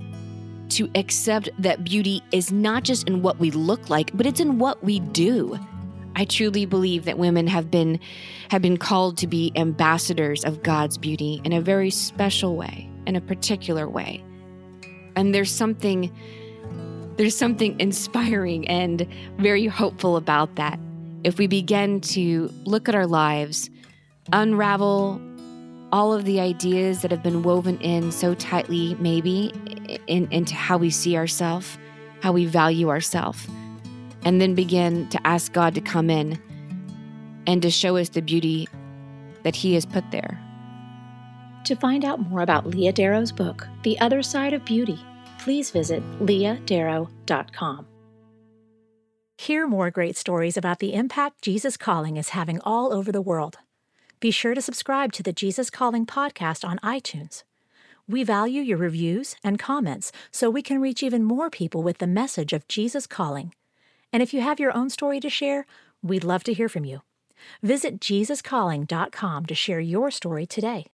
to 0.71 0.89
accept 0.95 1.51
that 1.59 1.85
beauty 1.85 2.23
is 2.33 2.53
not 2.53 2.85
just 2.85 3.09
in 3.09 3.23
what 3.23 3.39
we 3.39 3.51
look 3.51 3.91
like, 3.91 4.17
but 4.17 4.25
it's 4.25 4.41
in 4.41 4.59
what 4.59 4.83
we 4.83 5.01
do. 5.01 5.59
I 6.21 6.27
truly 6.27 6.67
believe 6.67 7.07
that 7.07 7.17
women 7.17 7.47
have 7.47 7.71
been 7.71 7.99
have 8.51 8.61
been 8.61 8.77
called 8.77 9.17
to 9.19 9.27
be 9.27 9.53
ambassadors 9.57 10.45
of 10.45 10.63
God's 10.63 10.99
beauty 10.99 11.41
in 11.45 11.55
a 11.55 11.63
very 11.63 11.89
special 11.89 12.57
way, 12.57 12.91
in 13.07 13.17
a 13.17 13.23
particular 13.23 13.89
way. 13.89 14.23
And 15.17 15.35
there's 15.35 15.51
something 15.51 16.13
there's 17.17 17.35
something 17.35 17.81
inspiring 17.81 18.69
and 18.69 19.09
very 19.39 19.67
hopeful 19.67 20.19
about 20.19 20.57
that. 20.57 20.79
If 21.25 21.39
we 21.39 21.47
begin 21.47 22.03
to 22.03 22.53
look 22.65 22.87
at 22.87 22.95
our 22.95 23.07
lives, 23.07 23.71
unravel 24.31 25.19
all 25.91 26.13
of 26.13 26.27
the 26.27 26.39
ideas 26.39 27.01
that 27.01 27.11
have 27.11 27.23
been 27.23 27.43
woven 27.43 27.79
in 27.81 28.13
so 28.13 28.35
tightly, 28.35 28.95
maybe, 29.01 29.53
in, 30.07 30.31
into 30.31 30.55
how 30.55 30.77
we 30.77 30.91
see 30.91 31.17
ourselves, 31.17 31.79
how 32.21 32.33
we 32.33 32.45
value 32.45 32.91
ourselves, 32.91 33.49
and 34.25 34.41
then 34.41 34.55
begin 34.55 35.09
to 35.11 35.27
ask 35.27 35.53
God 35.53 35.75
to 35.75 35.81
come 35.81 36.11
in 36.11 36.39
and 37.47 37.63
to 37.63 37.71
show 37.71 37.97
us 37.97 38.11
the 38.11 38.23
beauty 38.23 38.69
that 39.43 39.57
He 39.57 39.75
has 39.75 39.87
put 39.87 40.11
there. 40.11 40.39
To 41.65 41.77
find 41.77 42.05
out 42.05 42.21
more 42.21 42.41
about 42.41 42.67
Leah 42.67 42.93
Darrow's 42.93 43.33
book, 43.33 43.67
The 43.83 43.99
Other 44.01 44.23
Side 44.23 44.53
of 44.53 44.65
Beauty, 44.65 44.99
please 45.39 45.71
visit 45.71 46.03
leahdarrow.com. 46.21 47.87
Hear 49.39 49.67
more 49.67 49.91
great 49.91 50.17
stories 50.17 50.57
about 50.57 50.81
the 50.81 50.93
impact 50.93 51.43
Jesus 51.43 51.77
Calling 51.79 52.19
is 52.19 52.31
having 52.31 52.61
all 52.61 52.93
over 52.93 53.11
the 53.11 53.23
world. 53.23 53.59
Be 54.21 54.31
sure 54.31 54.55
to 54.55 54.61
subscribe 54.61 55.13
to 55.13 55.23
the 55.23 55.33
Jesus 55.33 55.71
Calling 55.71 56.05
podcast 56.05 56.63
on 56.63 56.79
iTunes. 56.81 57.43
We 58.07 58.23
value 58.23 58.61
your 58.61 58.77
reviews 58.77 59.37
and 59.43 59.59
comments 59.59 60.13
so 60.31 60.51
we 60.51 60.63
can 60.63 60.81
reach 60.81 61.03
even 61.03 61.25
more 61.25 61.49
people 61.49 61.83
with 61.83 61.99
the 61.99 62.07
message 62.07 62.53
of 62.53 62.69
Jesus 62.69 63.07
Calling. 63.07 63.55
And 64.13 64.23
if 64.23 64.35
you 64.35 64.41
have 64.41 64.61
your 64.61 64.77
own 64.77 64.91
story 64.91 65.21
to 65.21 65.31
share, 65.31 65.67
we'd 66.03 66.25
love 66.25 66.45
to 66.45 66.53
hear 66.53 66.69
from 66.69 66.85
you. 66.85 67.03
Visit 67.63 68.01
JesusCalling.com 68.01 69.47
to 69.47 69.55
share 69.55 69.81
your 69.81 70.11
story 70.11 70.47
today. 70.47 70.87